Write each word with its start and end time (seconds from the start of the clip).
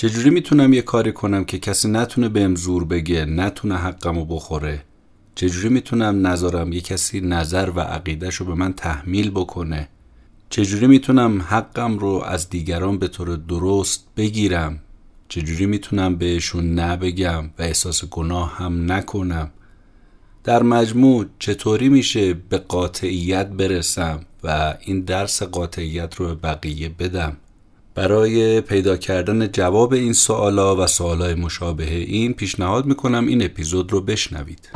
چجوری 0.00 0.30
می‌تونم 0.30 0.72
یه 0.72 0.82
کاری 0.82 1.12
کنم 1.12 1.44
که 1.44 1.58
کسی 1.58 1.88
نتونه 1.88 2.28
بهم 2.28 2.54
زور 2.56 2.84
بگه 2.84 3.24
نتونه 3.24 3.76
حقمو 3.76 4.24
بخوره؟ 4.24 4.82
چجوری 5.34 5.68
می‌تونم 5.68 6.26
نظرم 6.26 6.72
یه 6.72 6.80
کسی 6.80 7.20
نظر 7.20 7.70
و 7.70 7.80
عقیدهش 7.80 8.42
به 8.42 8.54
من 8.54 8.72
تحمیل 8.72 9.30
بکنه؟ 9.30 9.88
چجوری 10.50 10.86
می‌تونم 10.86 11.42
حقم 11.42 11.98
رو 11.98 12.22
از 12.26 12.50
دیگران 12.50 12.98
به 12.98 13.08
طور 13.08 13.36
درست 13.36 14.04
بگیرم؟ 14.16 14.80
چجوری 15.28 15.66
می‌تونم 15.66 16.16
بهشون 16.16 16.78
نبگم 16.78 17.44
و 17.58 17.62
احساس 17.62 18.04
گناه 18.04 18.56
هم 18.56 18.92
نکنم؟ 18.92 19.50
در 20.44 20.62
مجموع 20.62 21.26
چطوری 21.38 21.88
میشه 21.88 22.34
به 22.34 22.58
قاطعیت 22.58 23.46
برسم 23.46 24.20
و 24.44 24.74
این 24.80 25.00
درس 25.00 25.42
قاطعیت 25.42 26.14
رو 26.14 26.26
به 26.26 26.34
بقیه 26.34 26.88
بدم؟ 26.88 27.36
برای 27.98 28.60
پیدا 28.60 28.96
کردن 28.96 29.48
جواب 29.52 29.92
این 29.92 30.12
سوالا 30.12 30.76
و 30.76 30.86
سوالای 30.86 31.34
مشابه 31.34 31.94
این 31.94 32.32
پیشنهاد 32.32 32.86
می‌کنم 32.86 33.26
این 33.26 33.44
اپیزود 33.44 33.92
رو 33.92 34.00
بشنوید. 34.00 34.68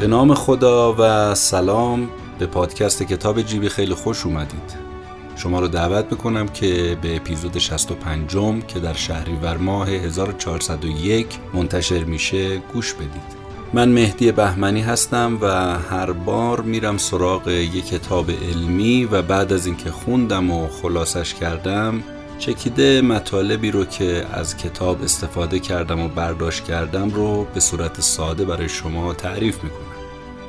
به 0.00 0.06
نام 0.06 0.34
خدا 0.34 0.96
و 0.98 1.34
سلام. 1.34 2.08
به 2.38 2.46
پادکست 2.46 3.02
کتاب 3.02 3.42
جیبی 3.42 3.68
خیلی 3.68 3.94
خوش 3.94 4.26
اومدید. 4.26 4.88
شما 5.36 5.60
رو 5.60 5.68
دعوت 5.68 6.06
می‌کنم 6.10 6.48
که 6.48 6.98
به 7.02 7.16
اپیزود 7.16 7.58
65 7.58 8.64
که 8.68 8.80
در 8.80 8.94
شهریور 8.94 9.56
ماه 9.56 9.88
1401 9.88 11.26
منتشر 11.54 12.04
میشه 12.04 12.58
گوش 12.58 12.94
بدید. 12.94 13.38
من 13.72 13.88
مهدی 13.88 14.32
بهمنی 14.32 14.80
هستم 14.80 15.38
و 15.40 15.46
هر 15.78 16.12
بار 16.12 16.60
میرم 16.60 16.98
سراغ 16.98 17.48
یک 17.48 17.86
کتاب 17.86 18.30
علمی 18.30 19.04
و 19.04 19.22
بعد 19.22 19.52
از 19.52 19.66
اینکه 19.66 19.90
خوندم 19.90 20.50
و 20.50 20.68
خلاصش 20.68 21.34
کردم 21.34 22.02
چکیده 22.38 23.00
مطالبی 23.00 23.70
رو 23.70 23.84
که 23.84 24.26
از 24.32 24.56
کتاب 24.56 25.02
استفاده 25.02 25.58
کردم 25.58 26.00
و 26.00 26.08
برداشت 26.08 26.64
کردم 26.64 27.10
رو 27.10 27.46
به 27.54 27.60
صورت 27.60 28.00
ساده 28.00 28.44
برای 28.44 28.68
شما 28.68 29.14
تعریف 29.14 29.64
می‌کنم. 29.64 29.87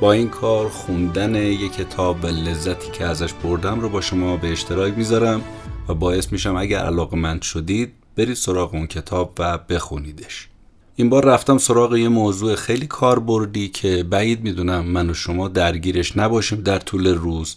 با 0.00 0.12
این 0.12 0.28
کار 0.28 0.68
خوندن 0.68 1.34
یک 1.34 1.72
کتاب 1.72 2.24
و 2.24 2.26
لذتی 2.26 2.90
که 2.90 3.04
ازش 3.04 3.32
بردم 3.32 3.80
رو 3.80 3.88
با 3.88 4.00
شما 4.00 4.36
به 4.36 4.52
اشتراک 4.52 4.98
می‌ذارم 4.98 5.42
و 5.88 5.94
باعث 5.94 6.32
میشم 6.32 6.56
اگر 6.56 6.78
علاقه 6.78 7.16
مند 7.16 7.42
شدید 7.42 7.92
برید 8.16 8.34
سراغ 8.34 8.74
اون 8.74 8.86
کتاب 8.86 9.32
و 9.38 9.58
بخونیدش. 9.58 10.48
این 10.96 11.08
بار 11.08 11.24
رفتم 11.24 11.58
سراغ 11.58 11.96
یه 11.96 12.08
موضوع 12.08 12.54
خیلی 12.54 12.86
کاربردی 12.86 13.68
که 13.68 14.02
بعید 14.10 14.42
می‌دونم 14.42 14.84
من 14.84 15.10
و 15.10 15.14
شما 15.14 15.48
درگیرش 15.48 16.16
نباشیم 16.16 16.60
در 16.60 16.78
طول 16.78 17.06
روز 17.06 17.56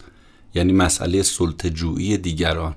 یعنی 0.55 0.73
مسئله 0.73 1.21
سلطجویی 1.21 2.17
دیگران. 2.17 2.75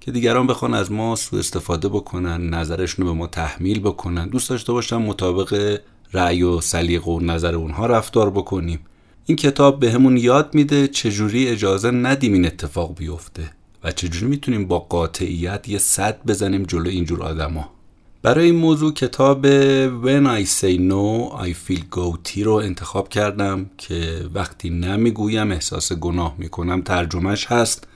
که 0.00 0.10
دیگران 0.12 0.46
بخوان 0.46 0.74
از 0.74 0.92
ما 0.92 1.16
سوء 1.16 1.38
استفاده 1.38 1.88
بکنن 1.88 2.48
نظرشون 2.48 3.06
رو 3.06 3.12
به 3.12 3.18
ما 3.18 3.26
تحمیل 3.26 3.80
بکنن. 3.80 4.28
دوست 4.28 4.50
داشته 4.50 4.72
باشم 4.72 5.02
مطابق 5.02 5.80
رأی 6.12 6.42
و 6.42 6.60
سلیق 6.60 7.08
و 7.08 7.20
نظر 7.20 7.54
اونها 7.54 7.86
رفتار 7.86 8.30
بکنیم. 8.30 8.80
این 9.26 9.36
کتاب 9.36 9.80
به 9.80 9.98
یاد 10.20 10.54
میده 10.54 10.88
چجوری 10.88 11.48
اجازه 11.48 11.90
ندیم 11.90 12.32
این 12.32 12.46
اتفاق 12.46 12.94
بیفته 12.94 13.50
و 13.84 13.92
چجوری 13.92 14.26
می‌تونیم 14.26 14.68
با 14.68 14.78
قاطعیت 14.78 15.68
یه 15.68 15.78
صد 15.78 16.18
بزنیم 16.26 16.62
جلو 16.62 16.88
اینجور 16.88 17.22
آدما. 17.22 17.70
برای 18.22 18.46
این 18.46 18.56
موضوع 18.56 18.92
کتاب 18.92 19.46
When 20.02 20.42
I 20.42 20.46
Say 20.46 20.78
No 20.78 21.32
I 21.44 21.54
Feel 21.68 21.82
Guilty 21.96 22.38
رو 22.38 22.52
انتخاب 22.52 23.08
کردم 23.08 23.70
که 23.78 24.24
وقتی 24.34 24.70
نمی‌گویم 24.70 25.52
احساس 25.52 25.92
گناه 25.92 26.34
می‌کنم 26.38 26.82
ترجمهش 26.82 27.46
هست. 27.46 27.88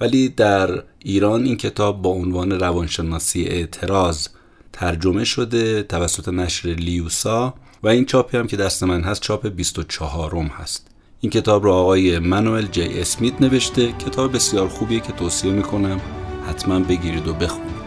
ولی 0.00 0.28
در 0.28 0.82
ایران 0.98 1.44
این 1.44 1.56
کتاب 1.56 2.02
با 2.02 2.10
عنوان 2.10 2.52
روانشناسی 2.52 3.44
اعتراض 3.44 4.28
ترجمه 4.72 5.24
شده 5.24 5.82
توسط 5.82 6.28
نشر 6.28 6.68
لیوسا 6.68 7.54
و 7.82 7.88
این 7.88 8.04
چاپی 8.04 8.36
هم 8.36 8.46
که 8.46 8.56
دست 8.56 8.82
من 8.82 9.02
هست 9.02 9.20
چاپ 9.20 9.46
24 9.46 10.34
م 10.34 10.46
هست. 10.46 10.86
این 11.20 11.30
کتاب 11.30 11.64
رو 11.64 11.72
آقای 11.72 12.18
منوئل 12.18 12.66
جی 12.66 13.00
اسمیت 13.00 13.40
نوشته 13.40 13.92
کتاب 13.92 14.34
بسیار 14.34 14.68
خوبیه 14.68 15.00
که 15.00 15.12
توصیه 15.12 15.52
می‌کنم 15.52 16.00
حتما 16.48 16.80
بگیرید 16.80 17.28
و 17.28 17.34
بخونید. 17.34 17.80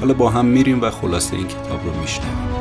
حالا 0.00 0.14
با 0.14 0.30
هم 0.30 0.46
میریم 0.46 0.82
و 0.82 0.90
خلاصه 0.90 1.36
این 1.36 1.48
کتاب 1.48 1.84
رو 1.84 2.00
میشنویم. 2.00 2.59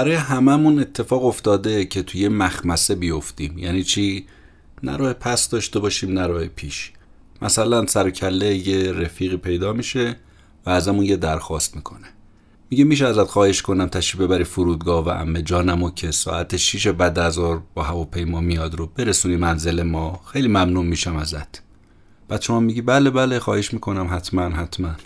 برای 0.00 0.14
هممون 0.14 0.78
اتفاق 0.78 1.24
افتاده 1.24 1.84
که 1.84 2.02
توی 2.02 2.28
مخمسه 2.28 2.94
بیفتیم. 2.94 3.58
یعنی 3.58 3.82
چی؟ 3.82 4.26
نه 4.82 5.12
پس 5.12 5.48
داشته 5.48 5.78
باشیم 5.78 6.18
نه 6.18 6.46
پیش. 6.46 6.92
مثلا 7.42 7.86
سر 7.86 8.10
کله 8.10 8.68
یه 8.68 8.92
رفیقی 8.92 9.36
پیدا 9.36 9.72
میشه 9.72 10.16
و 10.66 10.70
ازمون 10.70 11.04
یه 11.04 11.16
درخواست 11.16 11.76
می‌کنه. 11.76 12.06
میگه 12.70 12.84
میشه 12.84 13.06
ازت 13.06 13.24
خواهش 13.24 13.62
کنم 13.62 13.86
تشریف 13.86 14.22
ببری 14.22 14.44
فرودگاه 14.44 15.04
و 15.04 15.08
امه 15.08 15.42
جانمو 15.42 15.90
که 15.90 16.10
ساعت 16.10 16.56
6 16.56 16.86
بعد 16.86 17.18
از 17.18 17.38
با 17.74 17.82
هواپیما 17.82 18.40
میاد 18.40 18.74
رو 18.74 18.86
برسونی 18.86 19.36
منزل 19.36 19.82
ما. 19.82 20.20
خیلی 20.32 20.48
ممنون 20.48 20.86
میشم 20.86 21.16
ازت. 21.16 21.62
بعد 22.28 22.42
شما 22.42 22.60
میگی 22.60 22.82
بله 22.82 23.10
بله 23.10 23.38
خواهش 23.38 23.72
می‌کنم 23.72 24.08
حتما 24.12 24.48
حتما. 24.48 24.96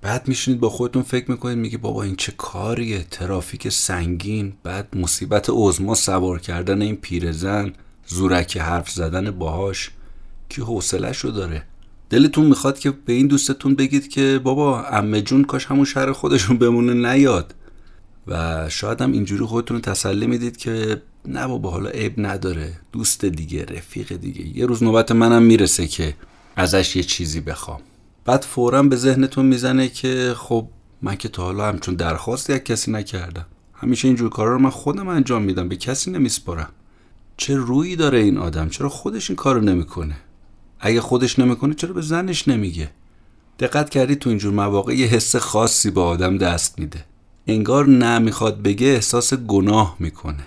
بعد 0.00 0.28
میشینید 0.28 0.60
با 0.60 0.68
خودتون 0.70 1.02
فکر 1.02 1.30
می‌کنید 1.30 1.58
میگه 1.58 1.78
بابا 1.78 2.02
این 2.02 2.16
چه 2.16 2.32
کاریه؟ 2.32 3.06
ترافیک 3.10 3.68
سنگین 3.68 4.52
بعد 4.62 4.96
مصیبت 4.96 5.46
عزما 5.52 5.94
سوار 5.94 6.38
کردن 6.38 6.82
این 6.82 6.96
پیرزن 6.96 7.72
زورک 8.06 8.56
حرف 8.56 8.90
زدن 8.90 9.30
باهاش. 9.30 9.90
کی 10.48 10.62
حوصلهشو 10.62 11.28
داره؟ 11.28 11.62
دلتون 12.10 12.46
می‌خواد 12.46 12.78
که 12.78 12.90
به 12.90 13.12
این 13.12 13.26
دوستتون 13.26 13.74
بگید 13.74 14.08
که 14.08 14.40
بابا 14.44 14.84
امه 14.84 15.22
جون 15.22 15.44
کاش 15.44 15.66
همون 15.66 15.84
شهر 15.84 16.12
خودشون 16.12 16.58
بمونه 16.58 17.12
نیاد. 17.12 17.54
و 18.26 18.68
شاید 18.68 19.00
هم 19.00 19.12
اینجوری 19.12 19.44
خودتون 19.44 19.80
تسلی 19.80 20.26
می‌دید 20.26 20.56
که 20.56 21.02
نه 21.26 21.46
بابا 21.46 21.70
حالا 21.70 21.90
عیب 21.90 22.14
نداره. 22.16 22.72
دوست 22.92 23.24
دیگه 23.24 23.64
رفیق 23.64 24.16
دیگه. 24.16 24.58
یه 24.58 24.66
روز 24.66 24.82
نوبت 24.82 25.12
منم 25.12 25.42
می‌رسه 25.42 25.86
که 25.86 26.14
ازش 26.56 26.96
یه 26.96 27.02
چیزی 27.02 27.40
بخوام. 27.40 27.80
بعد 28.28 28.42
فورا 28.42 28.82
به 28.82 28.96
ذهنتون 28.96 29.46
می‌زنه 29.46 29.88
که 29.88 30.34
خب 30.36 30.68
من 31.02 31.16
که 31.16 31.28
تا 31.28 31.42
حالا 31.42 31.68
همچون 31.68 31.94
درخواست 31.94 32.50
یک 32.50 32.64
کسی 32.64 32.90
نکردم. 32.90 33.46
همیشه 33.74 34.08
اینجور 34.08 34.30
کارا 34.30 34.52
رو 34.52 34.58
من 34.58 34.70
خودم 34.70 35.08
انجام 35.08 35.42
میدم 35.42 35.68
به 35.68 35.76
کسی 35.76 36.10
نمیسپارم. 36.10 36.68
چه 37.36 37.56
رویی 37.56 37.96
داره 37.96 38.18
این 38.18 38.38
آدم؟ 38.38 38.68
چرا 38.68 38.88
خودش 38.88 39.30
این 39.30 39.36
کارو 39.36 39.60
نمی‌کنه؟ 39.60 40.16
اگه 40.80 41.00
خودش 41.00 41.38
نمی‌کنه 41.38 41.74
چرا 41.74 41.92
به 41.92 42.00
زنش 42.00 42.48
نمیگه؟ 42.48 42.90
دقت 43.58 43.90
کردی 43.90 44.16
تو 44.16 44.30
اینجور 44.30 44.52
مواقع 44.52 44.94
یه 44.94 45.06
حس 45.06 45.36
خاصی 45.36 45.90
به 45.90 46.00
آدم 46.00 46.38
دست 46.38 46.78
میده. 46.78 47.04
انگار 47.46 47.88
نه 47.88 48.18
می‌خواد 48.18 48.62
بگه 48.62 48.86
احساس 48.86 49.34
گناه 49.34 49.96
می‌کنه. 49.98 50.44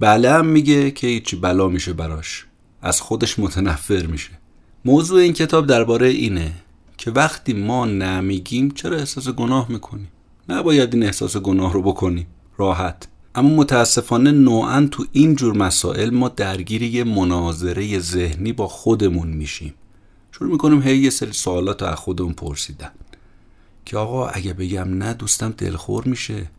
بله 0.00 0.32
هم 0.32 0.46
میگه 0.46 0.90
که 0.90 1.06
هیچی 1.06 1.36
بلا 1.36 1.68
میشه 1.68 1.92
براش. 1.92 2.46
از 2.82 3.00
خودش 3.00 3.38
متنفر 3.38 4.06
میشه. 4.06 4.30
موضوع 4.84 5.20
این 5.20 5.32
کتاب 5.32 5.66
درباره 5.66 6.08
اینه. 6.08 6.52
که 6.98 7.10
وقتی 7.10 7.52
ما 7.52 7.86
نمیگیم 7.86 8.70
چرا 8.70 8.96
احساس 8.96 9.28
گناه 9.28 9.66
می‌کنیم؟ 9.72 10.08
نباید 10.48 10.94
این 10.94 11.02
احساس 11.02 11.36
گناه 11.36 11.72
رو 11.72 11.82
بکنیم 11.82 12.26
راحت. 12.56 13.08
اما 13.34 13.48
متاسفانه 13.48 14.30
نوعا 14.30 14.88
تو 14.90 15.06
این 15.12 15.34
جور 15.34 15.56
مسائل 15.56 16.10
ما 16.10 16.28
درگیر 16.28 16.82
یه 16.82 17.04
مناظره 17.04 17.98
ذهنی 17.98 18.52
با 18.52 18.68
خودمون 18.68 19.28
میشیم. 19.28 19.74
شروع 20.32 20.50
می‌کنیم 20.50 20.82
هی 20.82 20.96
یه 20.96 21.10
سری 21.10 21.32
سوالات 21.32 21.82
از 21.82 21.96
خودمون 21.96 22.32
پرسیدن. 22.32 22.90
که 23.84 23.96
آقا 23.96 24.28
اگه 24.28 24.52
بگم 24.52 24.98
نه 24.98 25.14
دوستم 25.14 25.54
دلخور 25.58 26.04
میشه. 26.04 26.50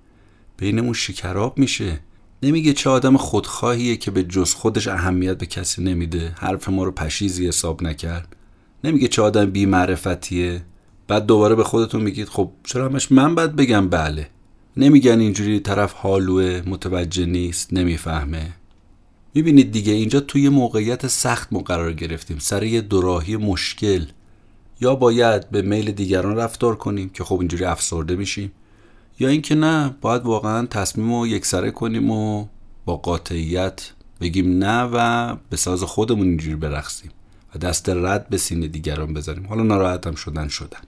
بینمون 0.58 0.94
شکراب 0.94 1.58
میشه. 1.58 2.00
نمیگه 2.44 2.74
چه 2.74 2.90
آدم 2.90 3.18
خودخواهیه 3.18 3.98
که 3.98 4.12
به 4.12 4.24
جز 4.24 4.54
خودش 4.54 4.88
اهمیت 4.88 5.38
به 5.38 5.46
کسی 5.46 5.84
نمیده. 5.84 6.36
حرف 6.38 6.70
ما 6.70 6.84
رو 6.84 6.92
پشیزی 6.92 7.48
حساب 7.48 7.84
نکرد. 7.84 8.36
نمیگه 8.84 9.08
چه 9.08 9.22
آدم 9.22 9.46
بی 9.46 9.66
معرفتیه 9.66 10.62
بعد 11.08 11.26
دوباره 11.26 11.56
به 11.56 11.64
خودتون 11.64 12.02
میگید 12.02 12.30
خب 12.30 12.52
چرا 12.64 12.86
همش 12.86 13.12
من 13.12 13.36
باید 13.36 13.56
بگم 13.56 13.90
بله؟ 13.90 14.30
نمیگن 14.78 15.20
اینجوری 15.20 15.60
طرف 15.60 15.94
حالوه 15.94 16.62
متوجه 16.66 17.26
نیست 17.26 17.74
نمی‌فهمه. 17.74 18.54
می‌بینید 19.34 19.72
دیگه 19.72 19.94
اینجا 19.94 20.20
توی 20.20 20.50
موقعیت 20.50 21.08
سخت 21.08 21.54
ما 21.54 21.60
قرار 21.60 21.94
گرفتیم 21.94 22.40
سر 22.40 22.64
یه 22.64 22.82
دوراهی 22.82 23.38
مشکل. 23.38 24.06
یا 24.82 24.96
باید 24.96 25.50
به 25.50 25.62
میل 25.62 25.92
دیگران 25.92 26.36
رفتار 26.36 26.76
کنیم 26.76 27.10
که 27.10 27.24
خب 27.24 27.40
اینجوری 27.40 27.66
افسرده 27.66 28.16
میشیم 28.16 28.52
یا 29.20 29.30
اینکه 29.30 29.56
نه 29.56 29.96
باید 30.02 30.22
واقعا 30.22 30.66
تصمیم 30.66 31.14
رو 31.14 31.28
یکسره 31.28 31.72
کنیم 31.72 32.12
و 32.12 32.46
با 32.86 32.98
قاطعیت 32.98 33.92
بگیم 34.22 34.58
نه 34.64 34.84
و 34.84 35.36
به 35.50 35.58
ساز 35.58 35.84
خودمون 35.84 36.28
اینجوری 36.28 36.56
برقصیم. 36.56 37.12
و 37.56 37.58
دست 37.58 37.90
رد 37.90 38.30
به 38.30 38.38
سینه 38.38 38.68
دیگران 38.68 39.14
بذاریم. 39.14 39.48
حالا 39.48 39.64
ناراحتم 39.64 40.16
شدن 40.16 40.48
شدن. 40.48 40.80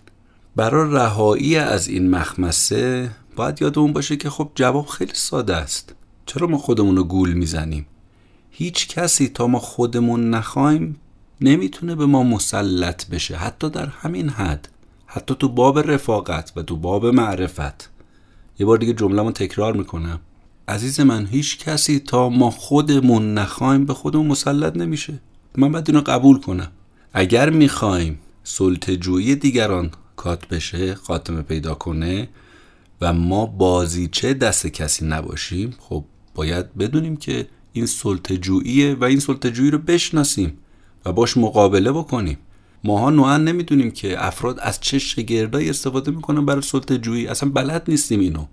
برای 0.55 0.93
رهایی 0.93 1.55
از 1.55 1.87
این 1.87 2.09
مخمسه 2.09 3.11
باید 3.35 3.61
یادمون 3.61 3.93
باشه 3.93 4.17
که 4.17 4.29
خب 4.29 4.51
جواب 4.55 4.85
خیلی 4.87 5.13
ساده 5.13 5.55
است. 5.55 5.95
چرا 6.25 6.47
ما 6.47 6.57
خودمون 6.57 6.97
رو 6.97 7.03
گول 7.03 7.33
می‌زنیم؟ 7.33 7.85
هیچ 8.51 8.87
کسی 8.87 9.27
تا 9.27 9.47
ما 9.47 9.59
خودمون 9.59 10.29
نخوایم 10.29 10.97
نمی‌تونه 11.41 11.95
به 11.95 12.05
ما 12.05 12.23
مسلط 12.23 13.09
بشه 13.09 13.35
حتی 13.35 13.69
در 13.69 13.85
همین 13.85 14.29
حد. 14.29 14.67
حتی 15.05 15.35
تو 15.39 15.49
باب 15.49 15.79
رفاقت 15.79 16.53
و 16.55 16.61
تو 16.61 16.75
باب 16.75 17.05
معرفت. 17.05 17.89
یه 18.59 18.65
بار 18.65 18.77
دیگه 18.77 18.93
جمله 18.93 19.31
تکرار 19.31 19.73
می‌کنم. 19.73 20.19
عزیز 20.67 20.99
من 20.99 21.25
هیچ 21.25 21.59
کسی 21.59 21.99
تا 21.99 22.29
ما 22.29 22.51
خودمون 22.51 23.33
نخوایم 23.33 23.85
به 23.85 23.93
خودمون 23.93 24.27
مسلط 24.27 24.77
نمیشه. 24.77 25.19
من 25.57 25.71
باید 25.71 25.89
اینو 25.89 26.01
قبول 26.01 26.39
کنم. 26.39 26.71
اگر 27.13 27.49
می‌خوایم 27.49 28.19
سلطجویی 28.43 29.35
دیگران 29.35 29.91
کات 30.15 30.47
بشه 30.47 30.95
خاتمه 30.95 31.41
پیدا 31.41 31.73
کنه 31.73 32.29
و 33.01 33.13
ما 33.13 33.45
بازیچه 33.45 34.33
دست 34.33 34.67
کسی 34.67 35.05
نباشیم 35.05 35.75
خب 35.79 36.03
باید 36.35 36.77
بدونیم 36.77 37.15
که 37.15 37.47
این 37.73 37.85
سلطجوییه 37.85 38.95
و 38.95 39.03
این 39.03 39.19
سلطجویی 39.19 39.71
رو 39.71 39.77
بشناسیم 39.77 40.57
و 41.05 41.13
باش 41.13 41.37
مقابله 41.37 41.91
بکنیم. 41.91 42.37
ماها 42.83 43.09
نوعا 43.09 43.37
نمی‌دونیم 43.37 43.91
که 43.91 44.25
افراد 44.25 44.59
از 44.59 44.79
چه 44.81 44.99
شگردایی 44.99 45.69
استفاده 45.69 46.11
می‌کنن 46.11 46.45
برای 46.45 46.61
سلطجویی 46.61 47.27
اصلا 47.27 47.49
بلد 47.49 47.83
نیستیم 47.87 48.19
اینو. 48.19 48.45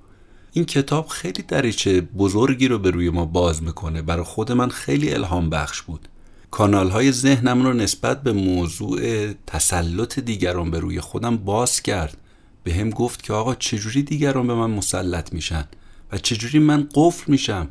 این 0.52 0.64
کتاب 0.64 1.06
خیلی 1.06 1.42
دریچه 1.42 2.00
بزرگی 2.00 2.68
رو 2.68 2.78
به 2.78 2.90
روی 2.90 3.10
ما 3.10 3.24
باز 3.24 3.62
می‌کنه. 3.62 4.02
برای 4.02 4.24
خود 4.24 4.52
من 4.52 4.68
خیلی 4.68 5.14
الهام 5.14 5.50
بخش 5.50 5.82
بود. 5.82 6.08
کانال 6.50 6.90
های 6.90 7.12
ذهنم 7.12 7.62
رو 7.62 7.72
نسبت 7.72 8.22
به 8.22 8.32
موضوع 8.32 9.32
تسلط 9.46 10.18
دیگران 10.18 10.70
به 10.70 10.78
روی 10.78 11.00
خودم 11.00 11.36
باز 11.36 11.80
کرد. 11.82 12.16
به 12.64 12.74
هم 12.74 12.90
گفت 12.90 13.22
که 13.22 13.32
آقا 13.32 13.54
چجوری 13.54 14.02
دیگران 14.02 14.46
به 14.46 14.54
من 14.54 14.70
مسلط 14.70 15.32
میشن 15.32 15.64
و 16.12 16.18
چجوری 16.18 16.58
من 16.58 16.88
قفل 16.94 17.32
میشم؟ 17.32 17.68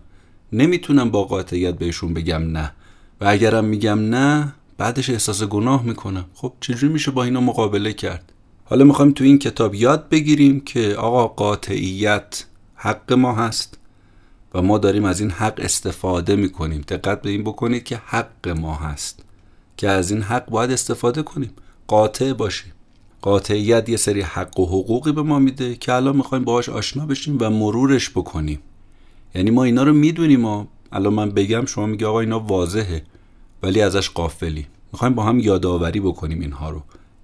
نمی‌تونم 0.52 1.12
با 1.12 1.24
قاطعیت 1.24 1.76
بهشون 1.76 2.14
بگم 2.14 2.52
نه. 2.52 2.72
و 3.22 3.26
اگرم 3.28 3.66
میگم 3.66 4.00
نه 4.00 4.54
بعدش 4.78 5.10
احساس 5.10 5.44
گناه 5.44 5.84
می‌کنم. 5.84 6.26
خب 6.34 6.54
چجوری 6.60 6.94
میشه 6.94 7.12
با 7.12 7.24
اینا 7.24 7.42
مقابله 7.42 7.94
کرد؟ 7.94 8.34
حالا 8.66 8.86
می‌خوایم 8.86 9.12
تو 9.12 9.24
این 9.24 9.40
کتاب 9.40 9.76
یاد 9.76 10.10
بگیریم 10.10 10.60
که 10.60 10.96
آقا 10.96 11.28
قاطعیت 11.28 12.46
حق 12.76 13.14
ما 13.14 13.36
هست. 13.36 13.78
و 14.58 14.62
ما 14.62 14.78
داریم 14.78 15.06
از 15.06 15.20
این 15.20 15.32
حق 15.32 15.60
استفاده 15.64 16.36
می‌کنیم. 16.36 16.82
دقت 16.88 17.22
به 17.22 17.30
این 17.30 17.44
بکنید 17.44 17.84
که 17.84 18.02
حق 18.06 18.48
ما 18.48 18.76
هست. 18.76 19.24
که 19.78 19.90
از 19.90 20.12
این 20.12 20.22
حق 20.22 20.50
باید 20.50 20.72
استفاده 20.72 21.24
کنیم. 21.24 21.50
قاطع 21.88 22.34
باشیم. 22.34 22.74
قاطعیت 23.22 23.90
یه 23.90 23.98
سری 23.98 24.22
حق 24.22 24.60
و 24.60 24.66
حقوقی 24.66 25.12
به 25.12 25.22
ما 25.22 25.40
میده 25.40 25.76
که 25.76 25.94
الان 25.94 26.16
می‌خوایم 26.16 26.44
باهاش 26.44 26.70
آشنا 26.70 27.06
بشیم 27.06 27.38
و 27.42 27.50
مرورش 27.50 28.10
بکنیم. 28.10 28.60
یعنی 29.36 29.52
ما 29.52 29.64
اینا 29.64 29.84
رو 29.84 29.94
می‌دونیم 29.94 30.46
و 30.46 30.66
الان 30.92 31.14
من 31.14 31.30
بگم 31.30 31.66
شما 31.66 31.86
میگه 31.86 32.08
آقا 32.08 32.20
اینا 32.20 32.40
واضحه 32.40 33.04
ولی 33.64 33.82
ازش 33.82 34.10
قافلی. 34.10 34.68
می‌خوایم 34.94 35.14
با 35.14 35.24
هم 35.24 35.40
یادآوری 35.40 36.00
بکنیم 36.00 36.42
اینها 36.42 36.70
رو. 36.70 36.84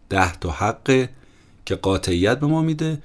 ده 0.09 0.35
تا 0.35 0.51
حقه 0.51 1.09
که 1.65 1.75
قاطعیت 1.75 2.39
به 2.39 2.47
ما 2.47 2.61
میده 2.61 3.01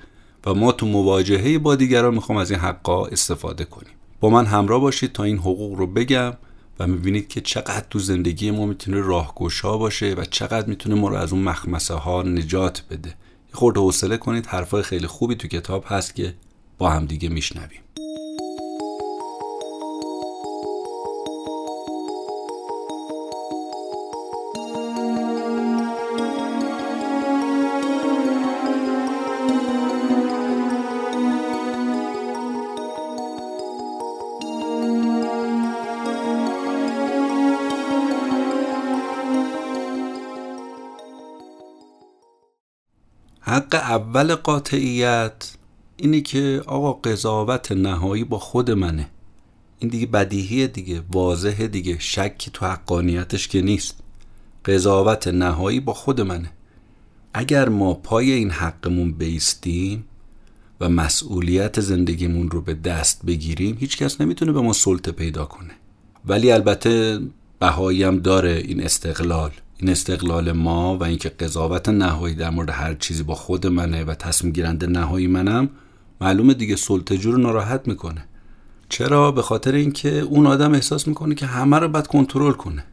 و 0.46 0.54
ما 0.54 0.72
تو 0.72 0.86
مواجهه 0.86 1.58
با 1.58 1.74
دیگران 1.74 2.14
می‌خوام 2.14 2.38
از 2.38 2.50
این 2.50 2.60
حقا 2.60 3.06
استفاده 3.06 3.64
کنیم. 3.64 3.92
با 4.20 4.30
من 4.30 4.46
همراه 4.46 4.80
باشید 4.80 5.12
تا 5.12 5.24
این 5.24 5.38
حقوق 5.38 5.78
رو 5.78 5.86
بگم 5.86 6.32
و 6.78 6.86
می‌بینید 6.86 7.28
که 7.28 7.40
چقدر 7.40 7.84
تو 7.90 7.98
زندگی 7.98 8.50
ما 8.50 8.66
می‌تونه 8.66 9.00
راهگشا 9.00 9.78
باشه 9.78 10.14
و 10.14 10.24
چقدر 10.24 10.66
می‌تونه 10.66 10.94
ما 10.94 11.08
رو 11.08 11.16
از 11.16 11.32
اون 11.32 11.42
مخمسه 11.42 11.94
ها 11.94 12.22
نجات 12.22 12.82
بده. 12.90 13.14
خورده 13.52 13.80
حوصله 13.80 14.16
کنید 14.16 14.46
حرفای 14.46 14.82
خیلی 14.82 15.06
خوبی 15.06 15.34
تو 15.34 15.48
کتاب 15.48 15.84
هست 15.86 16.14
که 16.14 16.34
با 16.78 16.90
هم 16.90 17.06
دیگه 17.06 17.28
میشنویم. 17.28 17.80
حق 43.68 43.74
اول 43.74 44.34
قاطعیت 44.34 45.52
اینه 45.96 46.20
که 46.20 46.62
آقا 46.66 46.92
قضاوت 46.92 47.72
نهایی 47.72 48.24
با 48.24 48.38
خود 48.38 48.70
منه. 48.70 49.10
این 49.78 49.90
دیگه 49.90 50.06
بدیهیه 50.06 50.66
دیگه 50.66 51.02
واضحه 51.12 51.68
دیگه 51.68 51.96
شکی 51.98 52.50
تو 52.52 52.66
حقانیتش 52.66 53.48
که 53.48 53.62
نیست. 53.62 53.94
قضاوت 54.64 55.28
نهایی 55.28 55.80
با 55.80 55.94
خود 55.94 56.20
منه. 56.20 56.50
اگر 57.34 57.68
ما 57.68 57.94
پای 57.94 58.32
این 58.32 58.50
حقمون 58.50 59.12
بیستیم 59.12 60.04
و 60.80 60.88
مسئولیت 60.88 61.80
زندگیمون 61.80 62.50
رو 62.50 62.60
به 62.60 62.74
دست 62.74 63.26
بگیریم 63.26 63.76
هیچکس 63.80 64.20
نمی‌تونه 64.20 64.52
به 64.52 64.60
ما 64.60 64.72
سلطه 64.72 65.12
پیدا 65.12 65.44
کنه. 65.44 65.74
ولی 66.26 66.52
البته 66.52 67.20
بهایی 67.58 68.02
هم 68.02 68.18
داره 68.18 68.52
این 68.52 68.82
استقلال. 68.82 69.50
این 69.80 69.90
استقلال 69.90 70.52
ما 70.52 70.98
و 70.98 71.04
اینکه 71.04 71.28
قضاوت 71.28 71.88
نهایی 71.88 72.34
در 72.34 72.50
مورد 72.50 72.70
هر 72.70 72.94
چیزی 72.94 73.22
با 73.22 73.34
خود 73.34 73.66
منه 73.66 74.04
و 74.04 74.14
تصمیم 74.14 74.52
گیرنده 74.52 74.86
نهایی 74.86 75.26
منم 75.26 75.68
معلومه 76.20 76.54
دیگه 76.54 76.76
سلطجو 76.76 77.32
رو 77.32 77.38
ناراحت 77.38 77.88
می‌کنه. 77.88 78.24
چرا؟ 78.88 79.32
به 79.32 79.42
خاطر 79.42 79.74
اینکه 79.74 80.18
اون 80.18 80.46
آدم 80.46 80.74
احساس 80.74 81.08
می‌کنه 81.08 81.34
که 81.34 81.46
همه 81.46 81.78
رو 81.78 81.88
باید 81.88 82.06
کنترل 82.06 82.52
کنه. 82.52 82.84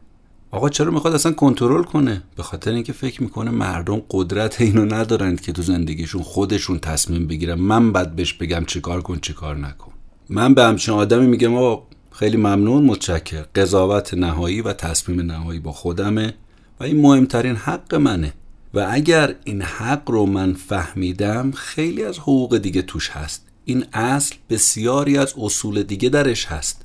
آقا 0.50 0.68
چرا 0.68 0.90
می‌خواد 0.90 1.14
اصلا 1.14 1.32
کنترل 1.32 1.82
کنه؟ 1.82 2.22
به 2.36 2.42
خاطر 2.42 2.72
اینکه 2.72 2.92
فکر 2.92 3.22
می‌کنه 3.22 3.50
مردم 3.50 4.02
قدرت 4.10 4.60
اینو 4.60 4.84
ندارند 4.94 5.40
که 5.40 5.52
تو 5.52 5.62
زندگیشون 5.62 6.22
خودشون 6.22 6.78
تصمیم 6.78 7.26
بگیرن. 7.26 7.54
من 7.54 7.92
بعد 7.92 8.16
بهش 8.16 8.32
بگم 8.32 8.64
چیکار 8.66 9.02
کن 9.02 9.18
چیکار 9.18 9.56
نکن. 9.56 9.92
من 10.28 10.54
به 10.54 10.62
همچین 10.62 10.94
آدمی 10.94 11.26
میگم 11.26 11.54
آقا 11.54 11.86
خیلی 12.12 12.36
ممنون 12.36 12.84
متشکر 12.84 13.42
قضاوت 13.54 14.14
نهایی 14.14 14.60
و 14.60 14.72
تصمیم 14.72 15.20
نهایی 15.20 15.60
با 15.60 15.72
خودمه. 15.72 16.34
و 16.80 16.84
این 16.84 17.00
مهمترین 17.00 17.56
حق 17.56 17.94
منه. 17.94 18.32
و 18.74 18.86
اگر 18.90 19.34
این 19.44 19.62
حق 19.62 20.10
رو 20.10 20.26
من 20.26 20.54
فهمیدم 20.54 21.50
خیلی 21.50 22.04
از 22.04 22.18
حقوق 22.18 22.58
دیگه 22.58 22.82
توش 22.82 23.10
هست. 23.10 23.46
این 23.64 23.84
اصل 23.92 24.34
بسیاری 24.50 25.18
از 25.18 25.34
اصول 25.38 25.82
دیگه 25.82 26.08
درش 26.08 26.46
هست. 26.46 26.84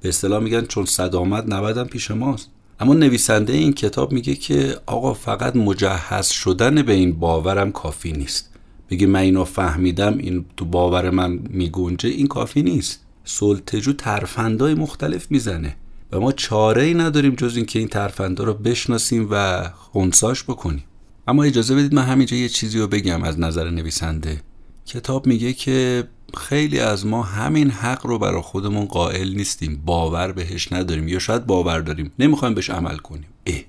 به 0.00 0.08
اصطلاح 0.08 0.42
میگن 0.42 0.62
چون 0.62 0.84
صد 0.84 1.14
آمد 1.14 1.54
نبدم 1.54 1.84
پیش 1.84 2.10
ماست. 2.10 2.48
اما 2.80 2.94
نویسنده 2.94 3.52
این 3.52 3.72
کتاب 3.72 4.12
میگه 4.12 4.34
که 4.34 4.76
آقا 4.86 5.14
فقط 5.14 5.56
مجهز 5.56 6.26
شدن 6.26 6.82
به 6.82 6.92
این 6.92 7.12
باورم 7.12 7.72
کافی 7.72 8.12
نیست. 8.12 8.50
بگی 8.90 9.06
من 9.06 9.20
اینو 9.20 9.44
فهمیدم 9.44 10.18
این 10.18 10.44
تو 10.56 10.64
باور 10.64 11.10
من 11.10 11.30
میگنجه 11.50 12.08
این 12.08 12.26
کافی 12.26 12.62
نیست. 12.62 13.00
سلطجو 13.24 13.92
ترفندای 13.92 14.74
مختلف 14.74 15.30
می‌زنه. 15.30 15.76
و 16.12 16.20
ما 16.20 16.32
چاره 16.32 16.82
ای 16.82 16.94
نداریم 16.94 17.34
جز 17.34 17.56
اینکه 17.56 17.78
این 17.78 17.88
ترفندا 17.88 18.44
رو 18.44 18.54
بشناسیم 18.54 19.28
و 19.30 19.64
خونساش 19.74 20.44
بکنیم. 20.44 20.84
اما 21.28 21.44
اجازه 21.44 21.74
بدید 21.74 21.94
من 21.94 22.02
همینجا 22.02 22.36
یه 22.36 22.48
چیزی 22.48 22.78
رو 22.78 22.86
بگم 22.86 23.22
از 23.22 23.40
نظر 23.40 23.70
نویسنده. 23.70 24.42
کتاب 24.86 25.26
میگه 25.26 25.52
که 25.52 26.08
خیلی 26.36 26.80
از 26.80 27.06
ما 27.06 27.22
همین 27.22 27.70
حق 27.70 28.06
رو 28.06 28.18
برای 28.18 28.42
خودمون 28.42 28.84
قائل 28.84 29.34
نیستیم. 29.34 29.82
باور 29.86 30.32
بهش 30.32 30.72
نداریم 30.72 31.08
یا 31.08 31.18
شاید 31.18 31.46
باور 31.46 31.80
داریم. 31.80 32.12
نمی‌خوایم 32.18 32.54
بهش 32.54 32.70
عمل 32.70 32.96
کنیم. 32.96 33.28
اه 33.46 33.60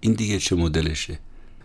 این 0.00 0.12
دیگه 0.12 0.38
چه 0.38 0.56
مدلشه؟ 0.56 1.18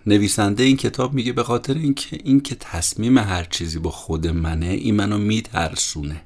نویسنده 0.07 0.63
این 0.63 0.77
کتاب 0.77 1.13
میگه 1.13 1.33
به 1.33 1.43
خاطر 1.43 1.73
اینکه 1.73 2.19
اینکه 2.23 2.55
تصمیم 2.59 3.17
هر 3.17 3.43
چیزی 3.43 3.79
با 3.79 3.89
خود 3.89 4.27
منه 4.27 4.65
این 4.65 4.95
منو 4.95 5.17
میترسونه. 5.17 6.21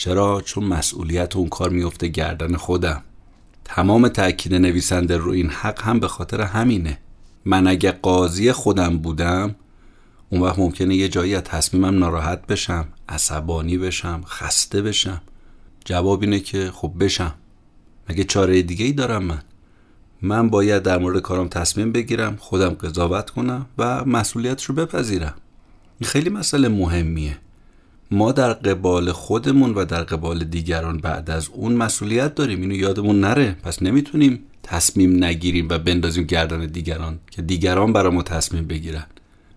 چرا؟ 0.00 0.42
چون 0.44 0.64
مسئولیت 0.64 1.36
اون 1.36 1.48
کار 1.48 1.70
میفته 1.70 2.08
گردن 2.08 2.56
خودم. 2.56 3.02
تمام 3.64 4.08
تاکید 4.08 4.54
نویسنده 4.54 5.16
رو 5.16 5.30
این 5.30 5.50
حق 5.50 5.82
هم 5.82 6.00
به 6.00 6.08
خاطر 6.08 6.40
همینه. 6.40 6.98
من 7.44 7.66
اگه 7.66 7.92
قاضی 7.92 8.52
خودم 8.52 8.98
بودم 8.98 9.54
اون 10.30 10.42
وقت 10.42 10.58
ممکنه 10.58 10.94
یه 10.94 11.08
جایی 11.08 11.34
از 11.34 11.42
تصمیمم 11.42 11.98
ناراحت 11.98 12.46
بشم 12.46 12.88
عصبانی 13.08 13.78
بشم 13.78 14.22
خسته 14.26 14.82
بشم. 14.82 15.20
جواب 15.84 16.20
اینه 16.20 16.40
که 16.40 16.70
خب 16.74 16.92
بشم. 17.00 17.34
مگه 18.10 18.24
چاره 18.24 18.62
دیگه 18.62 18.84
ای 18.84 18.92
دارم 18.92 19.24
من؟ 19.24 19.42
من 20.22 20.50
باید 20.50 20.82
در 20.82 20.98
مورد 20.98 21.22
کارم 21.22 21.48
تصمیم 21.48 21.92
بگیرم 21.92 22.36
خودم 22.36 22.70
قضاوت 22.70 23.30
کنم 23.30 23.66
و 23.78 24.04
مسئولیتش 24.04 24.64
رو 24.64 24.74
بپذیرم. 24.74 25.34
این 25.98 26.10
خیلی 26.10 26.30
مسئله 26.30 26.68
مهمیه. 26.68 27.38
ما 28.10 28.32
در 28.32 28.52
قبال 28.52 29.12
خودمون 29.12 29.74
و 29.74 29.84
در 29.84 30.02
قبال 30.02 30.44
دیگران 30.44 30.98
بعد 30.98 31.30
از 31.30 31.48
اون 31.52 31.72
مسئولیت 31.72 32.34
داریم. 32.34 32.60
اینو 32.60 32.74
یادمون 32.74 33.20
نره. 33.20 33.56
پس 33.62 33.82
نمی‌تونیم 33.82 34.40
تصمیم 34.62 35.24
نگیریم 35.24 35.68
و 35.68 35.78
بندازیم 35.78 36.24
گردن 36.24 36.66
دیگران 36.66 37.18
که 37.30 37.42
دیگران 37.42 37.92
برای 37.92 38.12
ما 38.12 38.22
تصمیم 38.22 38.66
بگیرن. 38.66 39.06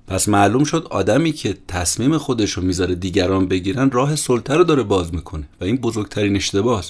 پس 0.08 0.30
معلوم 0.30 0.64
شد 0.64 0.88
آدمی 0.90 1.32
که 1.32 1.58
تصمیم 1.68 2.18
خودش 2.18 2.52
رو 2.52 2.64
می‌ذاره 2.64 2.96
دیگران 2.96 3.48
بگیرن 3.48 3.92
راه 3.92 4.16
سلطه 4.16 4.54
رو 4.54 4.64
داره 4.64 4.84
باز 4.84 5.14
می‌کنه 5.14 5.44
و 5.62 5.64
این 5.64 5.78
بزرگترین 5.78 6.36
اشتباهه 6.36 6.86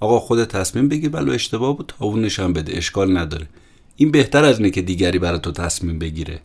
آقا 0.00 0.20
خود 0.20 0.44
تصمیم 0.44 0.88
بگیر 0.88 1.10
ولو 1.10 1.32
اشتباه 1.32 1.76
بود 1.76 1.92
تاونش 1.98 2.40
هم 2.40 2.52
بده. 2.52 2.76
اشکال 2.76 3.16
نداره. 3.16 3.46
این 3.96 4.10
بهتر 4.10 4.44
از 4.44 4.58
اینه 4.58 4.70
که 4.70 4.82
دیگری 4.82 5.18
برای 5.18 5.38
تو 5.38 5.52
تصمیم 5.52 5.98
بگیره. 5.98 6.40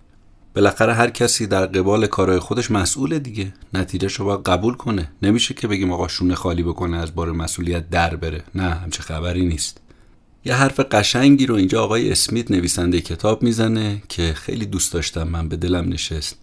بالاخره 0.59 0.93
هر 0.93 1.09
کسی 1.09 1.47
در 1.47 1.65
قبال 1.65 2.07
کارهای 2.07 2.39
خودش 2.39 2.71
مسئوله 2.71 3.19
دیگه. 3.19 3.53
نتیجه 3.73 4.07
رو 4.17 4.25
باید 4.25 4.43
قبول 4.43 4.73
کنه. 4.73 5.11
نمیشه 5.21 5.53
که 5.53 5.67
بگیم 5.67 5.91
آقا 5.91 6.07
شونه 6.07 6.35
خالی 6.35 6.63
بکنه 6.63 6.97
از 6.97 7.15
بار 7.15 7.31
مسئولیت 7.31 7.89
در 7.89 8.15
بره. 8.15 8.43
نه 8.55 8.63
همچه 8.63 9.01
خبری 9.01 9.45
نیست. 9.45 9.81
یه 10.45 10.55
حرف 10.55 10.79
قشنگی 10.79 11.45
رو 11.45 11.55
اینجا 11.55 11.83
آقای 11.83 12.11
اسمیت 12.11 12.51
نویسنده 12.51 13.01
کتاب 13.01 13.43
می‌زنه 13.43 14.01
که 14.09 14.33
خیلی 14.33 14.65
دوست 14.65 14.93
داشتم 14.93 15.23
من 15.27 15.49
به 15.49 15.55
دلم 15.55 15.89
نشست. 15.89 16.37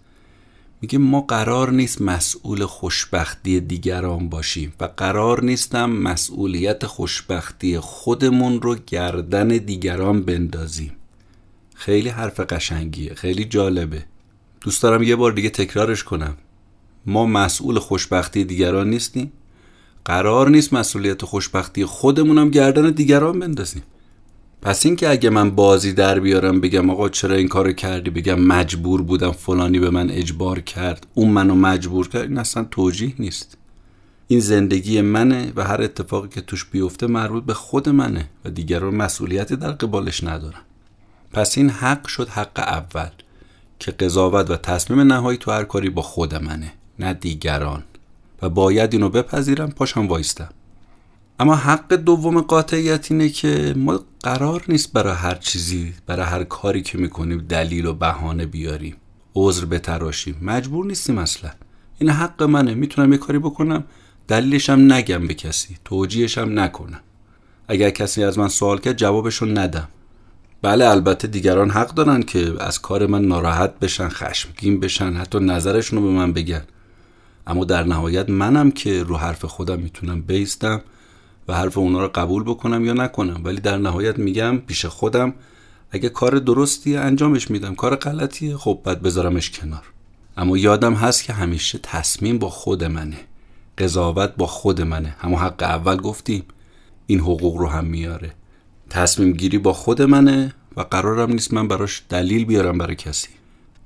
میگه 0.81 0.97
ما 0.97 1.21
قرار 1.21 1.71
نیست 1.71 2.01
مسئول 2.01 2.65
خوشبختی 2.65 3.59
دیگران 3.59 4.29
باشیم 4.29 4.73
و 4.79 4.89
قرار 4.97 5.43
نیستم 5.43 5.89
مسئولیت 5.89 6.85
خوشبختی 6.85 7.79
خودمون 7.79 8.61
رو 8.61 8.75
گردن 8.87 9.47
دیگران 9.47 10.21
بندازیم. 10.21 10.96
خیلی 11.77 12.09
حرف 12.09 12.39
قشنگیه 12.39 13.13
خیلی 13.13 13.45
جالبه. 13.45 14.05
دوست 14.61 14.83
دارم 14.83 15.03
یه 15.03 15.15
بار 15.15 15.31
دیگه 15.31 15.49
تکرارش 15.49 16.03
کنم. 16.03 16.37
ما 17.05 17.25
مسئول 17.25 17.79
خوشبختی 17.79 18.43
دیگران 18.43 18.89
نیستیم. 18.89 19.31
قرار 20.05 20.49
نیست 20.49 20.73
مسئولیت 20.73 21.25
خوشبختی 21.25 21.85
خودمونم 21.85 22.49
گردن 22.49 22.91
دیگران 22.91 23.39
بندازیم. 23.39 23.83
پس 24.61 24.85
اینکه 24.85 25.09
اگه 25.09 25.29
من 25.29 25.49
بازی 25.51 25.93
در 25.93 26.19
بیارم 26.19 26.61
بگم 26.61 26.89
آقا 26.89 27.09
چرا 27.09 27.35
این 27.35 27.47
کارو 27.47 27.71
کردی؟ 27.71 28.09
بگم 28.09 28.39
مجبور 28.39 29.01
بودم 29.01 29.31
فلانی 29.31 29.79
به 29.79 29.89
من 29.89 30.09
اجبار 30.09 30.59
کرد 30.59 31.07
اون 31.13 31.29
منو 31.29 31.55
مجبور 31.55 32.07
کرد 32.07 32.29
این 32.29 32.37
اصلا 32.37 32.63
توجیه 32.71 33.13
نیست. 33.19 33.57
این 34.27 34.39
زندگی 34.39 35.01
منه 35.01 35.53
و 35.55 35.63
هر 35.63 35.81
اتفاقی 35.81 36.27
که 36.27 36.41
توش 36.41 36.65
بیفته 36.65 37.07
مربوط 37.07 37.43
به 37.43 37.53
خود 37.53 37.89
منه 37.89 38.29
و 38.45 38.49
دیگران 38.49 38.95
مسئولیتی 38.95 39.55
در 39.55 39.71
قبالش 39.71 40.23
ندارن. 40.23 40.61
پس 41.31 41.57
این 41.57 41.69
حق 41.69 42.07
شد 42.07 42.29
حق 42.29 42.59
اول 42.59 43.09
که 43.79 43.91
قضاوت 43.91 44.49
و 44.49 44.57
تصمیم 44.57 45.01
نهایی 45.01 45.37
تو 45.37 45.51
هر 45.51 45.63
کاری 45.63 45.89
با 45.89 46.01
خود 46.01 46.35
منه 46.35 46.73
نه 46.99 47.13
دیگران. 47.13 47.83
و 48.41 48.49
باید 48.49 48.93
اینو 48.93 49.09
بپذیرم 49.09 49.71
پاشم 49.71 50.07
وایستم. 50.07 50.49
اما 51.39 51.55
حق 51.55 51.93
دوم 51.93 52.41
قاطعیت 52.41 53.11
اینه 53.11 53.29
که 53.29 53.73
ما 53.77 53.99
قرار 54.23 54.63
نیست 54.67 54.93
برای 54.93 55.15
هر 55.15 55.35
چیزی 55.35 55.93
برای 56.05 56.25
هر 56.25 56.43
کاری 56.43 56.81
که 56.81 56.97
می‌کنیم 56.97 57.45
دلیل 57.49 57.85
و 57.85 57.93
بهانه 57.93 58.45
بیاریم. 58.45 58.95
عذر 59.35 59.65
بتراشیم. 59.65 60.37
مجبور 60.41 60.85
نیستیم 60.85 61.17
اصلا. 61.17 61.51
این 61.99 62.09
حق 62.09 62.43
منه. 62.43 62.73
می‌تونم 62.73 63.11
یه 63.11 63.17
کاری 63.17 63.39
بکنم 63.39 63.83
دلیلش 64.27 64.69
هم 64.69 64.93
نگم 64.93 65.27
به 65.27 65.33
کسی. 65.33 65.77
توجیهش 65.85 66.37
هم 66.37 66.59
نکنم. 66.59 66.99
اگر 67.67 67.89
کسی 67.89 68.23
از 68.23 68.37
من 68.37 68.47
سوال 68.47 68.79
کرد 68.79 68.97
جوابشو 68.97 69.45
ندم. 69.45 69.87
بله 70.67 70.89
البته 70.89 71.27
دیگران 71.27 71.69
حق 71.69 71.93
دارن 71.93 72.23
که 72.23 72.53
از 72.59 72.81
کار 72.81 73.05
من 73.05 73.25
ناراحت 73.25 73.79
بشن 73.79 74.09
خشمگین 74.09 74.79
بشن 74.79 75.13
حتی 75.13 75.39
نظرشون 75.39 75.99
رو 75.99 76.05
به 76.05 76.11
من 76.13 76.33
بگن. 76.33 76.61
اما 77.47 77.65
در 77.65 77.83
نهایت 77.83 78.29
منم 78.29 78.71
که 78.71 79.03
رو 79.03 79.17
حرف 79.17 79.45
خودم 79.45 79.79
می‌تونم 79.79 80.21
بیستم 80.21 80.81
و 81.47 81.53
حرف 81.53 81.77
اونا 81.77 82.01
رو 82.01 82.07
قبول 82.07 82.43
بکنم 82.43 82.85
یا 82.85 82.93
نکنم. 82.93 83.41
ولی 83.43 83.61
در 83.61 83.77
نهایت 83.77 84.19
میگم 84.19 84.57
پیش 84.57 84.85
خودم 84.85 85.33
اگه 85.91 86.09
کار 86.09 86.39
درستی 86.39 86.97
انجامش 86.97 87.51
میدم 87.51 87.75
کار 87.75 87.95
غلطیه 87.95 88.57
خب 88.57 88.81
بعد 88.83 89.01
بذارمش 89.01 89.51
کنار. 89.51 89.83
اما 90.37 90.57
یادم 90.57 90.93
هست 90.93 91.23
که 91.23 91.33
همیشه 91.33 91.79
تصمیم 91.83 92.37
با 92.37 92.49
خود 92.49 92.83
منه. 92.83 93.19
قضاوت 93.77 94.33
با 94.37 94.47
خود 94.47 94.81
منه. 94.81 95.15
همون 95.19 95.39
حق 95.39 95.63
اول 95.63 95.97
گفتیم. 95.97 96.43
این 97.05 97.19
حقوق 97.19 97.57
رو 97.57 97.67
هم 97.67 97.85
میاره. 97.85 98.33
تصمیم 98.89 99.31
گیری 99.33 99.57
با 99.57 99.73
خود 99.73 100.01
منه 100.01 100.53
و 100.77 100.81
قرارم 100.81 101.31
نیست 101.31 101.53
من 101.53 101.67
براش 101.67 102.03
دلیل 102.09 102.45
بیارم 102.45 102.77
برای 102.77 102.95
کسی. 102.95 103.27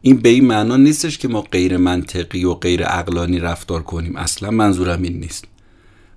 این 0.01 0.17
به 0.17 0.29
این 0.29 0.45
معنا 0.45 0.77
نیستش 0.77 1.17
که 1.17 1.27
ما 1.27 1.41
غیر 1.41 1.77
منطقی 1.77 2.43
و 2.43 2.53
غیر 2.53 2.83
اقلانی 2.83 3.39
رفتار 3.39 3.83
کنیم. 3.83 4.15
اصلا 4.15 4.51
منظورم 4.51 5.01
این 5.01 5.19
نیست. 5.19 5.45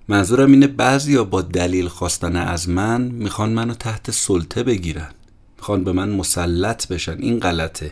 منظورم 0.07 0.51
اینه 0.51 0.67
بعضیا 0.67 1.23
با 1.23 1.41
دلیل 1.41 1.87
خواستن 1.87 2.35
از 2.35 2.69
من 2.69 3.01
می‌خوان 3.01 3.53
منو 3.53 3.73
تحت 3.73 4.11
سلطه 4.11 4.63
بگیرن. 4.63 5.09
می‌خوان 5.57 5.83
به 5.83 5.91
من 5.91 6.09
مسلط 6.09 6.87
بشن. 6.87 7.17
این 7.19 7.39
غلطه. 7.39 7.91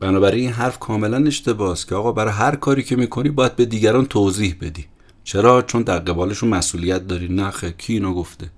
بنابراین 0.00 0.44
این 0.44 0.52
حرف 0.52 0.78
کاملا 0.78 1.26
اشتباهه 1.26 1.78
که 1.88 1.94
آقا 1.94 2.12
برای 2.12 2.32
هر 2.32 2.56
کاری 2.56 2.82
که 2.82 2.96
می‌کنی 2.96 3.30
باید 3.30 3.56
به 3.56 3.64
دیگران 3.64 4.06
توضیح 4.06 4.56
بدی. 4.60 4.86
چرا؟ 5.24 5.62
چون 5.62 5.82
در 5.82 5.98
قبالشون 5.98 6.48
مسئولیت 6.48 7.06
داری. 7.06 7.28
نخه 7.28 7.74
کی 7.78 7.92
اینو 7.92 8.14
گفته؟ 8.14 8.50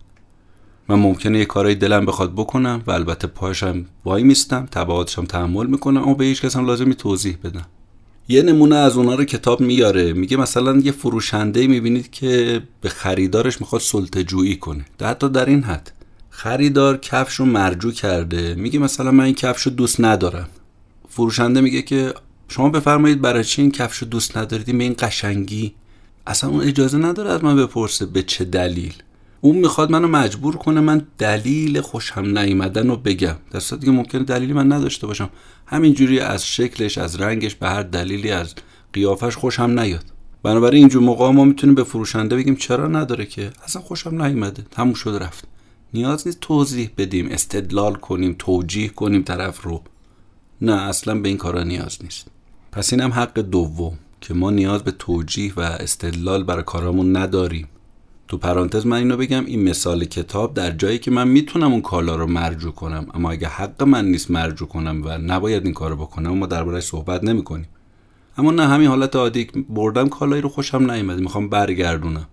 من 0.92 0.98
ممکنه 0.98 1.38
یه 1.38 1.44
کارایی 1.44 1.74
دلم 1.74 2.06
بخواد 2.06 2.32
بکنم 2.32 2.82
و 2.86 2.90
البته 2.90 3.26
پاشم 3.26 3.84
وای 4.04 4.22
میستم 4.22 4.68
تبعاتشم 4.70 5.24
تحمل 5.24 5.66
می‌کنم 5.66 6.02
اما 6.02 6.14
به 6.14 6.24
هیچ 6.24 6.42
کس 6.42 6.56
لازمی 6.56 6.94
توضیح 6.94 7.36
بدم. 7.44 7.66
یه 8.28 8.42
نمونه 8.42 8.76
از 8.76 8.96
اونا 8.96 9.14
رو 9.14 9.24
کتاب 9.24 9.60
میاره 9.60 10.12
میگه 10.12 10.36
مثلا 10.36 10.76
یه 10.76 10.92
فروشنده 10.92 11.66
می‌بینید 11.66 12.10
که 12.10 12.62
به 12.80 12.88
خریدارش 12.88 13.60
می‌خواد 13.60 13.80
سلطه 13.80 14.24
جویی 14.24 14.56
کنه 14.56 14.84
حتی 15.02 15.28
در 15.28 15.46
این 15.46 15.62
حد. 15.62 15.92
خریدار 16.30 16.96
کفش 16.96 17.34
رو 17.34 17.44
مرجو 17.44 17.90
کرده 17.90 18.54
میگه 18.54 18.78
مثلا 18.78 19.10
من 19.10 19.24
این 19.24 19.34
کفش 19.34 19.62
رو 19.62 19.72
دوست 19.72 20.00
ندارم. 20.00 20.48
فروشنده 21.08 21.60
میگه 21.60 21.82
که 21.82 22.14
شما 22.48 22.68
بفرمایید 22.68 23.20
برای 23.20 23.44
چی 23.44 23.62
این 23.62 23.70
کفش 23.70 23.96
رو 23.98 24.08
دوست 24.08 24.36
ندارید؟ 24.36 24.78
به 24.78 24.84
این 24.84 24.94
قشنگی. 24.98 25.74
اصلا 26.26 26.50
اون 26.50 26.60
اجازه 26.60 26.98
نداره 26.98 27.30
از 27.30 27.44
من 27.44 27.56
بپرسه 27.56 28.06
به 28.06 28.22
چه 28.22 28.44
دلیل. 28.44 28.94
اون 29.44 29.56
می‌خواد 29.56 29.90
منو 29.90 30.08
مجبور 30.08 30.56
کنه 30.56 30.80
من 30.80 31.06
دلیل 31.18 31.80
خوشم 31.80 32.38
نیومدن 32.38 32.88
رو 32.88 32.96
بگم. 32.96 33.36
در 33.50 33.60
صورتی 33.60 33.86
که 33.86 33.92
ممکنه 33.92 34.22
دلیلی 34.24 34.52
من 34.52 34.72
نداشته 34.72 35.06
باشم. 35.06 35.30
همینجوری 35.66 36.20
از 36.20 36.46
شکلش 36.46 36.98
از 36.98 37.20
رنگش 37.20 37.54
به 37.54 37.68
هر 37.68 37.82
دلیلی 37.82 38.30
از 38.30 38.54
قیافش 38.92 39.36
خوشم 39.36 39.80
نیاد. 39.80 40.04
بنابراین 40.42 40.78
اینجور 40.78 41.02
موقع 41.02 41.30
ما 41.30 41.44
می‌تونیم 41.44 41.74
به 41.74 41.84
فروشنده 41.84 42.36
بگیم 42.36 42.56
چرا 42.56 42.88
نداره 42.88 43.26
که؟ 43.26 43.50
اصلا 43.64 43.82
خوشم 43.82 44.22
نیومده. 44.22 44.62
تموم 44.70 44.94
شده 44.94 45.18
رفت. 45.18 45.44
نیاز 45.94 46.26
نیست 46.26 46.40
توضیح 46.40 46.90
بدیم 46.98 47.28
استدلال 47.28 47.94
کنیم 47.94 48.36
توجیه 48.38 48.88
کنیم 48.88 49.22
طرف 49.22 49.62
رو. 49.62 49.82
نه 50.60 50.72
اصلا 50.72 51.20
به 51.20 51.28
این 51.28 51.38
کارا 51.38 51.62
نیاز 51.62 51.98
نیست. 52.02 52.26
پس 52.72 52.92
اینم 52.92 53.10
حق 53.10 53.38
دوم 53.38 53.98
که 54.20 54.34
ما 54.34 54.50
نیاز 54.50 54.82
به 54.82 54.90
توجیه 54.90 55.52
و 55.56 55.60
استدلال 55.60 56.44
برای 56.44 56.62
کارامون 56.62 57.16
نداریم. 57.16 57.68
تو 58.32 58.38
پرانتز 58.38 58.86
من 58.86 58.96
اینو 58.96 59.16
بگم 59.16 59.44
این 59.44 59.68
مثال 59.68 60.04
کتاب 60.04 60.54
در 60.54 60.70
جایی 60.70 60.98
که 60.98 61.10
من 61.10 61.28
می‌تونم 61.28 61.72
اون 61.72 61.80
کالا 61.80 62.16
رو 62.16 62.26
مرجو 62.26 62.70
کنم 62.70 63.06
اما 63.14 63.30
اگه 63.30 63.48
حق 63.48 63.82
من 63.82 64.04
نیست 64.04 64.30
مرجو 64.30 64.66
کنم 64.66 65.02
و 65.04 65.18
نباید 65.18 65.64
این 65.64 65.74
کارو 65.74 65.96
بکنم 65.96 66.38
ما 66.38 66.46
درباره 66.46 66.80
صحبت 66.80 67.24
نمی 67.24 67.44
کنیم 67.44 67.68
اما 68.38 68.50
نه 68.50 68.68
همین 68.68 68.88
حالت 68.88 69.16
عادی 69.16 69.44
بردم 69.68 70.08
کالایی 70.08 70.42
رو 70.42 70.48
خوشم 70.48 70.90
نیومد. 70.90 71.18
می‌خوام 71.18 71.48
برگردونم. 71.48 72.28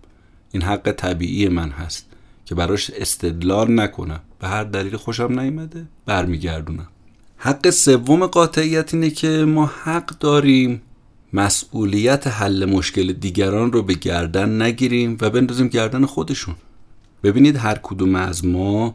این 0.52 0.62
حق 0.62 0.92
طبیعی 0.92 1.48
من 1.48 1.70
هست 1.70 2.06
که 2.44 2.54
براش 2.54 2.90
استدلال 2.90 3.80
نکنم. 3.80 4.20
به 4.38 4.48
هر 4.48 4.64
دلیل 4.64 4.96
خوشم 4.96 5.40
نیومده 5.40 5.86
برمیگردونم. 6.06 6.88
حق 7.36 7.70
سوم 7.70 8.26
قاطعیت 8.26 8.94
اینه 8.94 9.10
که 9.10 9.28
ما 9.28 9.66
حق 9.66 10.06
داریم 10.06 10.82
مسئولیت 11.32 12.26
حل 12.26 12.64
مشکل 12.64 13.12
دیگران 13.12 13.72
رو 13.72 13.82
به 13.82 13.94
گردن 13.94 14.62
نگیریم 14.62 15.18
و 15.20 15.30
بندازیم 15.30 15.68
گردن 15.68 16.06
خودشون. 16.06 16.54
ببینید 17.22 17.56
هر 17.56 17.78
کدوم 17.82 18.14
از 18.14 18.44
ما 18.44 18.94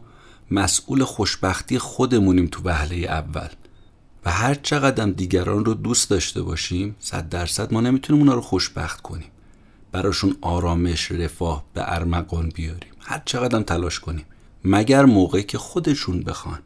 مسئول 0.51 1.04
خوشبختی 1.04 1.80
خودمونیم 1.80 2.48
تو 2.48 2.62
وهله 2.63 2.96
اول. 2.96 3.48
و 4.25 4.32
هر 4.32 4.54
چقدر 4.54 5.06
دیگران 5.06 5.65
رو 5.65 5.74
دوست 5.74 6.10
داشته 6.10 6.42
باشیم 6.42 6.96
صد 7.00 7.30
درصد 7.30 7.74
ما 7.74 7.82
نمی‌تونیم 7.82 8.22
اونا 8.22 8.34
رو 8.34 8.42
خوشبخت 8.42 9.01
کنیم. 9.01 9.27
براشون 9.92 10.38
آرامش 10.42 11.12
رفاه 11.12 11.65
به 11.74 11.94
ارمغان 11.94 12.51
بیاریم. 12.56 12.92
هر 13.00 13.22
چقدر 13.25 13.62
تلاش 13.62 14.00
کنیم. 14.00 14.25
مگر 14.65 15.06
موقعی 15.06 15.44
که 15.44 15.58
خودشون 15.58 16.20
بخوان. 16.24 16.60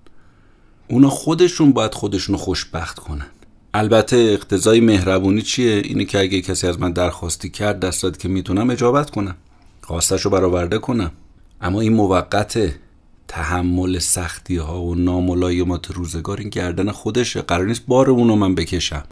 اونا 0.88 1.10
خودشون 1.10 1.72
باید 1.72 1.94
خودشون 1.94 2.38
خوشبخت 2.38 3.00
کنن. 3.00 3.28
البته 3.74 4.18
اقتضای 4.18 4.80
مهربونی 4.80 5.42
چیه؟ 5.42 5.82
اینه 5.86 6.06
که 6.06 6.20
اگه 6.20 6.42
کسی 6.42 6.68
از 6.68 6.80
من 6.80 6.92
درخواستی 6.92 7.50
کرد 7.50 7.80
دستات 7.80 8.20
که 8.20 8.28
می‌تونم 8.28 8.70
اجابت 8.70 9.10
کنم. 9.10 9.36
خواستش 9.82 10.22
رو 10.22 10.32
برآورده 10.32 10.78
کنم. 10.78 11.12
اما 11.62 11.82
این 11.82 11.94
موقت 11.94 12.74
تحمل 13.28 14.00
سختی 14.00 14.58
ها 14.58 14.82
و 14.82 14.96
ناملایمات 14.96 15.92
روزگار 15.92 16.38
این 16.38 16.50
گردن 16.50 16.92
خودشه. 16.92 17.42
قرار 17.42 17.66
نیست 17.66 17.86
بار 17.88 18.10
اونو 18.10 18.36
من 18.36 18.56
بکشم. 18.56 19.04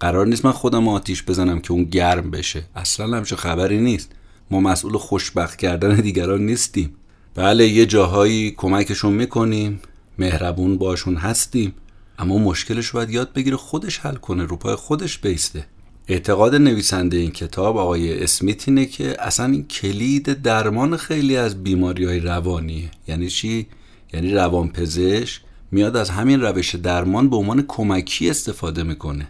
قرار 0.00 0.26
نیست 0.26 0.44
من 0.44 0.52
خودم 0.52 0.88
آتیش 0.88 1.22
بزنم 1.22 1.60
که 1.60 1.72
اون 1.72 1.84
گرم 1.84 2.30
بشه. 2.30 2.62
اصلا 2.76 3.16
همچه 3.16 3.36
خبری 3.36 3.80
نیست. 3.80 4.12
ما 4.50 4.60
مسئول 4.60 4.96
خوشبخت 4.96 5.56
کردن 5.56 5.94
دیگران 5.94 6.46
نیستیم. 6.46 6.94
بله 7.34 7.68
یه 7.68 7.86
جاهایی 7.86 8.50
کمکشون 8.50 9.12
می‌کنیم. 9.12 9.80
مهربون 10.18 10.78
باشون 10.78 11.16
هستیم. 11.16 11.74
اما 12.18 12.38
مشکلش 12.38 12.90
باید 12.90 13.10
یاد 13.10 13.32
بگیره 13.32 13.56
خودش 13.56 13.98
حل 13.98 14.14
کنه 14.14 14.44
رو 14.44 14.56
پای 14.56 14.74
خودش 14.74 15.18
بیسته. 15.18 15.66
اعتقاد 16.08 16.54
نویسنده 16.54 17.16
این 17.16 17.30
کتاب 17.30 17.76
آقای 17.76 18.22
اسمیت 18.22 18.68
اینه 18.68 18.86
که 18.86 19.16
اصلا 19.18 19.46
این 19.46 19.66
کلید 19.66 20.42
درمان 20.42 20.96
خیلی 20.96 21.36
از 21.36 21.62
بیماری 21.62 22.04
های 22.04 22.20
روانیه. 22.20 22.90
یعنی 23.08 23.28
چی؟ 23.28 23.66
یعنی 24.12 24.30
روانپزشک 24.34 25.40
میاد 25.70 25.96
از 25.96 26.10
همین 26.10 26.40
روش 26.40 26.74
درمان 26.74 27.30
به 27.30 27.36
عنوان 27.36 27.64
کمکی 27.68 28.30
استفاده 28.30 28.82
می‌کنه. 28.82 29.28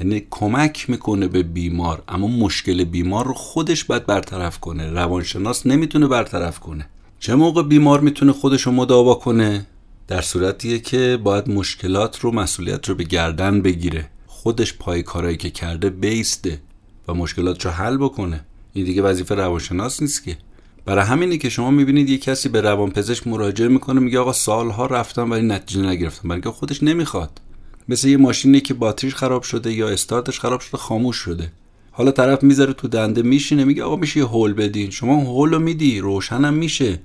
یعنی 0.00 0.26
کمک 0.30 0.90
می‌کنه 0.90 1.28
به 1.28 1.42
بیمار 1.42 2.02
اما 2.08 2.26
مشکل 2.26 2.84
بیمار 2.84 3.26
رو 3.26 3.34
خودش 3.34 3.84
باید 3.84 4.06
برطرف 4.06 4.58
کنه. 4.58 4.90
روانشناس 4.90 5.66
نمی‌تونه 5.66 6.06
برطرف 6.06 6.58
کنه. 6.58 6.88
چه 7.20 7.34
موقع 7.34 7.62
بیمار 7.62 8.00
می‌تونه 8.00 8.32
خودش 8.32 8.62
رو 8.62 8.72
مداوا 8.72 9.14
کنه؟ 9.14 9.66
در 10.08 10.20
صورتیه 10.20 10.78
که 10.78 11.18
باید 11.24 11.50
مشکلات 11.50 12.20
رو 12.20 12.32
مسئولیت 12.32 12.88
رو 12.88 12.94
به 12.94 13.04
گردن 13.04 13.62
بگیره. 13.62 14.10
خودش 14.26 14.74
پای 14.74 15.02
کارایی 15.02 15.36
که 15.36 15.50
کرده 15.50 15.90
بیسته 15.90 16.60
و 17.08 17.14
مشکلات 17.14 17.64
رو 17.64 17.70
حل 17.70 17.96
بکنه. 17.96 18.44
این 18.72 18.84
دیگه 18.84 19.02
وظیفه 19.02 19.34
روانشناس 19.34 20.02
نیست 20.02 20.24
که. 20.24 20.36
برای 20.84 21.04
همینه 21.04 21.38
که 21.38 21.48
شما 21.48 21.70
می‌بینید 21.70 22.08
یه 22.08 22.18
کسی 22.18 22.48
به 22.48 22.60
روانپزشک 22.60 23.26
مراجعه 23.26 23.68
می‌کنه 23.68 24.00
میگه 24.00 24.18
آقا 24.18 24.32
سالها 24.32 24.86
رفتم 24.86 25.30
ولی 25.30 25.46
نتیجه 25.46 25.82
نگرفتم. 25.82 26.28
برای 26.28 26.42
خودش 26.42 26.82
نمی‌خواد. 26.82 27.40
مثل 27.88 28.08
یه 28.08 28.16
ماشینی 28.16 28.60
که 28.60 28.74
باتریش 28.74 29.14
خراب 29.14 29.42
شده 29.42 29.72
یا 29.72 29.88
استارتش 29.88 30.40
خراب 30.40 30.60
شده 30.60 30.78
خاموش 30.78 31.16
شده. 31.16 31.52
حالا 31.90 32.10
طرف 32.10 32.42
می‌ذاره 32.42 32.72
تو 32.72 32.88
دنده 32.88 33.22
میشینه 33.22 33.64
میگه 33.64 33.82
آقا 33.82 33.96
میشه 33.96 34.20
یه 34.20 34.26
هول 34.26 34.52
بدین. 34.52 34.90
شما 34.90 35.16
هول 35.16 35.50
رو 35.50 35.58
میدی 35.58 36.00
روشنم 36.00 36.54
میشه. 36.54 37.00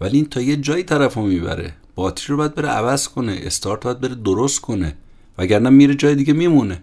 ولی 0.00 0.16
این 0.16 0.26
تا 0.26 0.40
یه 0.40 0.56
جایی 0.56 0.82
طرف 0.82 1.14
رو 1.14 1.22
می‌بره. 1.22 1.74
باتری 1.94 2.26
رو 2.26 2.36
باید 2.36 2.54
بره 2.54 2.68
عوض 2.68 3.08
کنه 3.08 3.40
استارت 3.42 3.84
باید 3.84 4.00
بره 4.00 4.14
درست 4.14 4.60
کنه 4.60 4.96
وگرنه 5.38 5.70
میره 5.70 5.94
جای 5.94 6.14
دیگه 6.14 6.32
میمونه. 6.32 6.82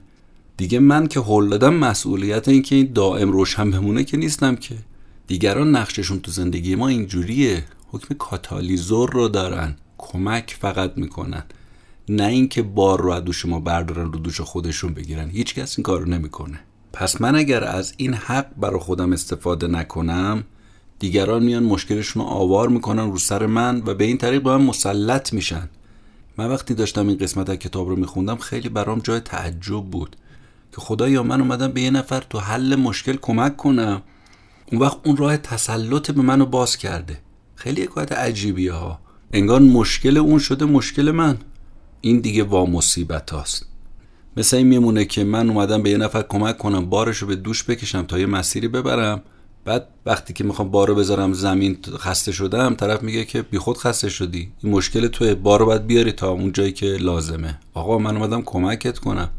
دیگه 0.58 0.80
من 0.80 1.08
که 1.08 1.20
هول 1.20 1.50
دادم 1.50 1.74
مسئولیت 1.74 2.48
این 2.48 2.62
که 2.62 2.76
این 2.76 2.94
دائم 2.94 3.32
روشن 3.32 3.72
بمونه 3.72 4.04
که 4.04 4.18
نیستم 4.18 4.56
که. 4.56 4.76
دیگران 5.28 5.76
نقششون 5.76 6.20
تو 6.20 6.32
زندگی 6.32 6.76
ما 6.76 6.88
اینجوریه. 6.88 7.64
حکم 7.92 8.16
کاتالیزور 8.16 9.12
رو 9.12 9.28
دارن 9.28 9.76
کمک 9.98 10.58
فقط 10.62 10.94
می‌کنن. 10.96 11.44
نه 12.10 12.26
اینکه 12.26 12.62
بار 12.62 13.02
رو 13.02 13.12
از 13.12 13.24
دوش 13.24 13.46
ما 13.46 13.60
بردارن 13.60 14.12
رو 14.12 14.20
دوش 14.20 14.42
خودشون 14.42 14.94
بگیرن. 14.94 15.30
هیچ 15.30 15.56
کس 15.56 15.78
این 15.78 15.84
کارو 15.84 16.06
نمی‌کنه. 16.06 16.60
پس 16.94 17.22
من 17.22 17.36
اگر 17.36 17.64
از 17.64 17.94
این 17.98 18.14
حق 18.14 18.48
برای 18.58 18.80
خودم 18.80 19.14
استفاده 19.14 19.68
نکنم 19.68 20.44
دیگران 21.00 21.44
میان 21.44 21.64
مشکلشون 21.64 22.24
رو 22.24 22.30
آوار 22.30 22.70
می‌کنن 22.70 23.12
رو 23.12 23.18
سر 23.18 23.46
من 23.46 23.84
و 23.86 23.94
به 23.94 24.04
این 24.04 24.18
طریق 24.18 24.44
به 24.44 24.58
من 24.58 24.66
مسلط 24.66 25.34
میشن. 25.34 25.70
من 26.38 26.48
وقتی 26.48 26.74
داشتم 26.74 27.08
این 27.08 27.18
قسمت 27.18 27.50
از 27.50 27.56
کتاب 27.56 27.90
رو 27.90 27.96
میخوندم 27.96 28.36
خیلی 28.36 28.70
برام 28.70 29.00
جای 29.00 29.20
تعجب 29.20 29.84
بود 29.84 30.16
که 30.72 30.82
خدایا 30.82 31.24
من 31.24 31.42
اومدم 31.42 31.72
به 31.72 31.82
یه 31.82 31.90
نفر 31.92 32.24
تو 32.30 32.40
حل 32.40 32.76
مشکل 32.76 33.18
کمک 33.22 33.58
کنم. 33.58 34.02
اون 34.72 34.82
وقت 34.82 34.98
اون 35.04 35.18
راه 35.18 35.38
تسلط 35.38 36.12
به 36.12 36.22
منو 36.22 36.46
باز 36.46 36.78
کرده. 36.78 37.20
خیلی 37.56 37.84
حکایت 37.84 38.12
عجیبیه 38.12 38.74
ها 38.74 39.00
انگار 39.34 39.62
مشکل 39.62 40.18
اون 40.18 40.40
شده 40.40 40.66
مشکل 40.66 41.12
من. 41.12 41.38
این 42.02 42.20
دیگه 42.20 42.44
وا 42.44 42.66
مصیبت 42.66 43.30
هاست. 43.30 43.66
مثل 44.38 44.58
این 44.58 44.68
میمونه 44.68 45.06
که 45.06 45.24
من 45.24 45.50
اومدم 45.50 45.84
به 45.84 45.90
یه 45.90 45.98
نفر 45.98 46.22
کمک 46.22 46.58
کنم 46.58 46.86
بارش 46.86 47.18
رو 47.18 47.28
به 47.28 47.36
دوش 47.36 47.64
بکشم 47.64 48.02
تا 48.02 48.20
یه 48.20 48.26
مسیری 48.26 48.68
ببرم. 48.68 49.22
بعد 49.70 49.88
وقتی 50.06 50.34
که 50.34 50.44
می‌خوام 50.44 50.72
بارو 50.72 50.96
بذارم 50.96 51.34
زمین 51.34 51.78
خسته 51.98 52.32
شدم 52.32 52.76
طرف 52.76 53.04
میگه 53.04 53.26
که 53.26 53.42
بی 53.42 53.58
خود 53.58 53.78
خسته 53.78 54.10
شدی. 54.10 54.52
این 54.64 54.74
مشکل 54.74 55.08
توی 55.08 55.36
بارو 55.36 55.66
باید 55.66 55.88
بیاری 55.88 56.12
تا 56.12 56.30
اون 56.30 56.52
جایی 56.52 56.72
که 56.72 56.86
لازمه. 56.86 57.60
آقا 57.74 57.98
من 57.98 58.18
اومدم 58.18 58.42
کمکت 58.42 59.00
کنم. 59.00 59.30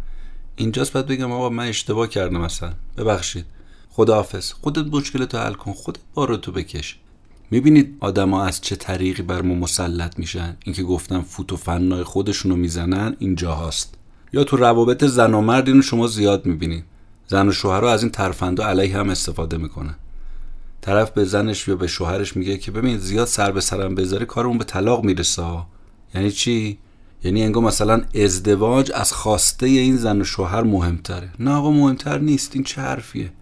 اینجاست 0.57 0.93
باید 0.93 1.07
بگم 1.07 1.33
آقا 1.33 1.49
من 1.49 1.69
اشتباه 1.69 2.09
کردم 2.09 2.41
مثلا 2.41 2.73
ببخشید. 2.97 3.45
خداحافظ. 3.91 4.53
خودت 4.53 4.95
مشکل 4.95 5.25
تو 5.25 5.39
حل 5.39 5.53
کن. 5.53 5.73
خودت 5.73 5.99
بارو 6.15 6.37
تو 6.37 6.53
بکش. 6.53 6.99
می‌بینید 7.51 7.97
آدما 8.01 8.45
از 8.45 8.61
چه 8.61 8.77
طریقی 8.77 9.23
بر 9.23 9.43
ما 9.43 9.55
مسلط 9.55 10.19
میشن؟ 10.19 10.57
اینکه 10.65 10.83
گفتم 10.83 11.23
فوت 11.23 11.53
و 11.53 11.57
فنای 11.57 12.03
خودشونو 12.03 12.57
می‌زنن 12.57 13.17
اینجا 13.19 13.55
هاست 13.55 13.95
یا 14.33 14.45
تو 14.45 14.57
روابط 14.57 15.05
زن 15.05 15.35
و 15.35 15.41
مرد 15.41 15.69
اینو 15.69 15.83
شما 15.83 16.07
زیاد 16.07 16.47
می‌بینید. 16.47 16.85
زن 17.27 17.49
و 17.49 17.53
شوهرها 17.53 17.93
از 17.93 18.03
این 18.03 18.13
ترفندا 18.13 18.65
علیه 18.65 18.99
هم 18.99 19.11
استفاده 19.11 19.57
می‌کنن. 19.57 19.95
طرف 20.81 21.11
به 21.11 21.25
زنش 21.25 21.69
یا 21.69 21.77
به 21.77 21.87
شوهرش 21.87 22.37
میگه 22.37 22.59
که 22.59 22.71
ببین 22.71 22.99
زیاد 22.99 23.27
سر 23.27 23.53
به 23.53 23.61
سرم 23.61 23.95
بذاری 23.95 24.27
کارمون 24.27 24.59
به 24.59 24.65
طلاق 24.65 25.05
می‌رسه. 25.05 25.43
یعنی 26.15 26.31
چی؟ 26.31 26.79
یعنی 27.25 27.43
انگار 27.43 27.63
مثلا 27.63 28.03
ازدواج 28.15 28.93
از 28.95 29.13
خواسته 29.13 29.67
این 29.67 29.97
زن 29.97 30.21
و 30.21 30.25
شوهر 30.25 30.63
مهمتره. 30.63 31.31
نه 31.39 31.51
آقا 31.51 31.71
مهمتر 31.71 32.19
نیست. 32.19 32.51
این 32.55 32.65
چه 32.65 32.81
حرفیه؟ 32.81 33.33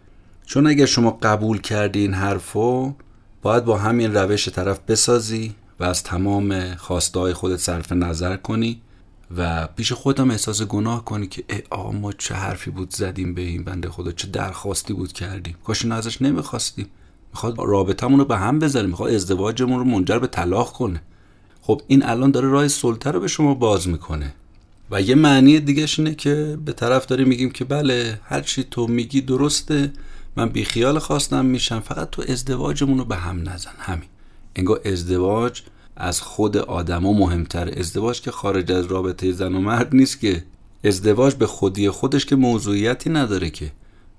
چون 0.46 0.66
اگر 0.66 0.86
شما 0.86 1.18
قبول 1.22 1.60
کردی 1.60 2.00
این 2.00 2.14
حرفو 2.14 2.94
باید 3.42 3.64
با 3.64 3.78
همین 3.78 4.14
روش 4.14 4.48
طرف 4.48 4.80
بسازی 4.88 5.54
و 5.80 5.84
از 5.84 6.02
تمام 6.02 6.74
خواسته 6.74 7.20
های 7.20 7.32
خودت 7.32 7.56
صرف 7.56 7.92
نظر 7.92 8.36
کنی 8.36 8.80
و 9.36 9.66
پیش 9.66 9.92
خودم 9.92 10.30
احساس 10.30 10.62
گناه 10.62 11.04
کنی 11.04 11.26
که 11.26 11.44
ای 11.50 11.62
آقا 11.70 11.92
ما 11.92 12.12
چه 12.12 12.34
حرفی 12.34 12.70
بود 12.70 12.94
زدیم 12.94 13.34
به 13.34 13.42
این 13.42 13.64
بنده 13.64 13.88
خدا؟ 13.90 14.12
چه 14.12 14.28
درخواستی 14.28 14.92
بود 14.92 15.12
کردیم؟ 15.12 15.56
کاش 15.64 15.84
ازش 15.84 16.22
نمی‌خواستیم. 16.22 16.86
می‌خواد 17.32 17.54
رابطمون 17.58 18.18
رو 18.18 18.24
به 18.24 18.36
هم 18.36 18.58
بذاره 18.58 18.86
می‌خواد 18.86 19.14
ازدواجمون 19.14 19.78
رو 19.78 19.84
منجر 19.84 20.18
به 20.18 20.26
طلاق 20.26 20.72
کنه. 20.72 21.02
خب 21.60 21.82
این 21.86 22.04
الان 22.04 22.30
داره 22.30 22.48
راه 22.48 22.68
سلطه 22.68 23.10
رو 23.10 23.20
به 23.20 23.28
شما 23.28 23.54
باز 23.54 23.88
می‌کنه. 23.88 24.34
و 24.90 25.02
یه 25.02 25.14
معنی 25.14 25.60
دیگهش 25.60 25.98
اینه 25.98 26.14
که 26.14 26.58
به 26.64 26.72
طرف 26.72 27.06
داری 27.06 27.24
میگیم 27.24 27.50
که 27.50 27.64
بله 27.64 28.20
هر 28.24 28.40
چی 28.40 28.64
تو 28.70 28.86
میگی 28.86 29.20
درسته 29.20 29.92
من 30.36 30.48
بیخیال 30.48 30.98
خواستم 30.98 31.44
میشم 31.44 31.80
فقط 31.80 32.10
تو 32.10 32.22
ازدواجمون 32.28 32.98
رو 32.98 33.04
به 33.04 33.16
هم 33.16 33.48
نزن. 33.48 33.70
همین. 33.78 34.08
انگار 34.56 34.80
ازدواج 34.84 35.62
از 35.96 36.20
خود 36.20 36.56
آدما 36.56 37.12
مهمتر 37.12 37.78
ازدواج 37.78 38.20
که 38.20 38.30
خارج 38.30 38.72
از 38.72 38.86
رابطه 38.86 39.32
زن 39.32 39.54
و 39.54 39.60
مرد 39.60 39.94
نیست 39.94 40.20
که. 40.20 40.44
ازدواج 40.84 41.34
به 41.34 41.46
خودی 41.46 41.90
خودش 41.90 42.26
که 42.26 42.36
موضوعیتی 42.36 43.10
نداره 43.10 43.50
که. 43.50 43.72